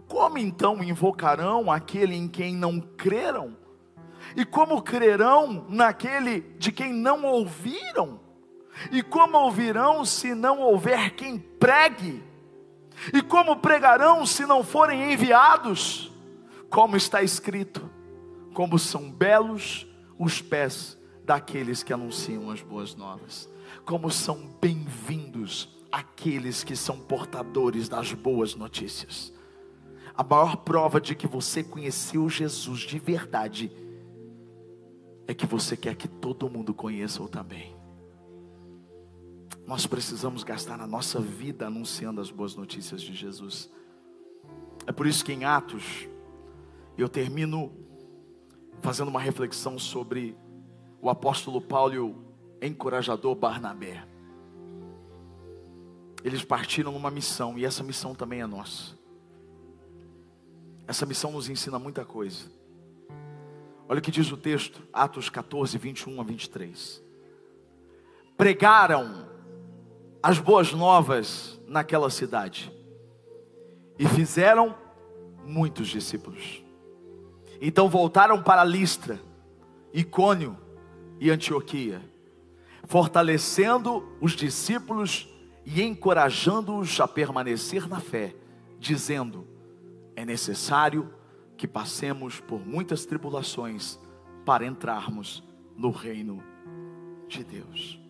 Como 0.08 0.36
então 0.36 0.82
invocarão 0.82 1.70
aquele 1.70 2.14
em 2.16 2.26
quem 2.26 2.54
não 2.56 2.80
creram? 2.80 3.63
E 4.36 4.44
como 4.44 4.82
crerão 4.82 5.66
naquele 5.68 6.40
de 6.58 6.72
quem 6.72 6.92
não 6.92 7.24
ouviram? 7.24 8.20
E 8.90 9.02
como 9.02 9.38
ouvirão 9.38 10.04
se 10.04 10.34
não 10.34 10.60
houver 10.60 11.14
quem 11.14 11.38
pregue? 11.38 12.22
E 13.12 13.22
como 13.22 13.56
pregarão 13.56 14.24
se 14.24 14.46
não 14.46 14.62
forem 14.62 15.12
enviados? 15.12 16.12
Como 16.70 16.96
está 16.96 17.22
escrito: 17.22 17.88
como 18.52 18.78
são 18.78 19.10
belos 19.10 19.86
os 20.18 20.40
pés 20.40 20.98
daqueles 21.24 21.82
que 21.82 21.92
anunciam 21.92 22.50
as 22.50 22.60
boas 22.60 22.94
novas, 22.94 23.48
como 23.84 24.10
são 24.10 24.56
bem-vindos 24.60 25.68
aqueles 25.90 26.64
que 26.64 26.74
são 26.74 26.98
portadores 26.98 27.88
das 27.88 28.12
boas 28.12 28.54
notícias. 28.54 29.32
A 30.16 30.22
maior 30.22 30.56
prova 30.56 31.00
de 31.00 31.14
que 31.14 31.26
você 31.26 31.62
conheceu 31.62 32.28
Jesus 32.28 32.80
de 32.80 32.98
verdade 32.98 33.70
é 35.26 35.34
que 35.34 35.46
você 35.46 35.76
quer 35.76 35.94
que 35.94 36.08
todo 36.08 36.50
mundo 36.50 36.74
conheça-o 36.74 37.28
também. 37.28 37.74
Nós 39.66 39.86
precisamos 39.86 40.44
gastar 40.44 40.80
a 40.80 40.86
nossa 40.86 41.20
vida 41.20 41.66
anunciando 41.66 42.20
as 42.20 42.30
boas 42.30 42.54
notícias 42.54 43.00
de 43.00 43.14
Jesus. 43.14 43.70
É 44.86 44.92
por 44.92 45.06
isso 45.06 45.24
que 45.24 45.32
em 45.32 45.44
Atos, 45.44 46.06
eu 46.98 47.08
termino 47.08 47.72
fazendo 48.82 49.08
uma 49.08 49.20
reflexão 49.20 49.78
sobre 49.78 50.36
o 51.00 51.08
apóstolo 51.08 51.60
Paulo 51.60 51.94
e 51.94 51.98
o 51.98 52.16
encorajador 52.60 53.34
Barnabé. 53.34 54.06
Eles 56.22 56.44
partiram 56.44 56.92
numa 56.92 57.10
missão 57.10 57.58
e 57.58 57.64
essa 57.64 57.82
missão 57.82 58.14
também 58.14 58.40
é 58.40 58.46
nossa. 58.46 58.98
Essa 60.86 61.06
missão 61.06 61.32
nos 61.32 61.48
ensina 61.48 61.78
muita 61.78 62.04
coisa. 62.04 62.50
Olha 63.88 63.98
o 63.98 64.02
que 64.02 64.10
diz 64.10 64.30
o 64.32 64.36
texto, 64.36 64.82
Atos 64.92 65.28
14, 65.28 65.76
21 65.76 66.20
a 66.20 66.24
23. 66.24 67.02
Pregaram 68.36 69.28
as 70.22 70.38
boas 70.38 70.72
novas 70.72 71.60
naquela 71.68 72.08
cidade. 72.08 72.72
E 73.98 74.06
fizeram 74.08 74.74
muitos 75.44 75.88
discípulos. 75.88 76.64
Então 77.60 77.88
voltaram 77.88 78.42
para 78.42 78.64
Listra, 78.64 79.20
Icônio 79.92 80.56
e 81.20 81.30
Antioquia, 81.30 82.02
fortalecendo 82.84 84.16
os 84.20 84.32
discípulos 84.32 85.28
e 85.64 85.82
encorajando-os 85.82 86.98
a 87.00 87.06
permanecer 87.06 87.88
na 87.88 88.00
fé, 88.00 88.34
dizendo: 88.78 89.46
é 90.16 90.24
necessário 90.24 91.13
que 91.56 91.68
passemos 91.68 92.40
por 92.40 92.66
muitas 92.66 93.06
tribulações 93.06 93.98
para 94.44 94.66
entrarmos 94.66 95.42
no 95.76 95.90
reino 95.90 96.42
de 97.28 97.44
Deus. 97.44 98.00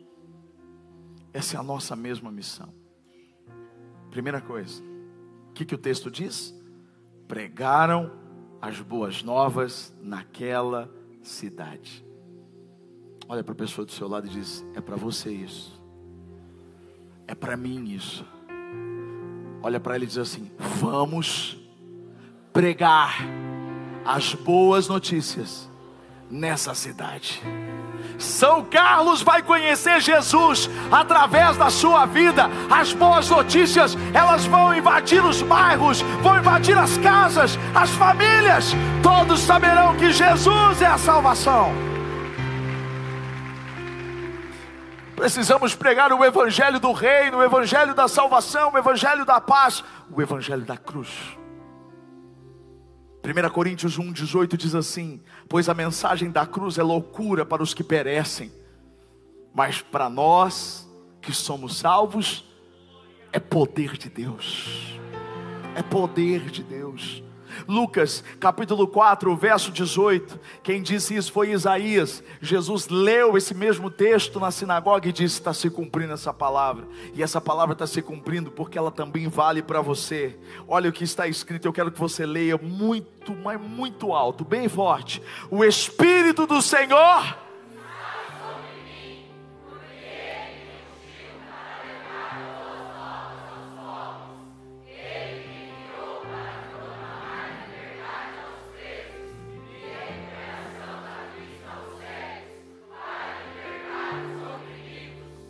Essa 1.33 1.57
é 1.57 1.61
a 1.61 1.63
nossa 1.63 1.97
mesma 1.97 2.31
missão. 2.31 2.73
Primeira 4.11 4.41
coisa, 4.41 4.83
o 5.51 5.53
que, 5.53 5.65
que 5.65 5.75
o 5.75 5.79
texto 5.79 6.11
diz? 6.11 6.55
Pregaram 7.27 8.13
as 8.61 8.81
boas 8.81 9.23
novas 9.23 9.95
naquela 10.01 10.91
cidade. 11.23 12.05
Olha 13.29 13.43
para 13.43 13.53
a 13.53 13.57
pessoa 13.57 13.85
do 13.85 13.93
seu 13.93 14.07
lado 14.07 14.27
e 14.27 14.31
diz: 14.31 14.65
É 14.75 14.81
para 14.81 14.97
você 14.97 15.33
isso. 15.33 15.83
É 17.27 17.35
para 17.35 17.57
mim 17.57 17.93
isso. 17.93 18.25
Olha 19.63 19.81
para 19.81 19.97
ele 19.97 20.05
e 20.05 20.09
diz 20.09 20.19
assim: 20.19 20.51
Vamos 20.79 21.64
pregar 22.55 23.17
as 24.07 24.33
boas 24.33 24.87
notícias 24.87 25.69
nessa 26.31 26.73
cidade. 26.73 27.43
São 28.17 28.65
Carlos 28.65 29.23
vai 29.23 29.43
conhecer 29.43 30.01
Jesus 30.01 30.71
através 30.91 31.57
da 31.57 31.69
sua 31.69 32.07
vida. 32.07 32.49
As 32.71 32.93
boas 32.93 33.29
notícias, 33.29 33.97
elas 34.15 34.47
vão 34.47 34.73
invadir 34.73 35.23
os 35.25 35.43
bairros, 35.43 36.01
vão 36.23 36.39
invadir 36.39 36.79
as 36.79 36.97
casas, 36.99 37.59
as 37.75 37.91
famílias. 37.91 38.73
Todos 39.03 39.41
saberão 39.41 39.97
que 39.97 40.13
Jesus 40.13 40.81
é 40.81 40.87
a 40.87 40.97
salvação. 40.97 41.73
Precisamos 45.17 45.75
pregar 45.75 46.13
o 46.13 46.25
evangelho 46.25 46.79
do 46.79 46.93
reino, 46.93 47.39
o 47.39 47.43
evangelho 47.43 47.95
da 47.95 48.07
salvação, 48.07 48.73
o 48.73 48.79
evangelho 48.79 49.25
da 49.25 49.41
paz, 49.41 49.83
o 50.09 50.23
evangelho 50.23 50.63
da 50.63 50.77
cruz. 50.77 51.44
1 53.25 53.51
Coríntios 53.51 53.99
1, 53.99 54.13
18 54.13 54.57
diz 54.59 54.75
assim: 54.75 55.19
Pois 55.49 55.69
a 55.71 55.75
mensagem 55.75 56.31
da 56.31 56.45
cruz 56.45 56.77
é 56.77 56.83
loucura 56.83 57.47
para 57.47 57.63
os 57.63 57.73
que 57.73 57.83
perecem, 57.83 58.53
mas 59.55 59.81
para 59.81 60.11
nós 60.11 60.87
que 61.23 61.33
somos 61.33 61.79
salvos, 61.79 62.45
é 63.33 63.41
poder 63.41 63.97
de 63.97 64.11
Deus. 64.11 65.01
É 65.75 65.83
poder 65.83 66.51
de 66.51 66.63
Deus. 66.63 67.23
Lucas 67.69 68.23
capítulo 68.39 68.87
4, 68.87 69.35
verso 69.37 69.71
18. 69.71 70.39
Quem 70.63 70.83
disse 70.83 71.17
isso 71.17 71.33
foi 71.33 71.53
Isaías. 71.53 72.23
Jesus 72.41 72.89
leu 72.89 73.37
esse 73.37 73.55
mesmo 73.55 73.91
texto 73.91 74.41
na 74.41 74.51
sinagoga 74.51 75.09
e 75.09 75.13
disse: 75.13 75.37
Está 75.37 75.53
se 75.53 75.71
cumprindo 75.71 76.13
essa 76.13 76.33
palavra. 76.33 76.87
E 77.15 77.23
essa 77.23 77.41
palavra 77.41 77.73
está 77.73 77.87
se 77.87 78.03
cumprindo 78.03 78.51
porque 78.51 78.79
ela 78.79 78.91
também 78.91 79.29
vale 79.29 79.63
para 79.63 79.81
você. 79.81 80.37
Olha 80.67 80.91
o 80.91 80.93
que 80.93 81.05
está 81.05 81.27
escrito, 81.27 81.67
eu 81.67 81.73
quero 81.73 81.91
que 81.91 81.99
você 81.99 82.27
leia 82.27 82.59
muito, 82.59 83.35
mas 83.35 83.61
muito 83.61 84.13
alto, 84.13 84.45
bem 84.45 84.69
forte. 84.69 85.23
O 85.51 85.65
Espírito 85.65 86.47
do 86.47 86.61
Senhor 86.61 87.44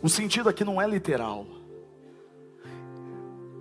O 0.05 0.09
sentido 0.09 0.47
aqui 0.47 0.63
não 0.63 0.79
é 0.79 0.87
literal. 0.87 1.47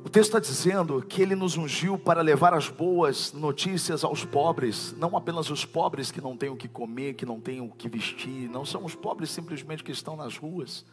O 0.05 0.11
texto 0.11 0.37
está 0.37 0.39
dizendo 0.39 1.01
que 1.01 1.23
ele 1.23 1.35
nos 1.35 1.57
ungiu 1.57 1.99
para 1.99 2.21
levar 2.21 2.53
as 2.53 2.69
boas 2.69 3.33
notícias 3.33 4.05
aos 4.05 4.27
pobres, 4.27 4.95
não 4.99 5.17
apenas 5.17 5.49
os 5.49 5.65
pobres 5.65 6.11
que 6.11 6.21
não 6.21 6.37
têm 6.37 6.51
o 6.51 6.57
que 6.57 6.69
comer, 6.69 7.15
que 7.15 7.25
não 7.25 7.41
têm 7.41 7.63
o 7.63 7.71
que 7.71 7.89
vestir, 7.89 8.51
não 8.51 8.63
são 8.63 8.85
os 8.85 8.95
pobres 8.95 9.31
simplesmente 9.31 9.83
que 9.83 9.91
estão 9.91 10.17
nas 10.17 10.37
ruas. 10.37 10.85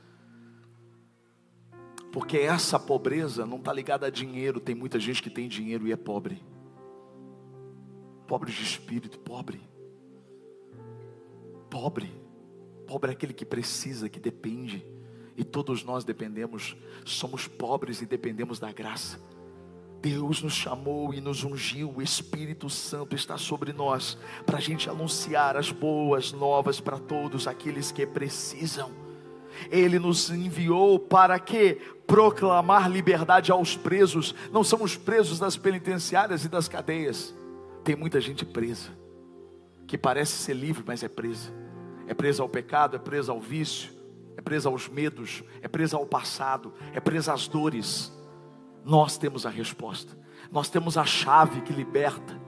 Porque 2.14 2.38
essa 2.38 2.80
pobreza 2.80 3.46
não 3.46 3.58
está 3.58 3.74
ligada 3.74 4.08
a 4.08 4.10
dinheiro, 4.10 4.58
tem 4.62 4.74
muita 4.74 5.02
gente 5.02 5.22
que 5.22 5.30
tem 5.30 5.50
dinheiro 5.50 5.86
e 5.86 5.92
é 5.92 5.98
pobre. 5.98 6.42
Pobre 8.26 8.54
de 8.54 8.64
espírito, 8.64 9.20
pobre. 9.20 9.60
Pobre. 11.70 12.10
Pobre 12.88 13.12
é 13.12 13.14
aquele 13.14 13.34
que 13.34 13.44
precisa, 13.44 14.08
que 14.08 14.18
depende. 14.18 15.01
E 15.42 15.44
todos 15.44 15.84
nós 15.84 16.04
dependemos, 16.04 16.78
somos 17.04 17.48
pobres 17.48 18.00
e 18.00 18.06
dependemos 18.06 18.60
da 18.60 18.72
graça. 18.72 19.20
Deus 20.00 20.44
nos 20.44 20.54
chamou 20.54 21.16
e 21.16 21.20
nos 21.20 21.44
ungiu, 21.44 21.92
o 21.96 22.00
Espírito 22.00 22.70
Santo 22.70 23.16
está 23.16 23.40
sobre 23.40 23.74
nós, 23.74 24.20
para 24.46 24.60
a 24.60 24.62
gente 24.62 24.88
anunciar 24.88 25.58
as 25.58 25.72
boas 25.72 26.32
novas 26.32 26.80
para 26.80 27.00
todos 27.00 27.48
aqueles 27.48 27.92
que 27.92 28.06
precisam. 28.06 28.92
Ele 29.72 29.98
nos 29.98 30.30
enviou 30.30 31.00
para 31.00 31.40
que 31.40 31.82
proclamar 32.06 32.88
liberdade 32.88 33.52
aos 33.52 33.76
presos. 33.76 34.36
Não 34.52 34.64
somos 34.64 34.96
presos 34.96 35.40
das 35.40 35.58
penitenciárias 35.58 36.46
e 36.46 36.50
das 36.50 36.68
cadeias. 36.68 37.34
Tem 37.84 37.96
muita 37.96 38.22
gente 38.22 38.46
presa, 38.46 38.92
que 39.88 39.98
parece 39.98 40.34
ser 40.34 40.54
livre, 40.54 40.84
mas 40.86 41.02
é 41.02 41.10
presa. 41.10 41.52
É 42.06 42.14
presa 42.14 42.44
ao 42.44 42.50
pecado, 42.50 42.96
é 42.96 43.00
presa 43.00 43.32
ao 43.32 43.40
vício, 43.42 44.01
é 44.38 44.42
presa 44.42 44.70
aos 44.70 44.88
medos, 44.88 45.44
é 45.62 45.68
presa 45.68 45.98
ao 45.98 46.06
passado, 46.06 46.74
é 46.94 47.00
presa 47.00 47.34
às 47.34 47.48
dores. 47.48 48.12
Nós 48.84 49.18
temos 49.18 49.46
a 49.46 49.50
resposta, 49.50 50.18
nós 50.52 50.70
temos 50.70 50.98
a 50.98 51.06
chave 51.06 51.62
que 51.62 51.74
liberta, 51.74 52.40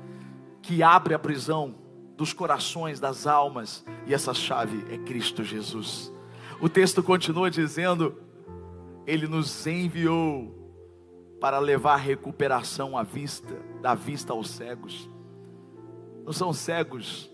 que 0.61 0.81
abre 0.81 1.13
a 1.13 1.19
prisão 1.19 1.75
dos 2.17 2.33
corações, 2.33 2.99
das 2.99 3.27
almas, 3.27 3.85
e 4.05 4.13
essa 4.13 4.33
chave 4.33 4.85
é 4.93 4.97
Cristo 4.97 5.43
Jesus. 5.43 6.13
O 6.61 6.69
texto 6.69 7.03
continua 7.03 7.51
dizendo: 7.51 8.17
Ele 9.05 9.27
nos 9.27 9.67
enviou 9.67 10.63
para 11.39 11.59
levar 11.59 11.97
recuperação 11.97 12.97
à 12.97 13.03
vista, 13.03 13.53
da 13.81 13.93
vista 13.93 14.31
aos 14.31 14.49
cegos. 14.49 15.09
Não 16.23 16.31
são 16.31 16.53
cegos 16.53 17.29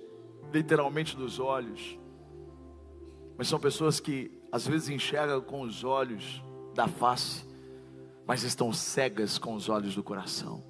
literalmente 0.52 1.16
dos 1.16 1.40
olhos, 1.40 2.00
mas 3.38 3.48
são 3.48 3.60
pessoas 3.60 4.00
que 4.00 4.39
às 4.52 4.68
vezes 4.68 4.90
enxergam 4.90 5.42
com 5.42 5.62
os 5.62 5.84
olhos 5.84 6.44
da 6.74 6.88
face, 6.88 7.46
mas 8.26 8.44
estão 8.44 8.72
cegas 8.72 9.38
com 9.38 9.54
os 9.54 9.70
olhos 9.70 9.96
do 9.96 10.04
coração. 10.04 10.64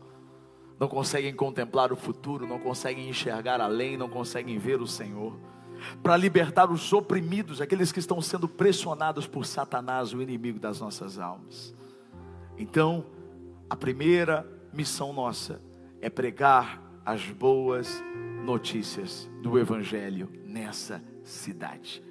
Não 0.80 0.88
conseguem 0.88 1.34
contemplar 1.34 1.92
o 1.92 1.96
futuro, 1.96 2.48
não 2.48 2.60
conseguem 2.60 3.10
enxergar 3.10 3.60
além, 3.60 3.98
não 3.98 4.10
conseguem 4.10 4.58
ver 4.58 4.82
o 4.82 4.88
Senhor. 4.88 5.38
Para 6.02 6.16
libertar 6.16 6.72
os 6.72 6.92
oprimidos, 6.94 7.62
aqueles 7.62 7.92
que 7.92 8.00
estão 8.00 8.22
sendo 8.22 8.48
pressionados 8.48 9.28
por 9.28 9.46
Satanás, 9.46 10.14
o 10.14 10.22
inimigo 10.22 10.60
das 10.60 10.80
nossas 10.80 11.20
almas. 11.20 11.76
Então, 12.58 13.06
a 13.70 13.76
primeira 13.76 14.50
missão 14.74 15.14
nossa 15.14 15.62
é 16.02 16.10
pregar 16.10 16.82
as 17.06 17.26
boas 17.26 18.04
notícias 18.44 19.30
do 19.42 19.60
Evangelho 19.60 20.30
nessa 20.46 21.04
cidade. 21.24 22.04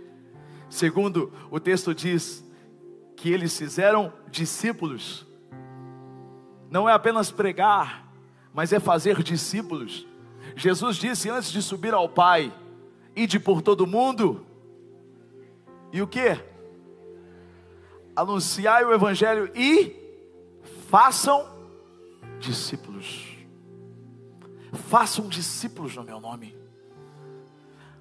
Segundo, 0.69 1.33
o 1.51 1.59
texto 1.59 1.95
diz 1.95 2.45
que 3.17 3.33
eles 3.33 3.57
fizeram 3.57 4.13
discípulos. 4.31 5.27
Não 6.71 6.89
é 6.89 6.93
apenas 6.93 7.31
pregar, 7.31 8.13
mas 8.53 8.73
é 8.73 8.79
fazer 8.79 9.23
discípulos. 9.23 10.07
Jesus 10.55 10.97
disse 10.97 11.31
antes 11.31 11.51
de 11.51 11.63
subir 11.63 11.95
ao 11.95 12.09
Pai: 12.09 12.53
Ide 13.17 13.41
por 13.41 13.63
todo 13.63 13.87
mundo. 13.87 14.47
E 15.93 16.03
o 16.03 16.07
que? 16.07 16.39
Anunciai 18.15 18.85
o 18.85 18.93
Evangelho 18.93 19.51
e 19.55 19.97
façam 20.89 21.49
discípulos. 22.39 23.27
Façam 24.73 25.29
discípulos 25.29 25.97
no 25.97 26.05
meu 26.05 26.21
nome. 26.21 26.57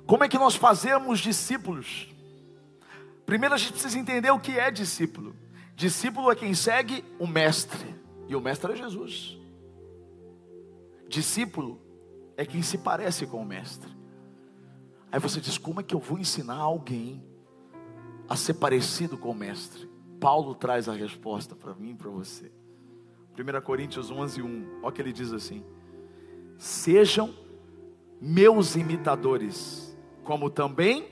Como 0.06 0.24
é 0.24 0.30
que 0.30 0.38
nós 0.38 0.56
fazemos 0.56 1.20
discípulos? 1.20 2.08
Primeiro 3.28 3.54
a 3.54 3.58
gente 3.58 3.74
precisa 3.74 4.00
entender 4.00 4.32
o 4.32 4.40
que 4.40 4.58
é 4.58 4.72
discípulo. 4.72 5.36
Discípulo 5.76 6.32
é 6.32 6.36
quem 6.36 6.54
segue 6.54 7.04
o 7.20 7.28
mestre, 7.28 7.94
e 8.26 8.34
o 8.34 8.40
mestre 8.40 8.72
é 8.72 8.76
Jesus. 8.78 9.38
Discípulo 11.10 11.78
é 12.38 12.46
quem 12.46 12.62
se 12.62 12.78
parece 12.78 13.28
com 13.28 13.42
o 13.42 13.46
mestre. 13.46 13.92
Aí 15.12 15.20
você 15.20 15.42
diz: 15.42 15.58
como 15.58 15.82
é 15.82 15.84
que 15.84 15.94
eu 15.94 16.00
vou 16.00 16.18
ensinar 16.18 16.56
alguém 16.56 17.22
a 18.30 18.38
ser 18.38 18.54
parecido 18.54 19.18
com 19.18 19.32
o 19.32 19.36
mestre? 19.36 19.90
Paulo 20.22 20.56
traz 20.56 20.88
a 20.88 20.94
resposta 20.94 21.54
para 21.54 21.76
mim 21.76 21.92
e 21.92 21.96
para 21.96 22.10
você. 22.10 22.50
1 23.38 23.62
Coríntios 23.62 24.10
11, 24.10 24.42
1. 24.42 24.80
Olha 24.82 24.92
que 24.94 25.02
ele 25.02 25.12
diz 25.12 25.34
assim: 25.34 25.66
Sejam 26.58 27.36
meus 28.22 28.78
imitadores, 28.78 29.98
como 30.24 30.50
também 30.50 31.10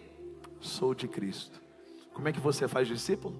sou 0.61 0.95
de 0.95 1.09
Cristo. 1.09 1.64
Como 2.15 2.29
é 2.29 2.31
que 2.31 2.39
você 2.39 2.65
faz 2.65 2.87
discípulo? 2.87 3.35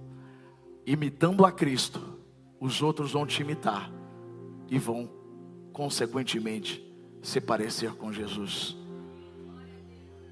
Imitando 0.86 1.46
a 1.46 1.52
Cristo, 1.52 2.20
os 2.60 2.82
outros 2.82 3.14
vão 3.14 3.26
te 3.26 3.42
imitar 3.42 3.90
e 4.70 4.78
vão, 4.78 5.10
consequentemente, 5.72 6.86
se 7.22 7.40
parecer 7.40 7.94
com 7.96 8.12
Jesus. 8.12 8.76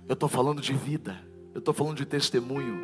Eu 0.09 0.13
estou 0.13 0.27
falando 0.27 0.61
de 0.61 0.73
vida, 0.73 1.17
eu 1.53 1.59
estou 1.59 1.73
falando 1.73 1.95
de 1.95 2.05
testemunho, 2.05 2.81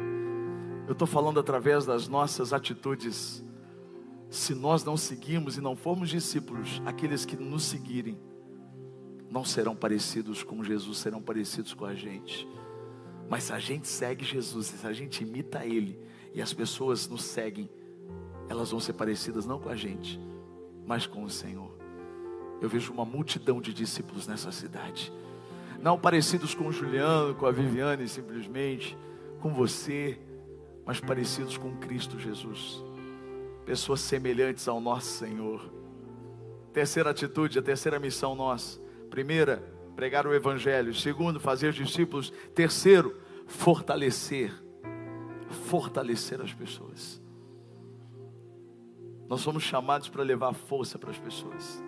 eu 0.87 0.93
estou 0.93 1.05
falando 1.05 1.41
através 1.41 1.85
das 1.85 2.07
nossas 2.07 2.53
atitudes. 2.53 3.43
Se 4.29 4.55
nós 4.55 4.85
não 4.85 4.95
seguirmos 4.95 5.57
e 5.57 5.61
não 5.61 5.75
formos 5.75 6.09
discípulos, 6.09 6.81
aqueles 6.85 7.25
que 7.25 7.35
nos 7.35 7.63
seguirem 7.63 8.17
não 9.29 9.43
serão 9.43 9.75
parecidos 9.75 10.41
com 10.41 10.63
Jesus, 10.63 10.99
serão 10.99 11.21
parecidos 11.21 11.73
com 11.73 11.83
a 11.83 11.93
gente. 11.93 12.47
Mas 13.29 13.43
se 13.43 13.53
a 13.53 13.59
gente 13.59 13.87
segue 13.87 14.25
Jesus, 14.25 14.67
se 14.67 14.87
a 14.87 14.91
gente 14.91 15.23
imita 15.23 15.63
Ele 15.63 15.99
e 16.33 16.41
as 16.41 16.51
pessoas 16.51 17.07
nos 17.07 17.23
seguem, 17.23 17.69
elas 18.49 18.71
vão 18.71 18.79
ser 18.79 18.93
parecidas 18.93 19.45
não 19.45 19.59
com 19.59 19.69
a 19.69 19.75
gente, 19.75 20.19
mas 20.85 21.05
com 21.05 21.23
o 21.23 21.29
Senhor. 21.29 21.71
Eu 22.59 22.67
vejo 22.67 22.91
uma 22.91 23.05
multidão 23.05 23.61
de 23.61 23.71
discípulos 23.71 24.27
nessa 24.27 24.51
cidade, 24.51 25.13
não 25.79 25.97
parecidos 25.97 26.55
com 26.55 26.67
o 26.67 26.71
Juliano, 26.71 27.35
com 27.35 27.45
a 27.45 27.51
Viviane, 27.51 28.07
simplesmente, 28.07 28.97
com 29.39 29.53
você, 29.53 30.19
mas 30.85 30.99
parecidos 30.99 31.55
com 31.55 31.77
Cristo 31.77 32.19
Jesus, 32.19 32.83
pessoas 33.63 34.01
semelhantes 34.01 34.67
ao 34.67 34.81
nosso 34.81 35.19
Senhor. 35.19 35.71
Terceira 36.73 37.11
atitude, 37.11 37.59
a 37.59 37.61
terceira 37.61 37.99
missão 37.99 38.35
nossa. 38.35 38.79
Primeira, 39.09 39.63
pregar 39.99 40.25
o 40.25 40.33
Evangelho. 40.33 40.95
Segundo, 40.95 41.41
fazer 41.41 41.73
discípulos. 41.73 42.31
Terceiro, 42.55 43.19
fortalecer. 43.45 44.49
Fortalecer 45.65 46.39
as 46.39 46.53
pessoas. 46.53 47.21
Nós 49.27 49.41
somos 49.41 49.61
chamados 49.61 50.07
para 50.07 50.23
levar 50.23 50.53
força 50.53 50.97
para 50.97 51.11
as 51.11 51.17
pessoas. 51.17 51.83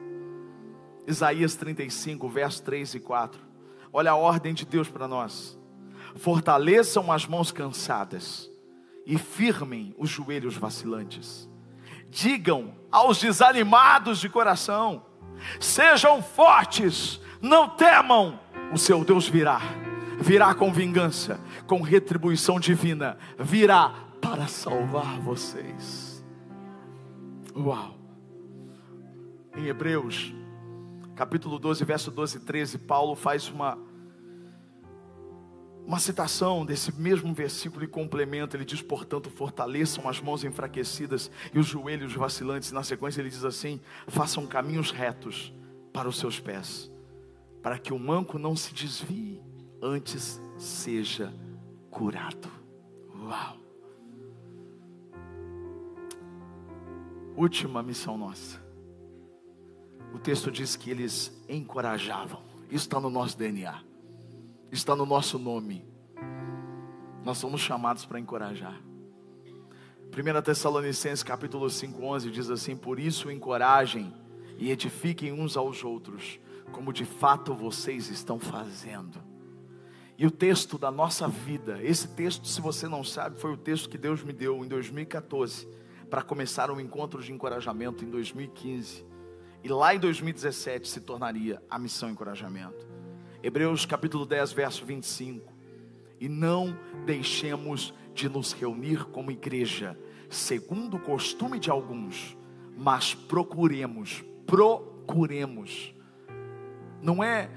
Isaías 1.08 1.56
35, 1.56 2.28
versos 2.28 2.60
3 2.60 2.96
e 2.96 3.00
4. 3.00 3.42
Olha 3.94 4.12
a 4.12 4.16
ordem 4.18 4.54
de 4.54 4.66
Deus 4.66 4.90
para 4.90 5.08
nós. 5.08 5.58
Fortaleçam 6.16 7.10
as 7.14 7.26
mãos 7.26 7.50
cansadas 7.50 8.52
e 9.06 9.18
firmem 9.18 9.96
os 9.98 10.10
joelhos 10.10 10.58
vacilantes. 10.58 11.50
Digam 12.10 12.76
aos 12.92 13.22
desanimados 13.22 14.20
de 14.20 14.28
coração: 14.28 15.06
sejam 15.62 16.22
fortes, 16.22 17.22
não 17.42 17.68
temam, 17.68 18.40
o 18.72 18.78
seu 18.78 19.04
Deus 19.04 19.28
virá, 19.28 19.60
virá 20.20 20.54
com 20.54 20.72
vingança, 20.72 21.40
com 21.66 21.82
retribuição 21.82 22.60
divina, 22.60 23.18
virá 23.40 23.94
para 24.22 24.48
salvar 24.48 25.20
vocês. 25.20 26.24
Uau! 27.56 27.98
Em 29.58 29.66
Hebreus, 29.68 30.34
capítulo 31.16 31.58
12, 31.58 31.84
verso 31.84 32.12
12 32.12 32.38
e 32.38 32.40
13, 32.42 32.78
Paulo 32.78 33.16
faz 33.16 33.50
uma 33.50 33.78
uma 35.84 35.98
citação 36.00 36.64
desse 36.64 36.96
mesmo 36.96 37.34
versículo 37.34 37.84
e 37.84 37.88
complementa, 37.88 38.56
ele 38.56 38.64
diz, 38.64 38.84
portanto, 38.84 39.32
fortaleçam 39.32 40.08
as 40.08 40.22
mãos 40.22 40.44
enfraquecidas 40.44 41.30
e 41.52 41.58
os 41.58 41.66
joelhos 41.66 42.14
vacilantes. 42.14 42.72
Na 42.72 42.84
sequência, 42.84 43.20
ele 43.20 43.32
diz 43.32 43.44
assim: 43.44 43.82
façam 44.08 44.46
caminhos 44.46 44.92
retos 44.92 45.52
para 45.92 46.08
os 46.08 46.20
seus 46.20 46.40
pés 46.40 46.91
para 47.62 47.78
que 47.78 47.94
o 47.94 48.00
manco 48.00 48.40
não 48.40 48.56
se 48.56 48.74
desvie, 48.74 49.42
antes 49.82 50.42
seja 50.58 51.34
curado. 51.90 52.50
Uau! 53.24 53.58
Última 57.36 57.82
missão 57.82 58.18
nossa. 58.18 58.62
O 60.14 60.20
texto 60.20 60.52
diz 60.52 60.76
que 60.76 60.90
eles 60.90 61.32
encorajavam. 61.48 62.42
Isso 62.66 62.86
está 62.86 63.00
no 63.00 63.10
nosso 63.10 63.38
DNA, 63.38 63.84
está 64.72 64.96
no 64.96 65.06
nosso 65.06 65.38
nome. 65.38 65.86
Nós 67.24 67.38
somos 67.38 67.62
chamados 67.62 68.06
para 68.06 68.20
encorajar. 68.20 68.82
1 70.12 70.42
Tessalonicenses 70.42 71.24
capítulo 71.24 71.70
5, 71.70 72.04
11 72.04 72.32
diz 72.32 72.50
assim: 72.50 72.76
Por 72.76 73.00
isso 73.00 73.32
encorajem 73.32 74.14
e 74.58 74.70
edifiquem 74.70 75.32
uns 75.32 75.56
aos 75.56 75.84
outros, 75.84 76.40
como 76.72 76.94
de 76.94 77.06
fato 77.06 77.54
vocês 77.54 78.10
estão 78.10 78.40
fazendo. 78.40 79.22
E 80.18 80.26
o 80.26 80.32
texto 80.32 80.78
da 80.78 80.92
nossa 80.92 81.28
vida, 81.28 81.82
esse 81.82 82.08
texto, 82.10 82.48
se 82.48 82.62
você 82.62 82.88
não 82.88 83.04
sabe, 83.04 83.40
foi 83.40 83.52
o 83.52 83.58
texto 83.58 83.90
que 83.90 83.98
Deus 83.98 84.24
me 84.24 84.32
deu 84.32 84.64
em 84.64 84.68
2014, 84.68 85.68
para 86.10 86.22
começar 86.22 86.70
um 86.70 86.80
encontro 86.80 87.24
de 87.24 87.32
encorajamento 87.32 88.04
em 88.04 88.10
2015. 88.10 89.06
E 89.64 89.70
lá 89.70 89.96
em 89.96 90.00
2017 90.00 90.88
se 90.88 91.02
tornaria 91.02 91.62
a 91.70 91.80
missão 91.80 92.10
encorajamento. 92.10 92.88
Hebreus 93.42 93.86
capítulo 93.86 94.26
10, 94.26 94.52
verso 94.52 94.86
25. 94.86 95.52
E 96.20 96.30
não 96.30 96.78
deixemos 97.06 97.94
de 98.14 98.30
nos 98.30 98.54
reunir 98.54 99.06
como 99.06 99.32
igreja, 99.32 99.98
segundo 100.30 100.98
o 100.98 101.00
costume 101.00 101.58
de 101.58 101.72
alguns, 101.72 102.38
mas 102.78 103.16
procuremos, 103.16 104.24
procuremos. 104.46 105.96
Não 107.02 107.24
é 107.24 107.50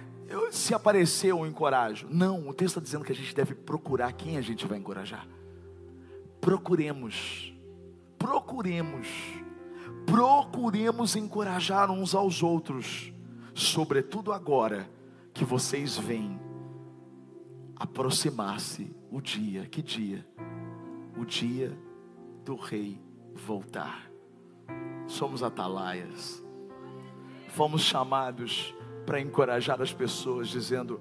se 0.50 0.74
aparecer 0.74 1.28
eu 1.28 1.46
encorajo. 1.46 2.06
Não, 2.10 2.48
o 2.48 2.54
texto 2.54 2.78
está 2.78 2.80
dizendo 2.80 3.04
que 3.04 3.12
a 3.12 3.14
gente 3.14 3.34
deve 3.34 3.54
procurar 3.54 4.12
quem 4.12 4.36
a 4.36 4.40
gente 4.40 4.66
vai 4.66 4.78
encorajar. 4.78 5.26
Procuremos, 6.40 7.54
procuremos, 8.18 9.08
procuremos 10.06 11.16
encorajar 11.16 11.90
uns 11.90 12.14
aos 12.14 12.42
outros, 12.42 13.12
sobretudo 13.54 14.32
agora 14.32 14.88
que 15.32 15.44
vocês 15.44 15.96
veem 15.96 16.40
aproximar-se 17.76 18.94
o 19.10 19.20
dia, 19.20 19.66
que 19.66 19.82
dia? 19.82 20.26
O 21.16 21.24
dia 21.24 21.76
do 22.44 22.56
rei 22.56 23.00
voltar. 23.34 24.10
Somos 25.06 25.42
atalaias, 25.42 26.42
fomos 27.48 27.82
chamados 27.82 28.74
para 29.04 29.20
encorajar 29.20 29.80
as 29.80 29.92
pessoas, 29.92 30.48
dizendo: 30.48 31.00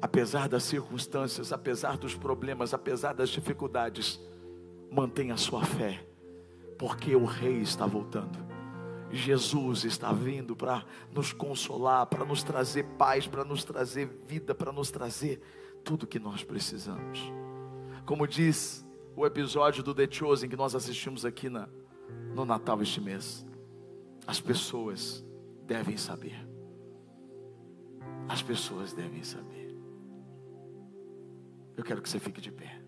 apesar 0.00 0.48
das 0.48 0.64
circunstâncias, 0.64 1.52
apesar 1.52 1.96
dos 1.96 2.14
problemas, 2.14 2.74
apesar 2.74 3.14
das 3.14 3.30
dificuldades, 3.30 4.20
mantenha 4.90 5.34
a 5.34 5.38
sua 5.38 5.64
fé, 5.64 6.06
porque 6.78 7.14
o 7.14 7.24
rei 7.24 7.60
está 7.60 7.86
voltando. 7.86 8.44
Jesus 9.10 9.84
está 9.84 10.12
vindo 10.12 10.56
para 10.56 10.84
nos 11.12 11.32
consolar, 11.32 12.06
para 12.06 12.24
nos 12.24 12.42
trazer 12.42 12.84
paz, 12.98 13.26
para 13.26 13.44
nos 13.44 13.64
trazer 13.64 14.06
vida, 14.26 14.54
para 14.54 14.72
nos 14.72 14.90
trazer 14.90 15.40
tudo 15.84 16.06
que 16.06 16.18
nós 16.18 16.42
precisamos. 16.42 17.32
Como 18.04 18.26
diz 18.26 18.84
o 19.14 19.24
episódio 19.24 19.82
do 19.82 19.94
The 19.94 20.08
Chosen 20.10 20.50
que 20.50 20.56
nós 20.56 20.74
assistimos 20.74 21.24
aqui 21.24 21.48
na, 21.48 21.68
no 22.34 22.44
Natal 22.44 22.82
este 22.82 23.00
mês, 23.00 23.46
as 24.26 24.40
pessoas 24.40 25.24
devem 25.64 25.96
saber. 25.96 26.55
As 28.28 28.42
pessoas 28.42 28.92
devem 28.92 29.22
saber. 29.22 29.76
Eu 31.76 31.84
quero 31.84 32.02
que 32.02 32.08
você 32.08 32.18
fique 32.18 32.40
de 32.40 32.50
pé. 32.50 32.80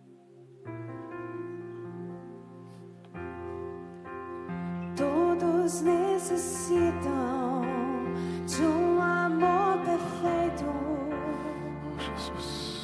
Todos 4.97 5.83
necessitam 5.83 7.63
de 8.47 8.63
um 8.63 9.01
amor 9.01 9.79
perfeito. 9.85 10.65
Oh, 11.85 12.17
Jesus. 12.17 12.78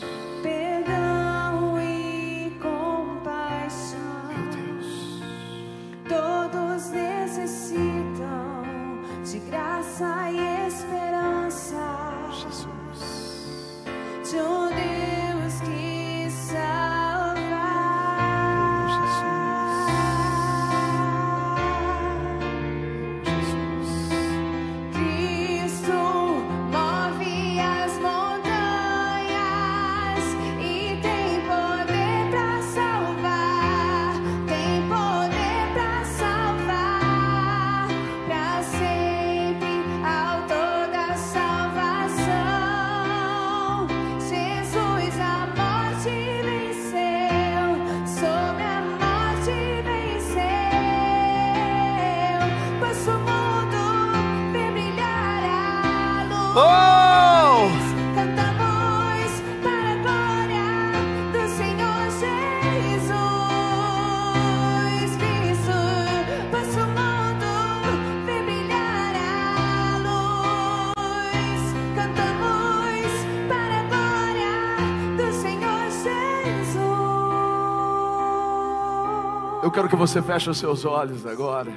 Eu 79.64 79.70
quero 79.70 79.88
que 79.88 79.96
você 79.96 80.20
feche 80.20 80.50
os 80.50 80.58
seus 80.58 80.84
olhos 80.84 81.24
agora. 81.24 81.72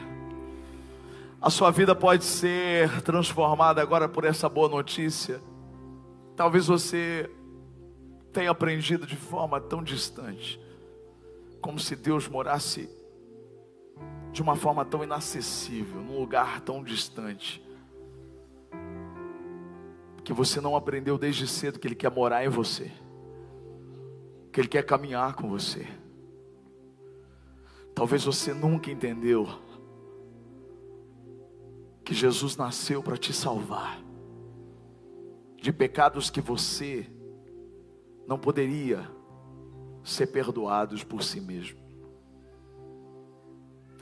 A 1.42 1.50
sua 1.50 1.72
vida 1.72 1.96
pode 1.96 2.26
ser 2.26 3.02
transformada 3.02 3.82
agora 3.82 4.10
por 4.10 4.26
essa 4.26 4.50
boa 4.50 4.68
notícia. 4.68 5.42
Talvez 6.36 6.68
você 6.68 7.32
tenha 8.34 8.52
aprendido 8.52 9.08
de 9.08 9.16
forma 9.16 9.62
tão 9.62 9.82
distante, 9.82 10.60
como 11.62 11.80
se 11.80 11.96
Deus 11.96 12.28
morasse 12.28 12.90
de 14.34 14.42
uma 14.42 14.58
forma 14.58 14.84
tão 14.84 15.02
inacessível, 15.02 16.02
num 16.02 16.20
lugar 16.20 16.60
tão 16.60 16.84
distante, 16.84 17.66
que 20.26 20.34
você 20.34 20.60
não 20.60 20.76
aprendeu 20.76 21.18
desde 21.18 21.48
cedo 21.48 21.80
que 21.80 21.88
Ele 21.88 21.96
quer 21.96 22.12
morar 22.12 22.46
em 22.46 22.50
você, 22.50 22.92
que 24.52 24.60
Ele 24.60 24.68
quer 24.68 24.84
caminhar 24.84 25.36
com 25.36 25.48
você. 25.48 25.88
Talvez 27.98 28.24
você 28.24 28.54
nunca 28.54 28.92
entendeu 28.92 29.48
que 32.06 32.14
Jesus 32.14 32.56
nasceu 32.56 33.02
para 33.02 33.18
te 33.18 33.34
salvar 33.34 34.00
de 35.60 35.74
pecados 35.74 36.30
que 36.30 36.40
você 36.40 37.10
não 38.28 38.38
poderia 38.38 39.10
ser 40.04 40.28
perdoados 40.28 41.04
por 41.04 41.24
si 41.24 41.42
mesmo. 41.42 41.80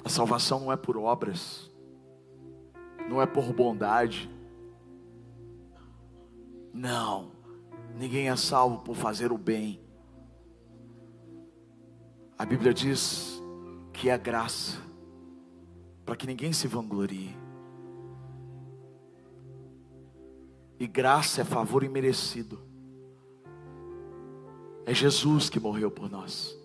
A 0.04 0.10
salvação 0.10 0.60
não 0.60 0.74
é 0.74 0.76
por 0.76 0.98
obras, 0.98 1.72
não 3.10 3.22
é 3.22 3.26
por 3.26 3.54
bondade. 3.54 4.30
Não, 6.74 7.32
ninguém 7.98 8.28
é 8.28 8.36
salvo 8.36 8.80
por 8.80 8.98
fazer 8.98 9.32
o 9.32 9.38
bem. 9.38 9.80
A 12.38 12.46
Bíblia 12.46 12.74
diz 12.74 13.35
que 13.96 14.10
é 14.10 14.18
graça, 14.18 14.78
para 16.06 16.16
que 16.16 16.28
ninguém 16.28 16.52
se 16.52 16.68
vanglorie. 16.68 17.36
E 20.80 20.86
graça 20.86 21.42
é 21.42 21.46
favor 21.46 21.84
imerecido. 21.84 22.60
É 24.86 24.94
Jesus 24.94 25.50
que 25.50 25.60
morreu 25.60 25.90
por 25.90 26.12
nós. 26.12 26.56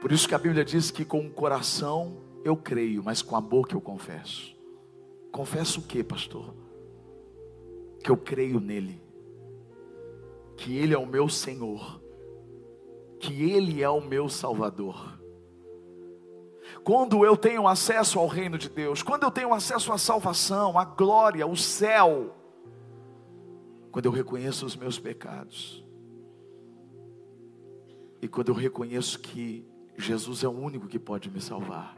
Por 0.00 0.12
isso 0.12 0.28
que 0.28 0.34
a 0.34 0.38
Bíblia 0.38 0.64
diz 0.64 0.90
que 0.90 1.04
com 1.04 1.26
o 1.26 1.30
coração 1.30 2.18
eu 2.44 2.56
creio, 2.56 3.02
mas 3.02 3.22
com 3.22 3.34
a 3.34 3.40
boca 3.40 3.74
eu 3.74 3.80
confesso. 3.80 4.54
Confesso 5.32 5.80
o 5.80 5.82
que, 5.82 6.04
pastor? 6.04 6.54
Que 8.04 8.10
eu 8.10 8.16
creio 8.16 8.60
nele, 8.60 9.00
que 10.56 10.76
ele 10.76 10.94
é 10.94 10.98
o 10.98 11.06
meu 11.06 11.28
Senhor, 11.28 12.00
que 13.18 13.50
ele 13.50 13.82
é 13.82 13.88
o 13.88 14.00
meu 14.00 14.28
Salvador. 14.28 15.15
Quando 16.86 17.26
eu 17.26 17.36
tenho 17.36 17.66
acesso 17.66 18.20
ao 18.20 18.28
reino 18.28 18.56
de 18.56 18.68
Deus, 18.68 19.02
quando 19.02 19.24
eu 19.24 19.30
tenho 19.32 19.52
acesso 19.52 19.92
à 19.92 19.98
salvação, 19.98 20.78
à 20.78 20.84
glória, 20.84 21.42
ao 21.42 21.56
céu, 21.56 22.32
quando 23.90 24.06
eu 24.06 24.12
reconheço 24.12 24.64
os 24.64 24.76
meus 24.76 24.96
pecados, 24.96 25.84
e 28.22 28.28
quando 28.28 28.50
eu 28.50 28.54
reconheço 28.54 29.18
que 29.18 29.66
Jesus 29.98 30.44
é 30.44 30.48
o 30.48 30.52
único 30.52 30.86
que 30.86 30.96
pode 30.96 31.28
me 31.28 31.40
salvar. 31.40 31.96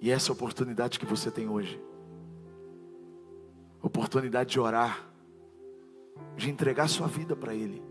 E 0.00 0.10
essa 0.10 0.30
é 0.30 0.32
oportunidade 0.32 0.98
que 0.98 1.04
você 1.04 1.30
tem 1.30 1.50
hoje. 1.50 1.78
Oportunidade 3.82 4.52
de 4.52 4.58
orar, 4.58 5.06
de 6.34 6.48
entregar 6.48 6.88
sua 6.88 7.08
vida 7.08 7.36
para 7.36 7.54
Ele. 7.54 7.82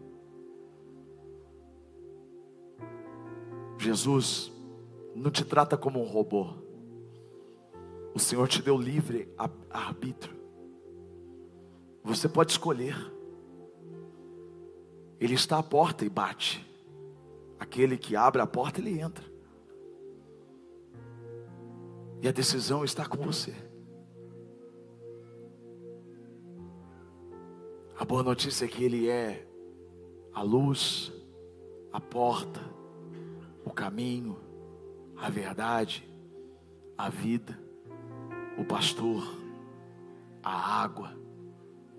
Jesus 3.77 4.51
não 5.15 5.29
te 5.29 5.43
trata 5.43 5.77
como 5.77 6.01
um 6.01 6.07
robô. 6.07 6.53
O 8.13 8.19
Senhor 8.19 8.47
te 8.47 8.61
deu 8.61 8.77
livre 8.77 9.33
arbítrio. 9.69 10.35
Você 12.03 12.27
pode 12.29 12.51
escolher. 12.51 12.95
Ele 15.19 15.33
está 15.33 15.57
à 15.57 15.63
porta 15.63 16.05
e 16.05 16.09
bate. 16.09 16.65
Aquele 17.59 17.97
que 17.97 18.15
abre 18.15 18.41
a 18.41 18.47
porta, 18.47 18.79
ele 18.79 18.99
entra. 18.99 19.23
E 22.21 22.27
a 22.27 22.31
decisão 22.31 22.83
está 22.83 23.05
com 23.05 23.17
você. 23.17 23.53
A 27.97 28.05
boa 28.05 28.23
notícia 28.23 28.65
é 28.65 28.67
que 28.67 28.83
Ele 28.83 29.07
é 29.07 29.47
a 30.33 30.41
luz, 30.41 31.11
a 31.91 32.01
porta, 32.01 32.59
caminho, 33.73 34.37
a 35.17 35.29
verdade, 35.29 36.07
a 36.97 37.09
vida, 37.09 37.59
o 38.57 38.63
pastor, 38.63 39.23
a 40.41 40.81
água, 40.81 41.17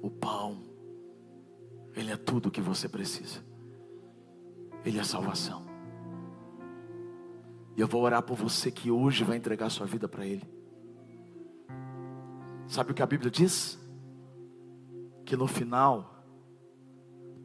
o 0.01 0.11
pão. 0.11 0.63
Ele 1.95 2.11
é 2.11 2.17
tudo 2.17 2.47
o 2.47 2.51
que 2.51 2.61
você 2.61 2.89
precisa. 2.89 3.45
Ele 4.85 4.99
é 4.99 5.05
salvação. 5.05 5.65
E 7.77 7.81
eu 7.81 7.89
vou 7.89 8.03
orar 8.03 8.23
por 8.23 8.37
você 8.37 8.71
que 8.71 8.91
hoje 8.91 9.25
vai 9.25 9.37
entregar 9.37 9.71
sua 9.71 9.87
vida 9.87 10.09
para 10.09 10.27
Ele. 10.27 10.47
Sabe 12.67 12.93
o 12.93 12.95
que 12.95 13.03
a 13.03 13.07
Bíblia 13.07 13.31
diz? 13.31 13.79
Que 15.25 15.37
no 15.37 15.47
final, 15.47 16.25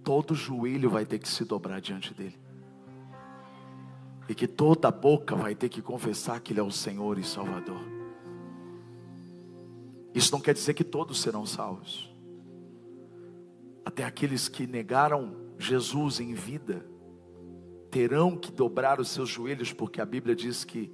todo 0.04 0.36
joelho 0.36 0.90
vai 0.90 1.06
ter 1.06 1.20
que 1.20 1.28
se 1.28 1.44
dobrar 1.46 1.80
diante 1.82 2.14
dEle. 2.14 2.49
E 4.30 4.36
que 4.36 4.48
toda 4.48 4.90
boca 4.92 5.36
vai 5.36 5.56
ter 5.56 5.68
que 5.68 5.82
confessar 5.82 6.40
que 6.40 6.54
Ele 6.54 6.62
é 6.62 6.64
o 6.64 6.72
Senhor 6.72 7.18
e 7.18 7.24
Salvador. 7.24 7.82
Isso 10.14 10.32
não 10.32 10.40
quer 10.40 10.54
dizer 10.54 10.74
que 10.76 10.84
todos 10.84 11.20
serão 11.20 11.46
salvos. 11.46 12.10
Até 13.84 14.04
aqueles 14.04 14.48
que 14.48 14.68
negaram 14.68 15.36
Jesus 15.58 16.20
em 16.20 16.34
vida 16.34 16.86
terão 17.90 18.38
que 18.38 18.52
dobrar 18.52 19.00
os 19.00 19.10
seus 19.10 19.30
joelhos, 19.30 19.74
porque 19.74 20.00
a 20.00 20.06
Bíblia 20.06 20.36
diz 20.36 20.64
que 20.64 20.94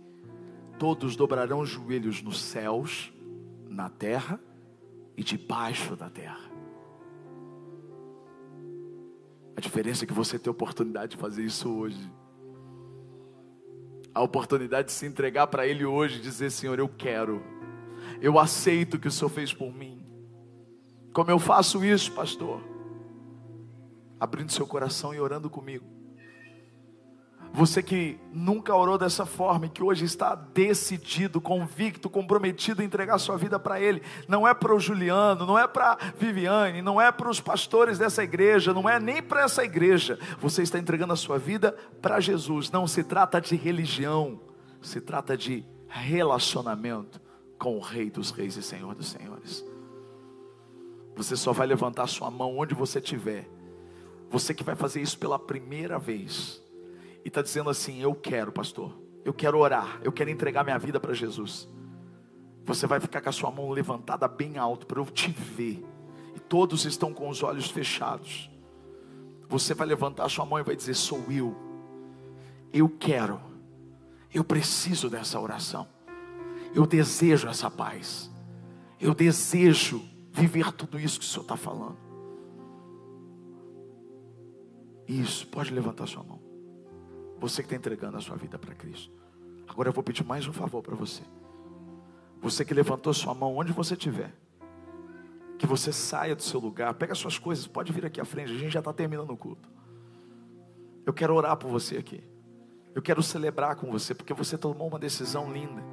todos 0.79 1.15
dobrarão 1.15 1.59
os 1.59 1.69
joelhos 1.69 2.21
nos 2.21 2.41
céus, 2.41 3.11
na 3.69 3.89
terra 3.89 4.39
e 5.17 5.23
debaixo 5.23 5.95
da 5.95 6.09
terra. 6.09 6.51
A 9.57 9.61
diferença 9.61 10.03
é 10.03 10.07
que 10.07 10.13
você 10.13 10.37
tem 10.37 10.49
a 10.49 10.51
oportunidade 10.51 11.11
de 11.11 11.17
fazer 11.17 11.43
isso 11.43 11.69
hoje. 11.69 12.11
A 14.15 14.23
oportunidade 14.23 14.87
de 14.87 14.93
se 14.93 15.05
entregar 15.05 15.45
para 15.47 15.67
Ele 15.67 15.85
hoje 15.85 16.17
e 16.17 16.21
dizer: 16.21 16.49
Senhor, 16.49 16.79
eu 16.79 16.89
quero, 16.89 17.43
eu 18.21 18.39
aceito 18.39 18.95
o 18.95 18.99
que 18.99 19.07
o 19.07 19.11
Senhor 19.11 19.29
fez 19.29 19.53
por 19.53 19.71
mim. 19.71 20.03
Como 21.13 21.29
eu 21.29 21.37
faço 21.37 21.83
isso, 21.83 22.11
pastor? 22.13 22.61
Abrindo 24.19 24.51
seu 24.51 24.65
coração 24.65 25.13
e 25.13 25.19
orando 25.19 25.49
comigo. 25.49 25.94
Você 27.55 27.81
que 27.81 28.19
nunca 28.33 28.75
orou 28.75 28.97
dessa 28.97 29.25
forma 29.25 29.65
e 29.65 29.69
que 29.69 29.81
hoje 29.81 30.03
está 30.03 30.35
decidido, 30.35 31.39
convicto, 31.39 32.09
comprometido 32.09 32.83
em 32.83 32.85
entregar 32.85 33.17
sua 33.17 33.37
vida 33.37 33.57
para 33.57 33.79
Ele, 33.79 34.01
não 34.27 34.45
é 34.45 34.53
para 34.53 34.75
o 34.75 34.79
Juliano, 34.79 35.45
não 35.45 35.57
é 35.57 35.65
para 35.65 35.97
Viviane, 36.19 36.81
não 36.81 36.99
é 36.99 37.13
para 37.13 37.29
os 37.29 37.39
pastores 37.39 37.97
dessa 37.97 38.21
igreja, 38.21 38.73
não 38.73 38.89
é 38.89 38.99
nem 38.99 39.23
para 39.23 39.43
essa 39.43 39.63
igreja. 39.63 40.19
Você 40.41 40.63
está 40.63 40.77
entregando 40.77 41.13
a 41.13 41.15
sua 41.15 41.39
vida 41.39 41.71
para 42.01 42.19
Jesus. 42.19 42.69
Não 42.71 42.85
se 42.85 43.05
trata 43.05 43.39
de 43.39 43.55
religião, 43.55 44.37
se 44.81 44.99
trata 44.99 45.37
de 45.37 45.63
relacionamento 45.87 47.21
com 47.57 47.77
o 47.77 47.81
Rei 47.81 48.09
dos 48.09 48.31
Reis 48.31 48.57
e 48.57 48.61
Senhor 48.61 48.93
dos 48.93 49.07
Senhores. 49.07 49.63
Você 51.15 51.37
só 51.37 51.53
vai 51.53 51.67
levantar 51.67 52.07
sua 52.07 52.29
mão 52.29 52.57
onde 52.57 52.75
você 52.75 52.99
estiver. 52.99 53.47
Você 54.29 54.53
que 54.53 54.61
vai 54.61 54.75
fazer 54.75 55.01
isso 55.01 55.17
pela 55.17 55.39
primeira 55.39 55.97
vez 55.97 56.64
e 57.25 57.27
está 57.27 57.41
dizendo 57.41 57.71
assim: 57.71 57.99
Eu 58.01 58.13
quero, 58.13 58.51
pastor, 58.51 58.95
eu 59.25 59.33
quero 59.33 59.57
orar, 59.57 59.99
eu 60.03 60.11
quero 60.11 60.29
entregar 60.29 60.63
minha 60.63 60.77
vida 60.77 60.99
para 60.99 61.11
Jesus. 61.13 61.67
Você 62.63 62.85
vai 62.85 62.99
ficar 62.99 63.19
com 63.19 63.29
a 63.29 63.31
sua 63.31 63.49
mão 63.49 63.71
levantada 63.71 64.27
bem 64.27 64.57
alto 64.59 64.85
para 64.85 64.99
eu 64.99 65.05
te 65.07 65.31
ver, 65.31 65.83
e 66.35 66.39
todos 66.39 66.85
estão 66.85 67.11
com 67.11 67.27
os 67.27 67.41
olhos 67.41 67.69
fechados. 67.71 68.49
Você 69.49 69.73
vai 69.73 69.87
levantar 69.87 70.25
a 70.25 70.29
sua 70.29 70.45
mão 70.45 70.59
e 70.59 70.63
vai 70.63 70.75
dizer: 70.75 70.93
Sou 70.93 71.25
eu, 71.31 71.55
eu 72.71 72.87
quero, 72.87 73.41
eu 74.31 74.43
preciso 74.43 75.09
dessa 75.09 75.39
oração, 75.39 75.87
eu 76.75 76.85
desejo 76.85 77.47
essa 77.47 77.71
paz, 77.71 78.29
eu 79.01 79.15
desejo 79.15 80.03
viver 80.31 80.71
tudo 80.71 80.99
isso 80.99 81.19
que 81.19 81.25
o 81.25 81.27
Senhor 81.27 81.41
está 81.41 81.57
falando. 81.57 81.97
Isso, 85.07 85.47
pode 85.47 85.71
levantar 85.71 86.07
sua 86.07 86.23
mão. 86.23 86.44
Você 87.39 87.61
que 87.61 87.67
está 87.67 87.75
entregando 87.75 88.17
a 88.17 88.21
sua 88.21 88.35
vida 88.35 88.57
para 88.57 88.73
Cristo. 88.73 89.11
Agora 89.67 89.89
eu 89.89 89.93
vou 89.93 90.03
pedir 90.03 90.23
mais 90.23 90.47
um 90.47 90.53
favor 90.53 90.81
para 90.81 90.95
você. 90.95 91.21
Você 92.41 92.63
que 92.63 92.73
levantou 92.73 93.13
sua 93.13 93.33
mão, 93.33 93.55
onde 93.55 93.71
você 93.71 93.93
estiver. 93.93 94.33
Que 95.57 95.65
você 95.65 95.91
saia 95.91 96.35
do 96.35 96.43
seu 96.43 96.59
lugar, 96.59 96.93
pega 96.93 97.15
suas 97.15 97.37
coisas, 97.37 97.67
pode 97.67 97.91
vir 97.91 98.05
aqui 98.05 98.21
à 98.21 98.25
frente, 98.25 98.51
a 98.51 98.57
gente 98.57 98.71
já 98.71 98.79
está 98.79 98.93
terminando 98.93 99.31
o 99.31 99.37
culto. 99.37 99.69
Eu 101.05 101.13
quero 101.13 101.33
orar 101.35 101.57
por 101.57 101.69
você 101.69 101.97
aqui. 101.97 102.23
Eu 102.93 103.01
quero 103.01 103.21
celebrar 103.21 103.75
com 103.75 103.91
você, 103.91 104.15
porque 104.15 104.33
você 104.33 104.57
tomou 104.57 104.87
uma 104.87 104.99
decisão 104.99 105.51
linda. 105.51 105.83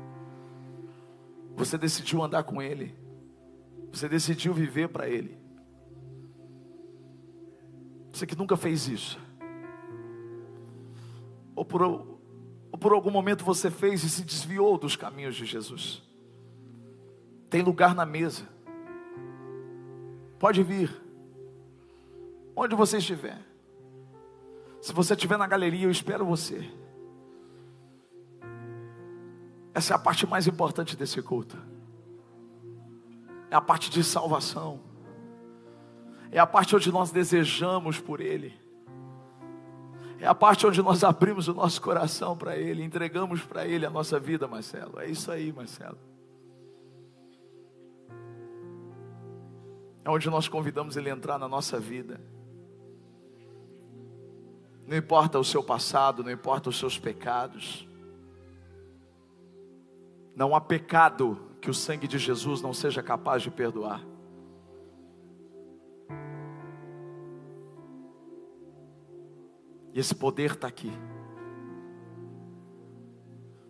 Você 1.57 1.77
decidiu 1.77 2.23
andar 2.23 2.45
com 2.45 2.63
Ele. 2.63 2.95
Você 3.91 4.09
decidiu 4.09 4.55
viver 4.55 4.89
para 4.89 5.09
Ele. 5.09 5.37
Você 8.13 8.27
que 8.27 8.37
nunca 8.37 8.57
fez 8.57 8.89
isso 8.89 9.19
ou 11.55 11.65
por, 11.65 11.83
ou 11.83 12.79
por 12.79 12.93
algum 12.93 13.11
momento 13.11 13.45
você 13.45 13.71
fez 13.71 14.03
e 14.03 14.11
se 14.11 14.25
desviou 14.25 14.79
dos 14.79 14.97
caminhos 14.97 15.35
de 15.35 15.45
Jesus. 15.45 16.03
Tem 17.51 17.63
lugar 17.63 17.95
na 17.95 18.07
mesa. 18.07 18.49
Pode 20.39 20.63
vir. 20.63 20.91
Onde 22.57 22.75
você 22.75 22.99
estiver. 22.99 23.39
Se 24.81 24.93
você 24.93 25.15
estiver 25.15 25.37
na 25.37 25.47
galeria, 25.47 25.87
eu 25.87 25.91
espero 25.91 26.25
você. 26.25 26.69
Essa 29.75 29.95
é 29.95 29.97
a 29.97 29.99
parte 29.99 30.27
mais 30.27 30.47
importante 30.47 30.97
desse 30.97 31.23
culto. 31.23 31.57
É 33.51 33.55
a 33.55 33.61
parte 33.61 33.91
de 33.91 34.03
salvação. 34.03 34.81
É 36.31 36.39
a 36.39 36.47
parte 36.47 36.75
onde 36.75 36.91
nós 36.91 37.11
desejamos 37.11 37.99
por 37.99 38.21
Ele. 38.21 38.62
É 40.23 40.27
a 40.29 40.35
parte 40.37 40.65
onde 40.65 40.81
nós 40.81 41.03
abrimos 41.03 41.49
o 41.49 41.53
nosso 41.53 41.83
coração 41.83 42.37
para 42.37 42.57
Ele, 42.57 42.85
entregamos 42.85 43.43
para 43.43 43.67
Ele 43.67 43.85
a 43.85 43.91
nossa 43.91 44.21
vida, 44.21 44.47
Marcelo. 44.47 45.01
É 45.01 45.09
isso 45.09 45.33
aí, 45.33 45.53
Marcelo. 45.53 45.99
É 50.05 50.09
onde 50.09 50.31
nós 50.31 50.47
convidamos 50.47 50.97
Ele 50.97 51.11
a 51.11 51.13
entrar 51.13 51.41
na 51.41 51.49
nossa 51.49 51.81
vida. 51.81 52.21
Não 54.87 54.97
importa 54.97 55.41
o 55.41 55.45
seu 55.45 55.61
passado, 55.61 56.23
não 56.23 56.31
importa 56.31 56.71
os 56.71 56.79
seus 56.79 56.97
pecados. 56.97 57.85
Não 60.37 60.55
há 60.55 60.61
pecado 60.61 61.37
que 61.61 61.69
o 61.69 61.75
sangue 61.75 62.07
de 62.07 62.17
Jesus 62.17 62.63
não 62.63 62.73
seja 62.73 63.03
capaz 63.03 63.43
de 63.43 63.51
perdoar. 63.51 64.12
E 69.93 70.01
esse 70.01 70.15
poder 70.15 70.53
está 70.53 70.69
aqui. 70.69 70.91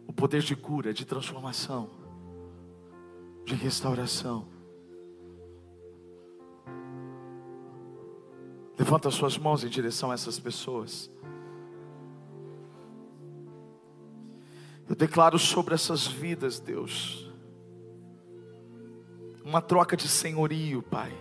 O 0.06 0.12
poder 0.12 0.42
de 0.42 0.54
cura, 0.54 0.92
de 0.94 1.04
transformação, 1.04 1.90
de 3.44 3.54
restauração. 3.54 4.46
Levanta 8.78 9.10
suas 9.10 9.36
mãos 9.36 9.64
em 9.64 9.68
direção 9.68 10.10
a 10.10 10.14
essas 10.14 10.38
pessoas. 10.38 11.10
Eu 14.88 14.94
declaro 14.94 15.38
sobre 15.38 15.74
essas 15.74 16.06
vidas, 16.06 16.60
Deus, 16.60 17.32
uma 19.44 19.62
troca 19.62 19.96
de 19.96 20.08
senhorio, 20.08 20.82
Pai. 20.82 21.12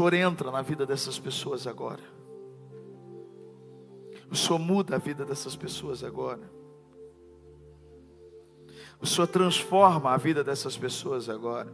Senhor 0.00 0.14
entra 0.14 0.50
na 0.50 0.62
vida 0.62 0.86
dessas 0.86 1.18
pessoas 1.18 1.66
agora. 1.66 2.00
O 4.30 4.34
Senhor 4.34 4.58
muda 4.58 4.96
a 4.96 4.98
vida 4.98 5.26
dessas 5.26 5.54
pessoas 5.54 6.02
agora. 6.02 6.50
O 8.98 9.06
Senhor 9.06 9.26
transforma 9.26 10.12
a 10.12 10.16
vida 10.16 10.42
dessas 10.42 10.74
pessoas 10.74 11.28
agora. 11.28 11.70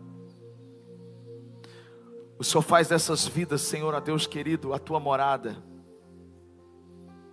O 2.36 2.42
Senhor 2.42 2.62
faz 2.62 2.88
dessas 2.88 3.28
vidas, 3.28 3.60
Senhor, 3.60 3.94
a 3.94 4.00
Deus 4.00 4.26
querido, 4.26 4.74
a 4.74 4.78
tua 4.80 4.98
morada. 4.98 5.56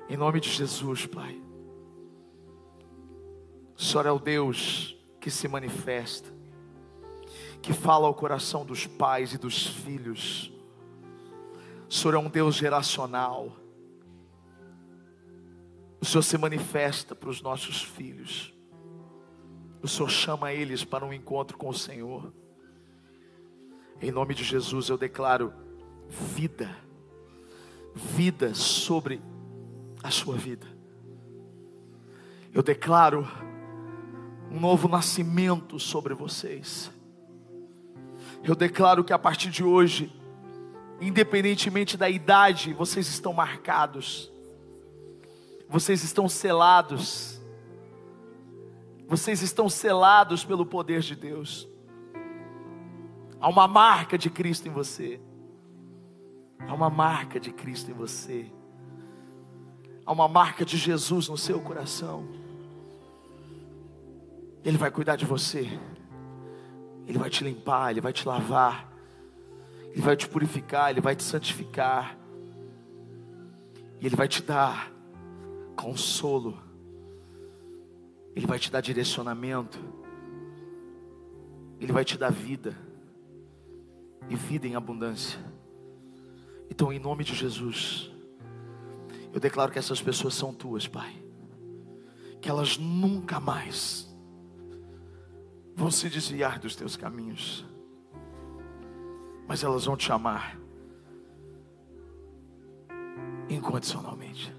Em 0.07 0.15
nome 0.15 0.39
de 0.39 0.49
Jesus, 0.51 1.07
Pai. 1.07 1.41
O 3.75 3.81
Senhor 3.81 4.05
é 4.05 4.11
o 4.11 4.19
Deus 4.19 4.95
que 5.19 5.31
se 5.31 5.47
manifesta, 5.47 6.29
que 7.63 7.73
fala 7.73 8.05
ao 8.05 8.13
coração 8.13 8.63
dos 8.63 8.85
pais 8.85 9.33
e 9.33 9.39
dos 9.39 9.65
filhos. 9.65 10.53
O 11.93 11.95
Senhor 11.95 12.15
é 12.15 12.17
um 12.17 12.27
Deus 12.27 12.55
geracional. 12.55 13.55
O 16.01 16.05
Senhor 16.05 16.23
se 16.23 16.35
manifesta 16.39 17.13
para 17.13 17.29
os 17.29 17.39
nossos 17.39 17.83
filhos. 17.83 18.51
O 19.79 19.87
Senhor 19.87 20.09
chama 20.09 20.51
eles 20.51 20.83
para 20.83 21.05
um 21.05 21.13
encontro 21.13 21.55
com 21.55 21.69
o 21.69 21.73
Senhor. 21.73 22.33
Em 24.01 24.11
nome 24.11 24.33
de 24.33 24.43
Jesus 24.43 24.89
eu 24.89 24.97
declaro 24.97 25.53
vida, 26.09 26.75
vida 27.93 28.55
sobre 28.55 29.21
a 30.01 30.09
sua 30.09 30.35
vida. 30.35 30.65
Eu 32.51 32.63
declaro 32.63 33.27
um 34.49 34.59
novo 34.59 34.87
nascimento 34.87 35.79
sobre 35.79 36.15
vocês. 36.15 36.91
Eu 38.43 38.55
declaro 38.55 39.03
que 39.03 39.13
a 39.13 39.19
partir 39.19 39.51
de 39.51 39.63
hoje, 39.63 40.11
independentemente 41.07 41.97
da 41.97 42.09
idade, 42.09 42.73
vocês 42.73 43.07
estão 43.07 43.33
marcados 43.33 44.33
vocês 45.73 46.03
estão 46.03 46.29
selados. 46.29 47.41
Vocês 49.07 49.41
estão 49.41 49.67
selados 49.67 50.45
pelo 50.45 50.67
poder 50.67 51.01
de 51.01 51.15
Deus. 51.15 51.67
Há 53.41 53.49
uma 53.49 53.67
marca 53.67 54.15
de 54.15 54.29
Cristo 54.29 54.67
em 54.67 54.71
você. 54.71 55.19
Há 56.59 56.71
uma 56.75 56.91
marca 56.91 57.39
de 57.39 57.51
Cristo 57.51 57.89
em 57.89 57.93
você. 57.95 58.51
Há 60.05 60.11
uma 60.11 60.27
marca 60.27 60.63
de 60.63 60.77
Jesus 60.77 61.27
no 61.27 61.39
seu 61.39 61.59
coração. 61.59 62.27
Ele 64.63 64.77
vai 64.77 64.91
cuidar 64.91 65.15
de 65.15 65.25
você. 65.25 65.67
Ele 67.07 67.17
vai 67.17 67.31
te 67.31 67.43
limpar, 67.43 67.89
ele 67.89 67.99
vai 67.99 68.13
te 68.13 68.27
lavar. 68.27 68.92
Ele 69.93 70.01
vai 70.01 70.17
te 70.17 70.27
purificar, 70.27 70.89
ele 70.89 70.99
vai 70.99 71.15
te 71.15 71.23
santificar. 71.23 72.17
E 74.01 74.05
ele 74.05 74.17
vai 74.17 74.27
te 74.27 74.43
dar 74.43 74.93
consolo, 75.75 76.57
Ele 78.35 78.45
vai 78.45 78.59
te 78.59 78.71
dar 78.71 78.81
direcionamento, 78.81 79.79
Ele 81.79 81.91
vai 81.91 82.05
te 82.05 82.17
dar 82.17 82.31
vida, 82.31 82.77
e 84.29 84.35
vida 84.35 84.67
em 84.67 84.75
abundância. 84.75 85.39
Então, 86.69 86.91
em 86.91 86.99
nome 86.99 87.23
de 87.23 87.35
Jesus, 87.35 88.11
eu 89.33 89.39
declaro 89.39 89.71
que 89.71 89.79
essas 89.79 90.01
pessoas 90.01 90.33
são 90.33 90.53
tuas, 90.53 90.87
Pai, 90.87 91.13
que 92.41 92.49
elas 92.49 92.77
nunca 92.77 93.39
mais 93.39 94.09
vão 95.75 95.91
se 95.91 96.09
desviar 96.09 96.59
dos 96.59 96.75
teus 96.75 96.95
caminhos, 96.95 97.65
mas 99.53 99.63
elas 99.63 99.85
vão 99.85 99.95
te 99.95 100.11
amar 100.11 100.59
incondicionalmente. 103.47 104.51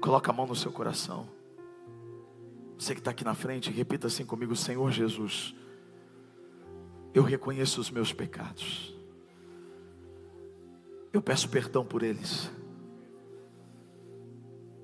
Coloca 0.00 0.30
a 0.30 0.34
mão 0.34 0.46
no 0.46 0.56
seu 0.56 0.72
coração. 0.72 1.28
Você 2.78 2.94
que 2.94 3.02
está 3.02 3.10
aqui 3.10 3.22
na 3.22 3.34
frente, 3.34 3.70
repita 3.70 4.06
assim 4.06 4.24
comigo: 4.24 4.56
Senhor 4.56 4.90
Jesus, 4.90 5.54
eu 7.12 7.22
reconheço 7.22 7.82
os 7.82 7.90
meus 7.90 8.14
pecados. 8.14 8.96
Eu 11.12 11.20
peço 11.20 11.46
perdão 11.46 11.84
por 11.84 12.02
eles. 12.02 12.50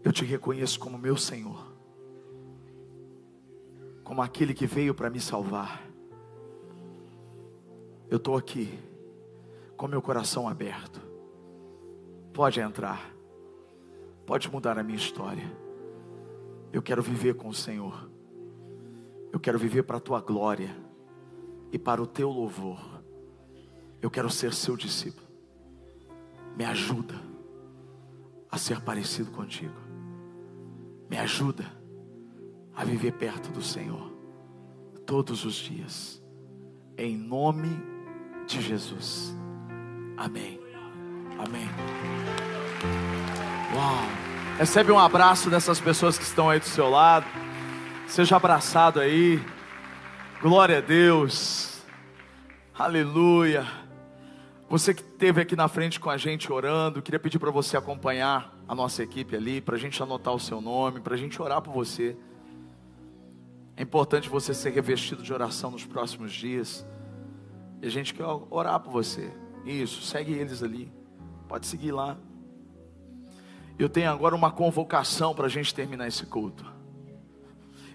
Eu 0.04 0.12
te 0.12 0.22
reconheço 0.22 0.78
como 0.78 0.98
meu 0.98 1.16
Senhor, 1.16 1.66
como 4.04 4.20
aquele 4.20 4.52
que 4.52 4.66
veio 4.66 4.94
para 4.94 5.08
me 5.08 5.18
salvar. 5.18 5.85
Eu 8.08 8.16
estou 8.16 8.36
aqui, 8.36 8.78
com 9.76 9.88
meu 9.88 10.00
coração 10.00 10.48
aberto. 10.48 11.00
Pode 12.32 12.60
entrar 12.60 13.16
pode 14.26 14.50
mudar 14.50 14.76
a 14.76 14.82
minha 14.82 14.98
história. 14.98 15.44
Eu 16.72 16.82
quero 16.82 17.00
viver 17.00 17.34
com 17.34 17.48
o 17.48 17.54
Senhor. 17.54 18.10
Eu 19.32 19.38
quero 19.38 19.58
viver 19.58 19.84
para 19.84 19.98
a 19.98 20.00
tua 20.00 20.20
glória 20.20 20.76
e 21.72 21.78
para 21.78 22.02
o 22.02 22.06
teu 22.06 22.28
louvor. 22.28 22.80
Eu 24.02 24.10
quero 24.10 24.28
ser 24.28 24.52
seu 24.52 24.76
discípulo. 24.76 25.26
Me 26.56 26.64
ajuda 26.64 27.14
a 28.50 28.58
ser 28.58 28.80
parecido 28.80 29.30
contigo. 29.30 29.76
Me 31.08 31.16
ajuda 31.18 31.64
a 32.74 32.84
viver 32.84 33.12
perto 33.12 33.50
do 33.52 33.62
Senhor 33.62 34.12
todos 35.06 35.44
os 35.44 35.54
dias. 35.54 36.22
Em 36.98 37.16
nome 37.16 37.68
de 38.46 38.60
Jesus. 38.60 39.36
Amém. 40.16 40.60
Amém. 41.38 41.68
Uau. 43.74 44.26
Recebe 44.58 44.90
um 44.90 44.98
abraço 44.98 45.50
dessas 45.50 45.80
pessoas 45.80 46.16
que 46.16 46.24
estão 46.24 46.48
aí 46.48 46.58
do 46.58 46.64
seu 46.64 46.88
lado. 46.88 47.26
Seja 48.06 48.36
abraçado 48.36 49.00
aí. 49.00 49.42
Glória 50.40 50.78
a 50.78 50.80
Deus. 50.80 51.82
Aleluia. 52.78 53.66
Você 54.68 54.94
que 54.94 55.02
esteve 55.02 55.40
aqui 55.40 55.54
na 55.54 55.68
frente 55.68 56.00
com 56.00 56.10
a 56.10 56.16
gente 56.16 56.52
orando, 56.52 57.02
queria 57.02 57.20
pedir 57.20 57.38
para 57.38 57.50
você 57.50 57.76
acompanhar 57.76 58.52
a 58.66 58.74
nossa 58.74 59.02
equipe 59.02 59.36
ali, 59.36 59.60
para 59.60 59.76
a 59.76 59.78
gente 59.78 60.02
anotar 60.02 60.34
o 60.34 60.40
seu 60.40 60.60
nome, 60.60 61.00
para 61.00 61.14
a 61.14 61.18
gente 61.18 61.40
orar 61.40 61.60
por 61.60 61.72
você. 61.72 62.16
É 63.76 63.82
importante 63.82 64.28
você 64.28 64.54
ser 64.54 64.70
revestido 64.70 65.22
de 65.22 65.32
oração 65.32 65.70
nos 65.70 65.84
próximos 65.84 66.32
dias. 66.32 66.84
E 67.82 67.86
a 67.86 67.90
gente 67.90 68.14
quer 68.14 68.24
orar 68.50 68.80
por 68.80 68.92
você. 68.92 69.32
Isso, 69.64 70.02
segue 70.02 70.32
eles 70.32 70.62
ali. 70.62 70.92
Pode 71.48 71.66
seguir 71.66 71.92
lá. 71.92 72.16
Eu 73.78 73.88
tenho 73.88 74.10
agora 74.10 74.34
uma 74.34 74.50
convocação 74.50 75.34
para 75.34 75.46
a 75.46 75.50
gente 75.50 75.74
terminar 75.74 76.08
esse 76.08 76.24
culto. 76.24 76.64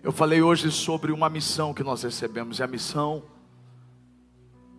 Eu 0.04 0.12
falei 0.12 0.42
hoje 0.42 0.72
sobre 0.72 1.12
uma 1.12 1.30
missão 1.30 1.74
que 1.74 1.84
nós 1.84 2.04
recebemos, 2.04 2.60
e 2.60 2.64
a 2.64 2.68
missão 2.68 3.24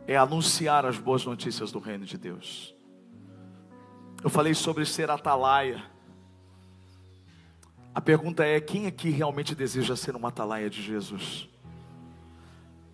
é 0.07 0.17
anunciar 0.17 0.85
as 0.85 0.99
boas 0.99 1.25
notícias 1.25 1.71
do 1.71 1.79
reino 1.79 2.05
de 2.05 2.19
Deus. 2.19 2.75
Eu 4.23 4.31
falei 4.31 4.55
sobre 4.55 4.85
ser 4.85 5.11
atalaia. 5.11 5.83
A 7.95 8.01
pergunta 8.01 8.45
é: 8.45 8.61
quem 8.61 8.87
aqui 8.87 9.11
realmente 9.11 9.55
deseja 9.55 9.97
ser 9.97 10.15
uma 10.15 10.29
atalaia 10.29 10.71
de 10.71 10.83
Jesus? 10.83 11.49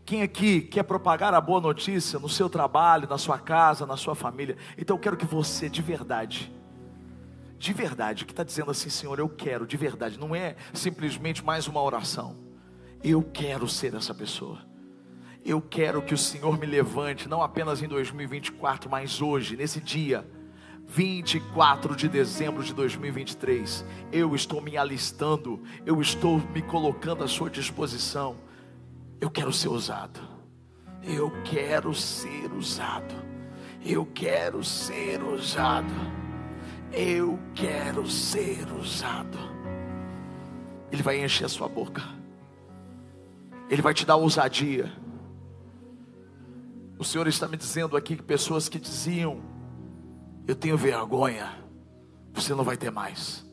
Quem 0.08 0.22
aqui 0.22 0.62
quer 0.62 0.84
propagar 0.84 1.34
a 1.34 1.40
boa 1.40 1.60
notícia 1.60 2.18
no 2.18 2.30
seu 2.30 2.48
trabalho, 2.48 3.06
na 3.06 3.18
sua 3.18 3.38
casa, 3.38 3.84
na 3.84 3.94
sua 3.94 4.14
família? 4.14 4.56
Então 4.78 4.96
eu 4.96 4.98
quero 4.98 5.18
que 5.18 5.26
você, 5.26 5.68
de 5.68 5.82
verdade, 5.82 6.50
de 7.58 7.74
verdade, 7.74 8.24
que 8.24 8.32
está 8.32 8.42
dizendo 8.42 8.70
assim, 8.70 8.88
Senhor, 8.88 9.18
eu 9.18 9.28
quero, 9.28 9.66
de 9.66 9.76
verdade, 9.76 10.18
não 10.18 10.34
é 10.34 10.56
simplesmente 10.72 11.44
mais 11.44 11.68
uma 11.68 11.82
oração. 11.82 12.38
Eu 13.04 13.22
quero 13.22 13.68
ser 13.68 13.94
essa 13.94 14.14
pessoa. 14.14 14.60
Eu 15.44 15.60
quero 15.60 16.00
que 16.00 16.14
o 16.14 16.18
Senhor 16.18 16.58
me 16.58 16.64
levante, 16.64 17.28
não 17.28 17.42
apenas 17.42 17.82
em 17.82 17.86
2024, 17.86 18.90
mas 18.90 19.20
hoje, 19.20 19.58
nesse 19.58 19.78
dia, 19.78 20.26
24 20.86 21.94
de 21.94 22.08
dezembro 22.08 22.64
de 22.64 22.72
2023. 22.72 23.84
Eu 24.10 24.34
estou 24.34 24.62
me 24.62 24.74
alistando, 24.74 25.62
eu 25.84 26.00
estou 26.00 26.38
me 26.54 26.62
colocando 26.62 27.22
à 27.22 27.28
sua 27.28 27.50
disposição. 27.50 28.47
Eu 29.20 29.30
quero 29.30 29.52
ser 29.52 29.68
usado. 29.68 30.20
Eu 31.02 31.30
quero 31.42 31.94
ser 31.94 32.52
usado. 32.52 33.14
Eu 33.84 34.06
quero 34.06 34.62
ser 34.64 35.22
usado. 35.22 35.94
Eu 36.92 37.38
quero 37.54 38.08
ser 38.08 38.66
usado. 38.72 39.38
Ele 40.90 41.02
vai 41.02 41.22
encher 41.22 41.44
a 41.44 41.48
sua 41.48 41.68
boca. 41.68 42.02
Ele 43.68 43.82
vai 43.82 43.92
te 43.92 44.06
dar 44.06 44.16
ousadia. 44.16 44.90
O 46.98 47.04
Senhor 47.04 47.28
está 47.28 47.46
me 47.46 47.56
dizendo 47.56 47.96
aqui 47.96 48.16
que 48.16 48.22
pessoas 48.22 48.68
que 48.68 48.78
diziam: 48.78 49.40
Eu 50.46 50.56
tenho 50.56 50.76
vergonha, 50.76 51.58
você 52.32 52.54
não 52.54 52.64
vai 52.64 52.76
ter 52.76 52.90
mais. 52.90 53.46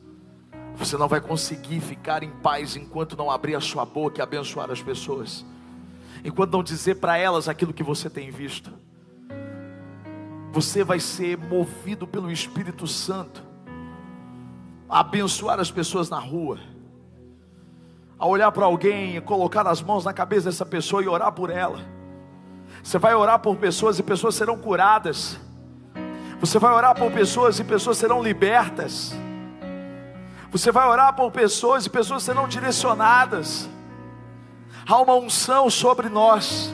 Você 0.76 0.98
não 0.98 1.08
vai 1.08 1.22
conseguir 1.22 1.80
ficar 1.80 2.24
em 2.24 2.30
paz 2.30 2.76
enquanto 2.76 3.16
não 3.16 3.32
abrir 3.32 3.56
a 3.56 3.62
sua 3.62 3.86
boca 3.86 4.20
e 4.20 4.22
abençoar 4.22 4.70
as 4.72 4.82
pessoas, 4.82 5.46
enquanto 6.26 6.54
não 6.54 6.64
dizer 6.64 6.96
para 6.96 7.18
elas 7.18 7.48
aquilo 7.48 7.72
que 7.72 7.84
você 7.84 8.10
tem 8.10 8.32
visto. 8.32 8.74
Você 10.52 10.84
vai 10.84 11.00
ser 11.00 11.38
movido 11.38 12.08
pelo 12.08 12.32
Espírito 12.32 12.88
Santo 12.88 13.44
a 14.90 15.02
abençoar 15.02 15.60
as 15.60 15.70
pessoas 15.70 16.10
na 16.10 16.18
rua, 16.18 16.60
a 18.18 18.26
olhar 18.26 18.52
para 18.52 18.66
alguém, 18.66 19.22
colocar 19.22 19.68
as 19.68 19.84
mãos 19.84 20.04
na 20.04 20.14
cabeça 20.14 20.50
dessa 20.50 20.66
pessoa 20.66 21.04
e 21.04 21.08
orar 21.08 21.32
por 21.32 21.52
ela. 21.52 21.80
Você 22.82 22.98
vai 22.98 23.14
orar 23.14 23.40
por 23.40 23.56
pessoas 23.58 24.00
e 24.00 24.04
pessoas 24.04 24.34
serão 24.34 24.58
curadas. 24.58 25.40
Você 26.40 26.58
vai 26.58 26.74
orar 26.74 26.96
por 26.96 27.12
pessoas 27.12 27.60
e 27.60 27.64
pessoas 27.64 27.98
serão 27.98 28.24
libertas. 28.24 29.14
Você 30.52 30.72
vai 30.72 30.88
orar 30.88 31.16
por 31.16 31.32
pessoas 31.32 31.86
e 31.86 31.90
pessoas 31.90 32.24
serão 32.24 32.48
direcionadas. 32.48 33.70
Há 34.88 35.02
uma 35.02 35.16
unção 35.16 35.70
sobre 35.70 36.10
nós. 36.10 36.74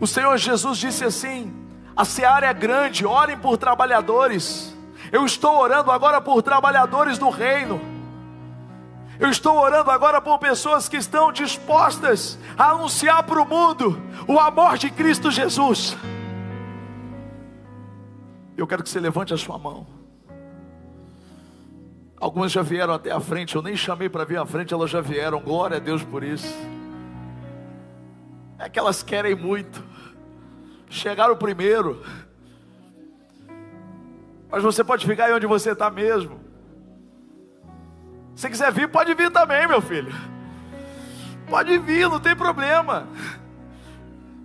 O 0.00 0.06
Senhor 0.06 0.36
Jesus 0.38 0.78
disse 0.78 1.04
assim: 1.04 1.52
a 1.96 2.04
seara 2.04 2.46
é 2.46 2.54
grande, 2.54 3.04
orem 3.04 3.38
por 3.38 3.56
trabalhadores. 3.56 4.74
Eu 5.10 5.26
estou 5.26 5.58
orando 5.58 5.90
agora 5.90 6.20
por 6.20 6.42
trabalhadores 6.42 7.18
do 7.18 7.28
reino. 7.28 7.80
Eu 9.20 9.28
estou 9.28 9.58
orando 9.58 9.90
agora 9.90 10.20
por 10.20 10.38
pessoas 10.38 10.88
que 10.88 10.96
estão 10.96 11.30
dispostas 11.30 12.38
a 12.56 12.70
anunciar 12.70 13.22
para 13.24 13.40
o 13.40 13.46
mundo 13.46 14.00
o 14.26 14.40
amor 14.40 14.78
de 14.78 14.90
Cristo 14.90 15.30
Jesus. 15.30 15.96
Eu 18.56 18.66
quero 18.66 18.82
que 18.82 18.88
você 18.88 18.98
levante 18.98 19.34
a 19.34 19.36
sua 19.36 19.58
mão. 19.58 19.86
Algumas 22.18 22.52
já 22.52 22.62
vieram 22.62 22.94
até 22.94 23.10
a 23.10 23.20
frente, 23.20 23.56
eu 23.56 23.62
nem 23.62 23.76
chamei 23.76 24.08
para 24.08 24.24
vir 24.24 24.38
à 24.38 24.46
frente, 24.46 24.72
elas 24.72 24.90
já 24.90 25.00
vieram. 25.00 25.40
Glória 25.40 25.76
a 25.76 25.80
Deus 25.80 26.02
por 26.02 26.22
isso. 26.22 26.54
É 28.62 28.68
que 28.68 28.78
elas 28.78 29.02
querem 29.02 29.34
muito. 29.34 29.82
Chegaram 30.88 31.36
primeiro. 31.36 32.00
Mas 34.48 34.62
você 34.62 34.84
pode 34.84 35.04
ficar 35.04 35.24
aí 35.24 35.32
onde 35.32 35.48
você 35.48 35.72
está 35.72 35.90
mesmo. 35.90 36.40
Se 38.36 38.48
quiser 38.48 38.70
vir, 38.70 38.88
pode 38.88 39.12
vir 39.14 39.32
também, 39.32 39.66
meu 39.66 39.82
filho. 39.82 40.14
Pode 41.50 41.76
vir, 41.78 42.08
não 42.08 42.20
tem 42.20 42.36
problema. 42.36 43.08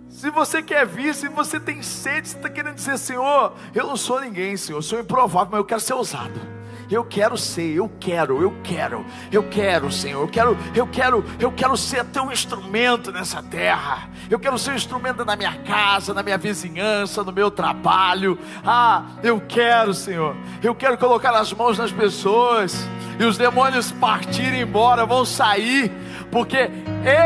Se 0.08 0.30
você 0.30 0.64
quer 0.64 0.84
vir, 0.84 1.14
se 1.14 1.28
você 1.28 1.60
tem 1.60 1.80
sede, 1.80 2.28
você 2.28 2.36
está 2.38 2.50
querendo 2.50 2.74
dizer, 2.74 2.98
Senhor, 2.98 3.54
eu 3.72 3.86
não 3.86 3.96
sou 3.96 4.20
ninguém, 4.20 4.56
Senhor, 4.56 4.78
eu 4.78 4.82
sou 4.82 4.98
improvável, 4.98 5.52
mas 5.52 5.58
eu 5.58 5.64
quero 5.64 5.80
ser 5.80 5.94
usado. 5.94 6.57
Eu 6.90 7.04
quero 7.04 7.36
ser, 7.36 7.74
eu 7.74 7.90
quero, 8.00 8.42
eu 8.42 8.54
quero, 8.64 9.04
eu 9.30 9.42
quero, 9.42 9.92
Senhor. 9.92 10.22
Eu 10.22 10.28
quero, 10.28 10.56
eu 10.74 10.86
quero, 10.86 11.24
eu 11.38 11.52
quero 11.52 11.76
ser 11.76 12.04
teu 12.06 12.32
instrumento 12.32 13.12
nessa 13.12 13.42
terra. 13.42 14.08
Eu 14.30 14.38
quero 14.38 14.58
ser 14.58 14.70
um 14.70 14.74
instrumento 14.74 15.24
na 15.24 15.36
minha 15.36 15.54
casa, 15.58 16.14
na 16.14 16.22
minha 16.22 16.38
vizinhança, 16.38 17.22
no 17.22 17.32
meu 17.32 17.50
trabalho. 17.50 18.38
Ah, 18.64 19.04
eu 19.22 19.40
quero, 19.46 19.92
Senhor. 19.92 20.34
Eu 20.62 20.74
quero 20.74 20.96
colocar 20.96 21.32
as 21.32 21.52
mãos 21.52 21.76
nas 21.76 21.92
pessoas 21.92 22.88
e 23.20 23.24
os 23.24 23.36
demônios 23.36 23.92
partirem 23.92 24.62
embora, 24.62 25.04
vão 25.04 25.24
sair, 25.26 25.92
porque 26.30 26.70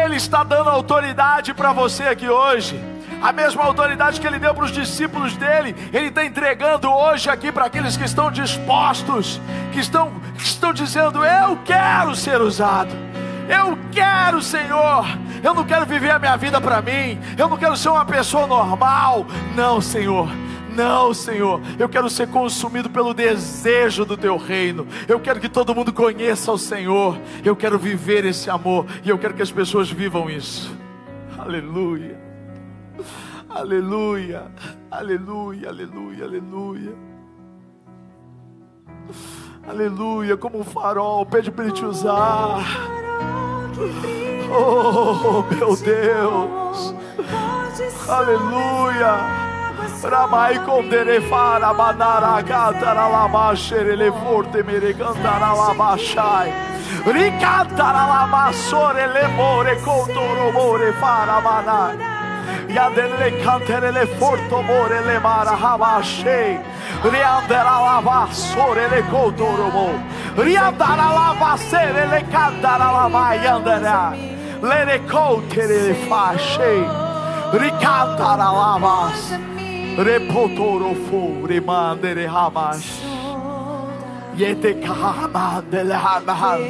Ele 0.04 0.16
está 0.16 0.42
dando 0.42 0.70
autoridade 0.70 1.54
para 1.54 1.72
você 1.72 2.04
aqui 2.04 2.28
hoje 2.28 2.91
a 3.22 3.32
mesma 3.32 3.62
autoridade 3.62 4.20
que 4.20 4.26
ele 4.26 4.38
deu 4.38 4.52
para 4.52 4.64
os 4.64 4.72
discípulos 4.72 5.36
dele, 5.36 5.76
ele 5.92 6.08
está 6.08 6.24
entregando 6.24 6.90
hoje 6.90 7.30
aqui 7.30 7.52
para 7.52 7.66
aqueles 7.66 7.96
que 7.96 8.04
estão 8.04 8.30
dispostos, 8.32 9.40
que 9.72 9.78
estão, 9.78 10.12
que 10.36 10.44
estão 10.44 10.72
dizendo: 10.72 11.24
Eu 11.24 11.56
quero 11.64 12.16
ser 12.16 12.40
usado. 12.40 12.90
Eu 13.48 13.78
quero, 13.92 14.42
Senhor. 14.42 15.06
Eu 15.42 15.54
não 15.54 15.64
quero 15.64 15.86
viver 15.86 16.10
a 16.10 16.18
minha 16.18 16.36
vida 16.36 16.60
para 16.60 16.82
mim. 16.82 17.18
Eu 17.36 17.48
não 17.48 17.56
quero 17.56 17.76
ser 17.76 17.90
uma 17.90 18.04
pessoa 18.04 18.46
normal. 18.46 19.26
Não, 19.54 19.80
Senhor. 19.80 20.28
Não, 20.74 21.12
Senhor, 21.12 21.60
eu 21.78 21.86
quero 21.86 22.08
ser 22.08 22.28
consumido 22.28 22.88
pelo 22.88 23.12
desejo 23.12 24.06
do 24.06 24.16
teu 24.16 24.38
reino. 24.38 24.86
Eu 25.06 25.20
quero 25.20 25.38
que 25.38 25.48
todo 25.48 25.74
mundo 25.74 25.92
conheça 25.92 26.50
o 26.50 26.56
Senhor. 26.56 27.18
Eu 27.44 27.54
quero 27.54 27.78
viver 27.78 28.24
esse 28.24 28.48
amor 28.48 28.86
e 29.04 29.10
eu 29.10 29.18
quero 29.18 29.34
que 29.34 29.42
as 29.42 29.50
pessoas 29.50 29.90
vivam 29.90 30.30
isso. 30.30 30.74
Aleluia. 31.38 32.21
Aleluia, 33.54 34.50
aleluia, 34.90 35.68
aleluia, 35.68 36.24
aleluia. 36.24 36.94
Aleluia, 39.68 40.36
como 40.38 40.60
um 40.60 40.64
farol, 40.64 41.26
pede 41.26 41.50
para 41.50 41.66
ele 41.66 41.74
te 41.74 41.84
usar. 41.84 42.64
Oh, 44.50 45.42
meu 45.54 45.76
Deus. 45.76 46.94
Aleluia. 48.08 49.42
Ramai 50.02 50.58
condere 50.64 51.20
fara 51.20 51.74
manara 51.74 52.42
cantara 52.42 53.08
la 53.08 53.28
mashere 53.28 53.94
le 53.96 54.10
forte 54.12 54.62
mere 54.62 54.94
cantara 54.94 55.52
la 55.52 55.74
mashai. 55.74 56.52
Ricantara 57.04 58.06
la 58.06 58.26
massore 58.26 59.06
le 59.08 59.28
more 59.28 59.76
Yadelele 62.76 63.30
kanterele 63.42 64.06
forto 64.18 64.62
morele 64.62 65.20
mara 65.22 65.56
havashe. 65.62 66.58
Riandera 67.02 67.76
lava 67.86 68.28
sorele 68.32 69.02
kodoromo. 69.10 69.88
Riandara 70.36 71.08
lava 71.18 71.52
serele 71.68 72.20
kandara 72.32 72.88
lava 72.96 73.24
yandera. 73.44 74.00
Lere 74.62 74.98
koterele 75.10 75.94
fashe. 76.08 76.74
Rikandara 77.60 78.50
lavas. 78.60 79.20
Repotoro 80.06 80.94
fu 81.06 81.46
remandere 81.46 82.26
hamash. 82.26 82.90
Yete 84.34 84.72
kahamandele 84.82 85.96
hamahan. 86.04 86.60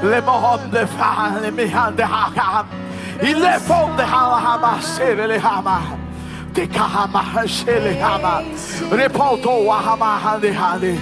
Lemohom 0.00 0.62
defahane 0.70 1.50
mihandehakam. 1.58 2.66
Le 3.22 3.34
mihande 3.34 3.42
hakam. 3.42 3.42
Ile 3.42 3.58
fonde 3.60 4.02
hala 4.02 4.40
hama 4.40 4.80
sere 4.82 5.38
hama. 5.38 5.82
De 6.54 6.66
kahama 6.66 7.46
shele 7.46 8.00
hama. 8.00 8.42
Repoto 8.90 9.64
wahama 9.64 10.18
hande 10.18 10.52
hande. 10.52 10.98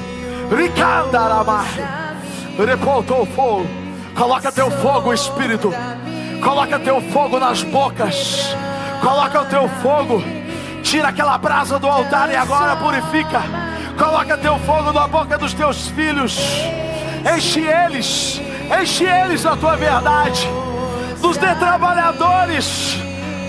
Ricanda 0.51 1.29
rama. 1.29 1.65
Repoto 2.59 3.27
fogo. 3.35 3.67
Coloca 4.15 4.53
teu 4.53 4.71
fogo, 4.71 5.13
Espírito. 5.13 5.73
Coloca 6.43 6.79
teu 6.79 7.01
fogo 7.01 7.39
nas 7.39 7.63
bocas. 7.63 8.55
Coloca 9.01 9.41
o 9.41 9.45
teu 9.47 9.69
fogo. 9.83 10.23
Tira 10.83 11.09
aquela 11.09 11.39
brasa 11.39 11.79
do 11.79 11.89
altar 11.89 12.31
e 12.31 12.37
agora 12.37 12.77
purifica. 12.77 13.43
Coloca 13.99 14.37
teu 14.37 14.59
fogo 14.61 14.93
na 14.93 15.07
boca 15.07 15.39
dos 15.39 15.55
teus 15.55 15.89
filhos. 15.89 16.39
Enche 17.25 17.61
eles. 17.61 18.41
Enche 18.81 19.05
eles 19.05 19.43
da 19.43 19.57
tua 19.57 19.77
verdade 19.77 20.70
nos 21.21 21.37
dê 21.37 21.55
trabalhadores, 21.55 22.97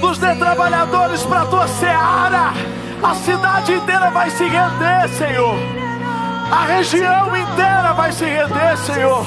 nos 0.02 0.18
dê 0.18 0.36
trabalhadores 0.36 1.24
para 1.24 1.42
a 1.42 1.46
tua 1.46 1.68
seara. 1.68 2.54
A 3.02 3.16
cidade 3.16 3.74
inteira 3.74 4.12
vai 4.12 4.30
se 4.30 4.44
render, 4.44 5.10
Senhor. 5.18 5.56
A 6.52 6.66
região 6.66 7.36
inteira 7.36 7.94
vai 7.94 8.12
se 8.12 8.26
render, 8.26 8.78
Senhor. 8.78 9.26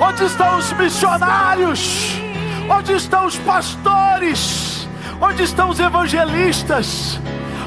Onde 0.00 0.24
estão 0.24 0.58
os 0.58 0.72
missionários? 0.72 2.20
Onde 2.68 2.92
estão 2.92 3.26
os 3.26 3.36
pastores? 3.38 4.88
Onde 5.20 5.42
estão 5.44 5.70
os 5.70 5.78
evangelistas? 5.78 7.20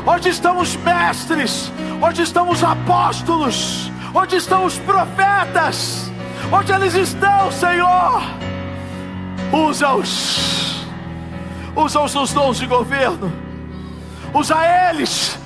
Onde 0.05 0.29
estão 0.29 0.59
os 0.59 0.75
mestres? 0.75 1.71
Onde 2.01 2.21
estão 2.21 2.49
os 2.49 2.63
apóstolos? 2.63 3.91
Onde 4.13 4.35
estão 4.35 4.65
os 4.65 4.77
profetas? 4.79 6.11
Onde 6.51 6.71
eles 6.71 6.93
estão, 6.93 7.51
Senhor? 7.51 8.42
Usa-os. 9.53 10.83
Usa-os 11.75 12.15
nos 12.15 12.33
dons 12.33 12.57
de 12.57 12.65
governo. 12.65 13.31
Usa 14.33 14.55
eles. 14.89 15.37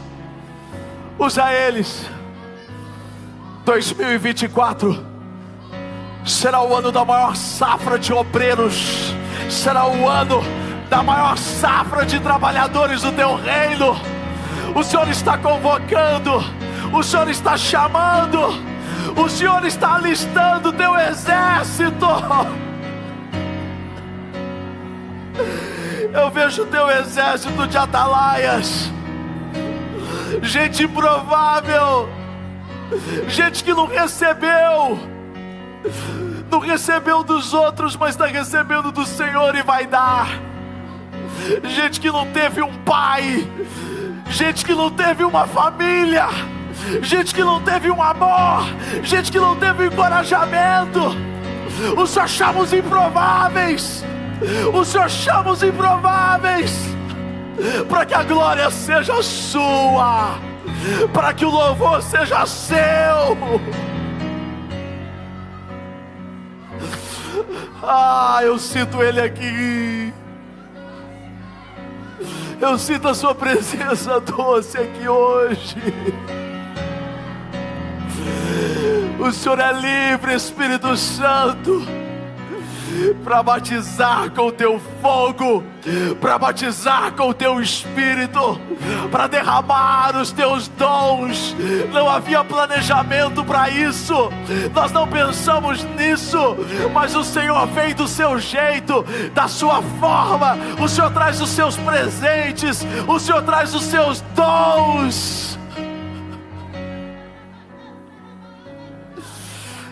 Usa 1.20 1.52
eles. 1.52 2.06
2024 3.66 5.06
será 6.26 6.62
o 6.62 6.74
ano 6.74 6.90
da 6.90 7.04
maior 7.04 7.36
safra 7.36 8.00
de 8.00 8.14
obreiros. 8.14 9.14
Será 9.50 9.86
o 9.86 10.08
ano 10.08 10.42
da 10.90 11.04
maior 11.04 11.38
safra 11.38 12.06
de 12.06 12.18
trabalhadores 12.22 13.02
do 13.02 13.12
teu 13.12 13.36
reino. 13.36 13.94
O 14.74 14.84
Senhor 14.84 15.10
está 15.10 15.38
convocando. 15.38 16.42
O 16.94 17.04
Senhor 17.04 17.30
está 17.30 17.58
chamando. 17.58 18.40
O 19.18 19.28
Senhor 19.28 19.66
está 19.66 19.96
alistando 19.96 20.70
o 20.70 20.74
teu 20.74 20.96
exército. 20.96 22.08
Eu 26.18 26.32
vejo 26.32 26.66
teu 26.66 26.90
exército 26.90 27.68
de 27.68 27.78
atalaias, 27.78 28.92
gente 30.42 30.84
improvável, 30.84 32.10
gente 33.28 33.64
que 33.64 33.72
não 33.72 33.86
recebeu, 33.86 34.98
não 36.50 36.58
recebeu 36.58 37.24
dos 37.24 37.54
outros, 37.54 37.96
mas 37.96 38.16
está 38.16 38.26
recebendo 38.26 38.92
do 38.92 39.06
Senhor 39.06 39.56
e 39.56 39.62
vai 39.62 39.86
dar. 39.86 40.28
Gente 41.64 42.00
que 42.00 42.10
não 42.10 42.26
teve 42.32 42.64
um 42.64 42.74
pai, 42.78 43.48
gente 44.28 44.66
que 44.66 44.74
não 44.74 44.90
teve 44.90 45.24
uma 45.24 45.46
família, 45.46 46.30
gente 47.04 47.32
que 47.34 47.44
não 47.44 47.62
teve 47.62 47.92
um 47.92 48.02
amor, 48.02 48.66
gente 49.04 49.32
que 49.32 49.40
não 49.40 49.56
teve 49.56 49.84
um 49.84 49.86
encorajamento. 49.86 51.16
O 51.96 52.02
os 52.02 52.74
improváveis, 52.74 54.04
o 54.74 54.86
Senhor 54.86 55.10
chama 55.10 55.52
os 55.52 55.64
improváveis, 55.64 56.72
para 57.90 58.06
que 58.06 58.14
a 58.14 58.24
glória 58.24 58.70
seja 58.70 59.22
sua, 59.24 60.38
para 61.14 61.34
que 61.34 61.46
o 61.46 61.50
louvor 61.50 62.02
seja 62.02 62.46
seu. 62.46 63.38
Ah, 67.82 68.40
eu 68.44 68.60
sinto 68.60 69.02
Ele 69.02 69.22
aqui. 69.22 70.14
Eu 72.60 72.78
sinto 72.78 73.08
a 73.08 73.14
Sua 73.14 73.36
presença 73.36 74.20
doce 74.20 74.78
aqui 74.78 75.08
hoje. 75.08 75.78
O 79.20 79.32
Senhor 79.32 79.60
é 79.60 79.72
livre, 79.72 80.34
Espírito 80.34 80.98
Santo 80.98 82.07
para 83.24 83.44
batizar 83.44 84.32
com 84.32 84.48
o 84.48 84.52
teu 84.52 84.80
fogo, 85.02 85.64
para 86.20 86.38
batizar 86.38 87.12
com 87.14 87.30
o 87.30 87.34
teu 87.34 87.62
espírito, 87.62 88.60
para 89.12 89.28
derramar 89.28 90.16
os 90.20 90.32
teus 90.32 90.68
dons. 90.70 91.56
Não 91.94 92.10
havia 92.10 92.44
planejamento 92.44 93.44
para 93.44 93.70
isso, 93.70 94.30
nós 94.74 94.92
não 94.92 95.08
pensamos 95.08 95.84
nisso, 95.96 96.58
mas 96.94 97.16
o 97.16 97.24
Senhor 97.24 97.66
vem 97.68 97.94
do 97.94 98.08
seu 98.08 98.40
jeito, 98.40 99.06
da 99.34 99.48
sua 99.48 99.82
forma. 100.00 100.58
O 100.80 100.88
Senhor 100.88 101.12
traz 101.12 101.42
os 101.42 101.50
seus 101.50 101.78
presentes, 101.78 102.86
o 103.08 103.20
Senhor 103.20 103.42
traz 103.44 103.74
os 103.74 103.84
seus 103.84 104.22
dons. 104.36 105.58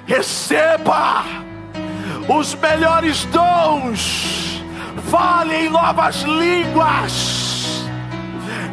Receba! 0.06 1.55
Os 2.28 2.56
melhores 2.56 3.26
dons, 3.26 4.64
fale 5.10 5.66
em 5.66 5.70
novas 5.70 6.22
línguas, 6.24 7.45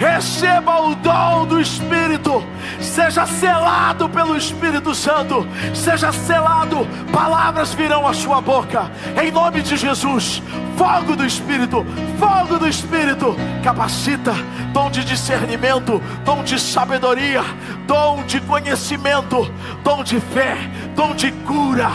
receba 0.03 0.81
o 0.81 0.97
dom 0.97 1.47
do 1.47 1.61
Espírito, 1.61 2.43
seja 2.81 3.25
selado 3.25 4.09
pelo 4.09 4.37
Espírito 4.37 4.97
Santo, 4.97 5.47
seja 5.73 6.11
selado, 6.11 6.89
palavras 7.13 7.73
virão 7.73 8.05
à 8.05 8.13
sua 8.13 8.41
boca, 8.41 8.91
em 9.23 9.31
nome 9.31 9.63
de 9.63 9.77
Jesus. 9.77 10.43
Fogo 10.77 11.15
do 11.15 11.25
Espírito, 11.25 11.87
fogo 12.19 12.59
do 12.59 12.67
Espírito, 12.67 13.37
capacita, 13.63 14.33
dom 14.73 14.91
de 14.91 15.05
discernimento, 15.05 16.03
dom 16.25 16.43
de 16.43 16.59
sabedoria, 16.59 17.45
dom 17.87 18.25
de 18.25 18.41
conhecimento, 18.41 19.49
dom 19.85 20.03
de 20.03 20.19
fé, 20.19 20.57
dom 20.97 21.15
de 21.15 21.31
cura, 21.31 21.91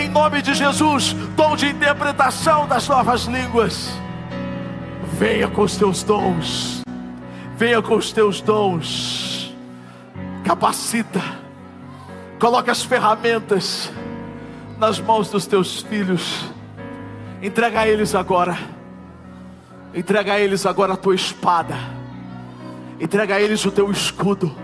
em 0.00 0.08
nome 0.08 0.42
de 0.42 0.54
Jesus, 0.54 1.12
dom 1.34 1.56
de 1.56 1.66
interpretação 1.66 2.68
das 2.68 2.86
novas 2.86 3.24
línguas. 3.24 3.90
Venha 5.18 5.48
com 5.48 5.62
os 5.62 5.76
teus 5.76 6.04
dons, 6.04 6.82
venha 7.58 7.82
com 7.82 7.96
os 7.96 8.12
teus 8.12 8.40
dons, 8.40 9.52
capacita, 10.44 11.20
coloca 12.38 12.70
as 12.70 12.84
ferramentas 12.84 13.90
nas 14.78 15.00
mãos 15.00 15.28
dos 15.28 15.44
teus 15.44 15.82
filhos, 15.82 16.44
entrega 17.42 17.80
a 17.80 17.88
eles 17.88 18.14
agora, 18.14 18.56
entrega 19.92 20.34
a 20.34 20.38
eles 20.38 20.64
agora 20.66 20.92
a 20.92 20.96
tua 20.96 21.16
espada, 21.16 21.74
entrega 23.00 23.34
a 23.34 23.40
eles 23.40 23.64
o 23.64 23.72
teu 23.72 23.90
escudo, 23.90 24.54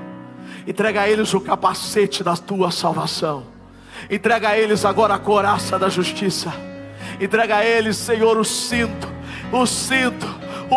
entrega 0.64 1.00
a 1.00 1.08
eles 1.08 1.34
o 1.34 1.40
capacete 1.40 2.22
da 2.22 2.36
tua 2.36 2.70
salvação. 2.70 3.52
Entrega 4.08 4.50
a 4.50 4.58
eles 4.58 4.84
agora 4.84 5.14
a 5.14 5.18
coraça 5.18 5.78
da 5.78 5.88
justiça. 5.88 6.52
Entrega 7.20 7.56
a 7.56 7.64
eles, 7.64 7.96
Senhor, 7.96 8.36
o 8.36 8.44
cinto, 8.44 9.08
o 9.50 9.66
cinto, 9.66 10.26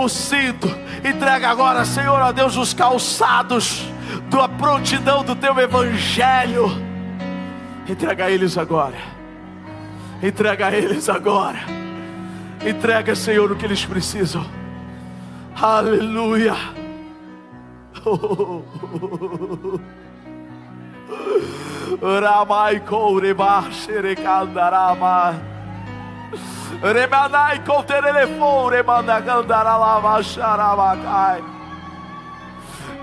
o 0.03 0.09
cinto. 0.09 0.67
Entrega 1.03 1.49
agora, 1.49 1.85
Senhor, 1.85 2.21
a 2.21 2.31
Deus, 2.31 2.55
os 2.55 2.73
calçados 2.73 3.83
da 4.29 4.47
prontidão 4.47 5.23
do 5.23 5.35
teu 5.35 5.57
evangelho. 5.59 6.69
Entrega 7.87 8.25
a 8.25 8.31
eles 8.31 8.57
agora. 8.57 8.97
Entrega 10.21 10.67
a 10.67 10.73
eles 10.73 11.07
agora. 11.09 11.59
Entrega, 12.65 13.15
Senhor, 13.15 13.51
o 13.51 13.55
que 13.55 13.65
eles 13.65 13.85
precisam. 13.85 14.45
Aleluia. 15.55 16.55
Oh, 18.05 18.61
oh, 18.61 19.79
oh, 22.01 22.19
Ramai 22.19 22.81
koureba 26.31 26.39
xerecandarama. 26.77 26.93
Remanai 26.93 27.59
kouterelefou 27.59 28.69
remanagandaralava 28.69 30.23
xarabacai. 30.23 31.43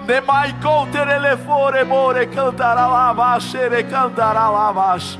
Nemai 0.07 0.53
kouterelefou 0.61 1.71
remore 1.71 2.27
cantaralava 2.27 3.41
xerecandaralavax. 3.41 5.19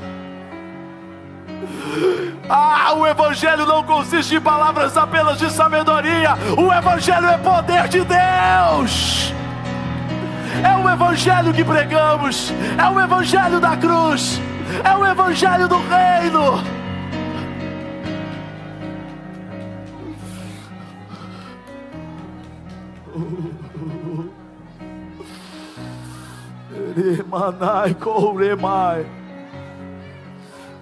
Ah, 2.47 2.93
o 2.95 3.07
Evangelho 3.07 3.65
não 3.65 3.83
consiste 3.83 4.35
em 4.35 4.41
palavras 4.41 4.95
apenas 4.95 5.39
de 5.39 5.49
sabedoria, 5.49 6.35
o 6.55 6.71
Evangelho 6.71 7.27
é 7.27 7.37
poder 7.37 7.87
de 7.87 8.01
Deus. 8.03 9.33
É 10.63 10.77
o 10.77 10.89
Evangelho 10.89 11.53
que 11.53 11.63
pregamos, 11.63 12.53
é 12.77 12.87
o 12.89 12.99
Evangelho 12.99 13.59
da 13.59 13.75
cruz, 13.75 14.39
é 14.83 14.95
o 14.95 15.05
Evangelho 15.05 15.67
do 15.67 15.77
reino. 15.77 16.84
Remanai 26.95 27.93
kouremai. 27.95 29.05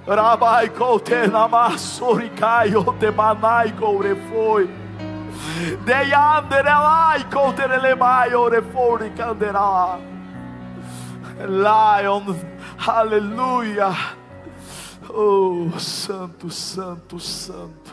Rabai 0.07 0.69
koutenamassorikai 0.69 2.75
otemanai 2.75 3.71
kourefoi. 3.71 4.69
Deyanderelai 5.85 7.23
koterelemai 7.31 8.35
orefori 8.35 9.09
candera. 9.17 9.99
Lion, 11.47 12.35
aleluia. 12.87 13.95
Oh, 15.09 15.71
santo, 15.77 16.49
santo, 16.49 17.19
santo. 17.19 17.91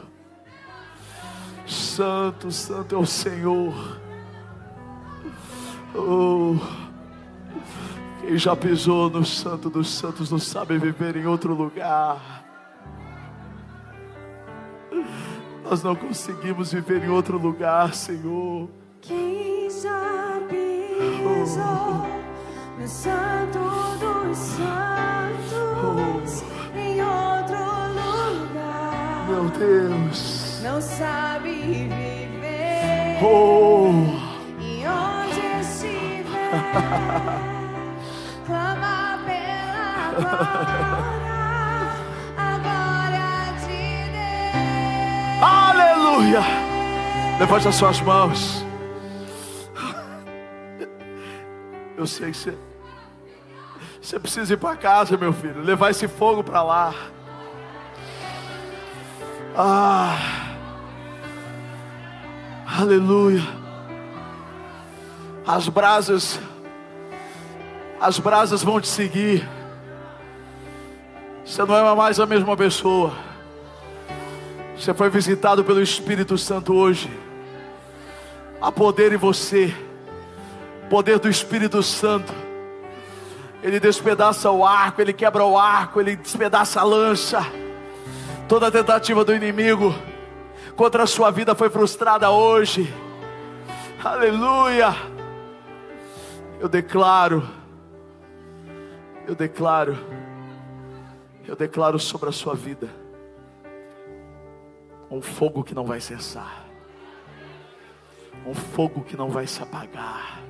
Santo, 1.66 2.50
santo 2.50 2.94
é 2.94 2.98
o 2.98 3.06
Senhor. 3.06 4.00
Oh, 5.94 6.56
quem 8.20 8.38
já 8.38 8.54
pisou 8.54 9.10
no 9.10 9.24
Santo 9.24 9.70
dos 9.70 9.90
Santos 9.90 10.30
não 10.30 10.38
sabe 10.38 10.78
viver 10.78 11.16
em 11.16 11.26
outro 11.26 11.54
lugar. 11.54 12.44
Nós 15.64 15.82
não 15.84 15.94
conseguimos 15.94 16.72
viver 16.72 17.04
em 17.04 17.08
outro 17.08 17.38
lugar, 17.38 17.94
Senhor. 17.94 18.68
Quem 19.00 19.70
já 19.70 20.40
pisou 20.48 22.06
oh. 22.06 22.80
no 22.80 22.88
santo 22.88 23.58
dos 24.00 24.36
santos 24.36 25.52
oh. 26.74 26.76
em 26.76 27.00
outro 27.00 27.56
lugar? 27.94 29.26
Meu 29.28 29.48
Deus. 29.50 30.60
Não 30.62 30.80
sabe 30.80 31.50
viver. 31.52 33.22
Oh. 33.22 33.92
E 34.60 34.84
onde 34.86 35.40
estiver, 35.60 36.26
clama 38.50 39.20
pela 39.24 40.48
glória. 42.58 43.24
Aleluia. 45.40 46.42
Levante 47.38 47.68
as 47.68 47.76
suas 47.76 48.00
mãos. 48.00 48.66
Eu 51.96 52.06
sei 52.06 52.30
que 52.32 52.36
você, 52.36 52.58
você 54.00 54.18
precisa 54.18 54.54
ir 54.54 54.56
para 54.56 54.76
casa, 54.76 55.16
meu 55.16 55.32
filho. 55.32 55.62
Levar 55.62 55.90
esse 55.90 56.08
fogo 56.08 56.42
para 56.42 56.62
lá. 56.62 56.92
Ah. 59.56 60.16
Aleluia. 62.78 63.42
As 65.46 65.68
brasas, 65.68 66.40
as 68.00 68.18
brasas 68.18 68.62
vão 68.62 68.80
te 68.80 68.88
seguir. 68.88 69.46
Você 71.44 71.62
não 71.64 71.76
é 71.76 71.94
mais 71.94 72.18
a 72.18 72.24
mesma 72.24 72.56
pessoa. 72.56 73.12
Você 74.76 74.94
foi 74.94 75.10
visitado 75.10 75.62
pelo 75.62 75.82
Espírito 75.82 76.38
Santo 76.38 76.72
hoje. 76.74 77.10
Há 78.60 78.72
poder 78.72 79.12
em 79.12 79.18
você. 79.18 79.74
Poder 80.88 81.18
do 81.18 81.28
Espírito 81.28 81.82
Santo. 81.82 82.32
Ele 83.62 83.78
despedaça 83.78 84.50
o 84.50 84.64
arco, 84.64 85.02
ele 85.02 85.12
quebra 85.12 85.44
o 85.44 85.58
arco, 85.58 86.00
ele 86.00 86.16
despedaça 86.16 86.80
a 86.80 86.84
lança. 86.84 87.44
Toda 88.48 88.70
tentativa 88.70 89.22
do 89.22 89.34
inimigo 89.34 89.94
contra 90.74 91.02
a 91.02 91.06
sua 91.06 91.30
vida 91.30 91.54
foi 91.54 91.68
frustrada 91.68 92.30
hoje. 92.30 92.92
Aleluia. 94.02 94.96
Eu 96.58 96.68
declaro, 96.68 97.59
eu 99.30 99.36
declaro, 99.36 99.96
eu 101.46 101.54
declaro 101.54 102.00
sobre 102.00 102.28
a 102.28 102.32
sua 102.32 102.52
vida 102.52 102.90
um 105.08 105.22
fogo 105.22 105.62
que 105.62 105.72
não 105.72 105.84
vai 105.84 106.00
cessar, 106.00 106.66
um 108.44 108.52
fogo 108.52 109.02
que 109.02 109.16
não 109.16 109.30
vai 109.30 109.46
se 109.46 109.62
apagar, 109.62 110.42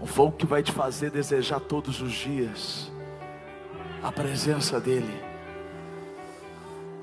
um 0.00 0.06
fogo 0.06 0.36
que 0.36 0.46
vai 0.46 0.62
te 0.62 0.70
fazer 0.70 1.10
desejar 1.10 1.58
todos 1.58 2.00
os 2.00 2.12
dias 2.12 2.92
a 4.00 4.12
presença 4.12 4.80
dEle, 4.80 5.20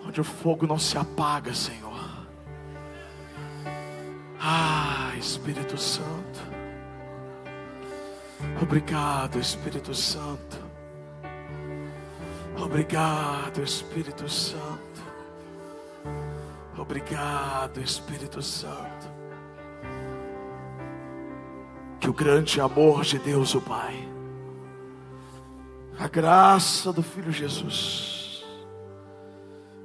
onde 0.05 0.21
o 0.21 0.23
fogo 0.23 0.65
não 0.65 0.79
se 0.79 0.97
apaga, 0.97 1.53
Senhor. 1.53 1.99
Ah, 4.39 5.11
Espírito 5.17 5.77
Santo. 5.77 6.28
Obrigado, 8.61 9.39
Espírito 9.39 9.93
Santo. 9.93 10.57
Obrigado, 12.57 13.63
Espírito 13.63 14.29
Santo. 14.29 15.01
Obrigado, 16.77 17.79
Espírito 17.79 18.41
Santo. 18.41 19.09
Que 21.99 22.09
o 22.09 22.13
grande 22.13 22.59
amor 22.59 23.03
de 23.03 23.19
Deus, 23.19 23.55
o 23.55 23.61
Pai, 23.61 24.07
a 25.97 26.07
graça 26.07 26.93
do 26.93 27.03
Filho 27.03 27.31
Jesus 27.31 28.45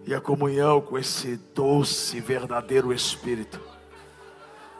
e 0.06 0.14
a 0.14 0.20
comunhão 0.20 0.80
com 0.80 0.98
esse 0.98 1.36
doce, 1.54 2.20
verdadeiro 2.20 2.92
Espírito 2.92 3.60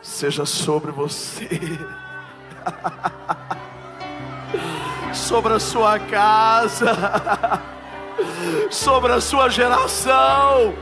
seja 0.04 0.44
sobre 0.44 0.92
você, 0.92 1.48
sobre 5.14 5.54
a 5.54 5.60
sua 5.60 5.98
casa, 5.98 6.92
sobre 8.70 9.12
a 9.12 9.20
sua 9.20 9.48
geração, 9.48 10.74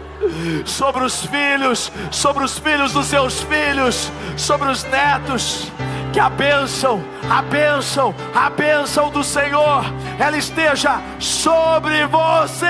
sobre 0.65 1.05
os 1.05 1.27
filhos, 1.27 1.93
sobre 2.11 2.45
os 2.45 2.59
filhos 2.59 2.93
dos 2.93 3.07
seus 3.07 3.43
filhos, 3.43 4.11
sobre 4.37 4.71
os 4.71 4.85
netos. 4.85 5.71
Que 6.13 6.21
a 6.21 6.29
bênção, 6.29 7.03
a 7.31 7.41
bênção, 7.41 8.15
a 8.35 8.51
bênção 8.51 9.11
do 9.11 9.25
Senhor, 9.25 9.85
ela 10.19 10.37
esteja 10.37 11.01
sobre 11.19 12.07
você. 12.07 12.67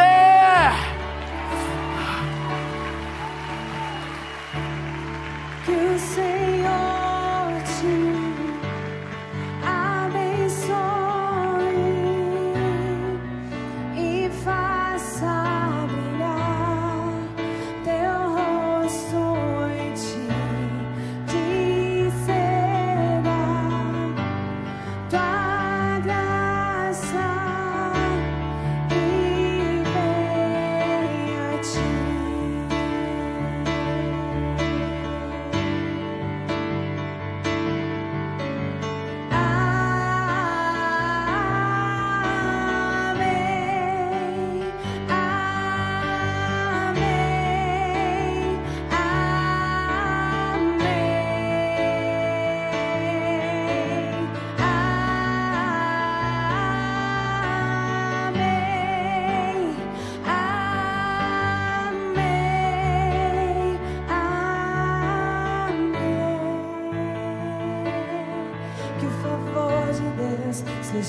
Que 5.65 5.73
o 5.73 5.99
Senhor 5.99 6.42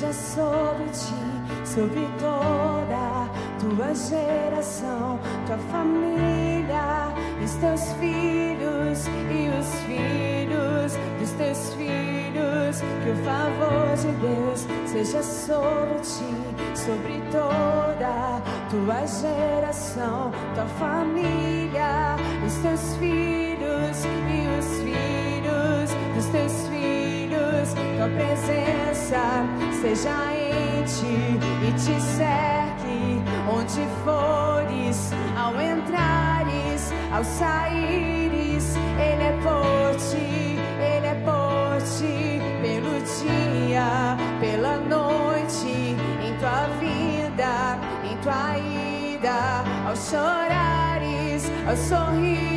seja 0.03 0.13
sobre 0.13 0.85
ti, 0.89 1.65
sobre 1.65 2.07
toda 2.19 3.29
tua 3.59 3.95
geração, 3.95 5.19
tua 5.45 5.57
família, 5.71 7.13
os 7.41 7.53
teus 7.55 7.93
filhos 7.93 9.07
e 9.07 9.49
os 9.59 9.73
filhos 9.85 10.97
dos 11.19 11.31
teus 11.31 11.73
filhos. 11.75 12.81
Que 13.03 13.11
o 13.11 13.15
favor 13.23 13.95
de 13.95 14.11
Deus 14.19 14.67
seja 14.87 15.23
sobre 15.23 15.99
ti, 15.99 16.75
sobre 16.75 17.21
toda 17.31 18.41
tua 18.69 19.05
geração, 19.05 20.31
tua 20.55 20.65
família, 20.79 22.15
os 22.45 22.53
teus 22.55 22.95
filhos 22.97 24.05
e 24.05 24.59
os 24.59 24.81
filhos 24.81 25.89
dos 26.15 26.25
teus 26.27 26.67
filhos, 26.67 27.73
tua 27.97 28.09
presença 28.09 29.72
seja 29.83 30.33
em 30.33 30.81
ti 30.85 31.37
e 31.67 31.71
te 31.73 31.99
cerque 31.99 33.21
onde 33.51 33.85
fores, 34.05 35.11
ao 35.37 35.51
entrares, 35.61 36.93
ao 37.11 37.21
saíres, 37.21 38.77
Ele 38.97 39.23
é 39.23 39.37
por 39.43 39.93
ti, 39.97 40.57
Ele 40.79 41.07
é 41.07 41.15
por 41.25 41.81
ti, 41.81 42.39
pelo 42.61 42.95
dia, 43.11 44.15
pela 44.39 44.77
noite, 44.77 45.97
em 46.25 46.33
tua 46.39 46.67
vida, 46.79 47.77
em 48.09 48.15
tua 48.23 48.57
ida, 48.57 49.65
ao 49.85 49.97
chorares, 49.97 51.51
ao 51.67 51.75
sorrires, 51.75 52.52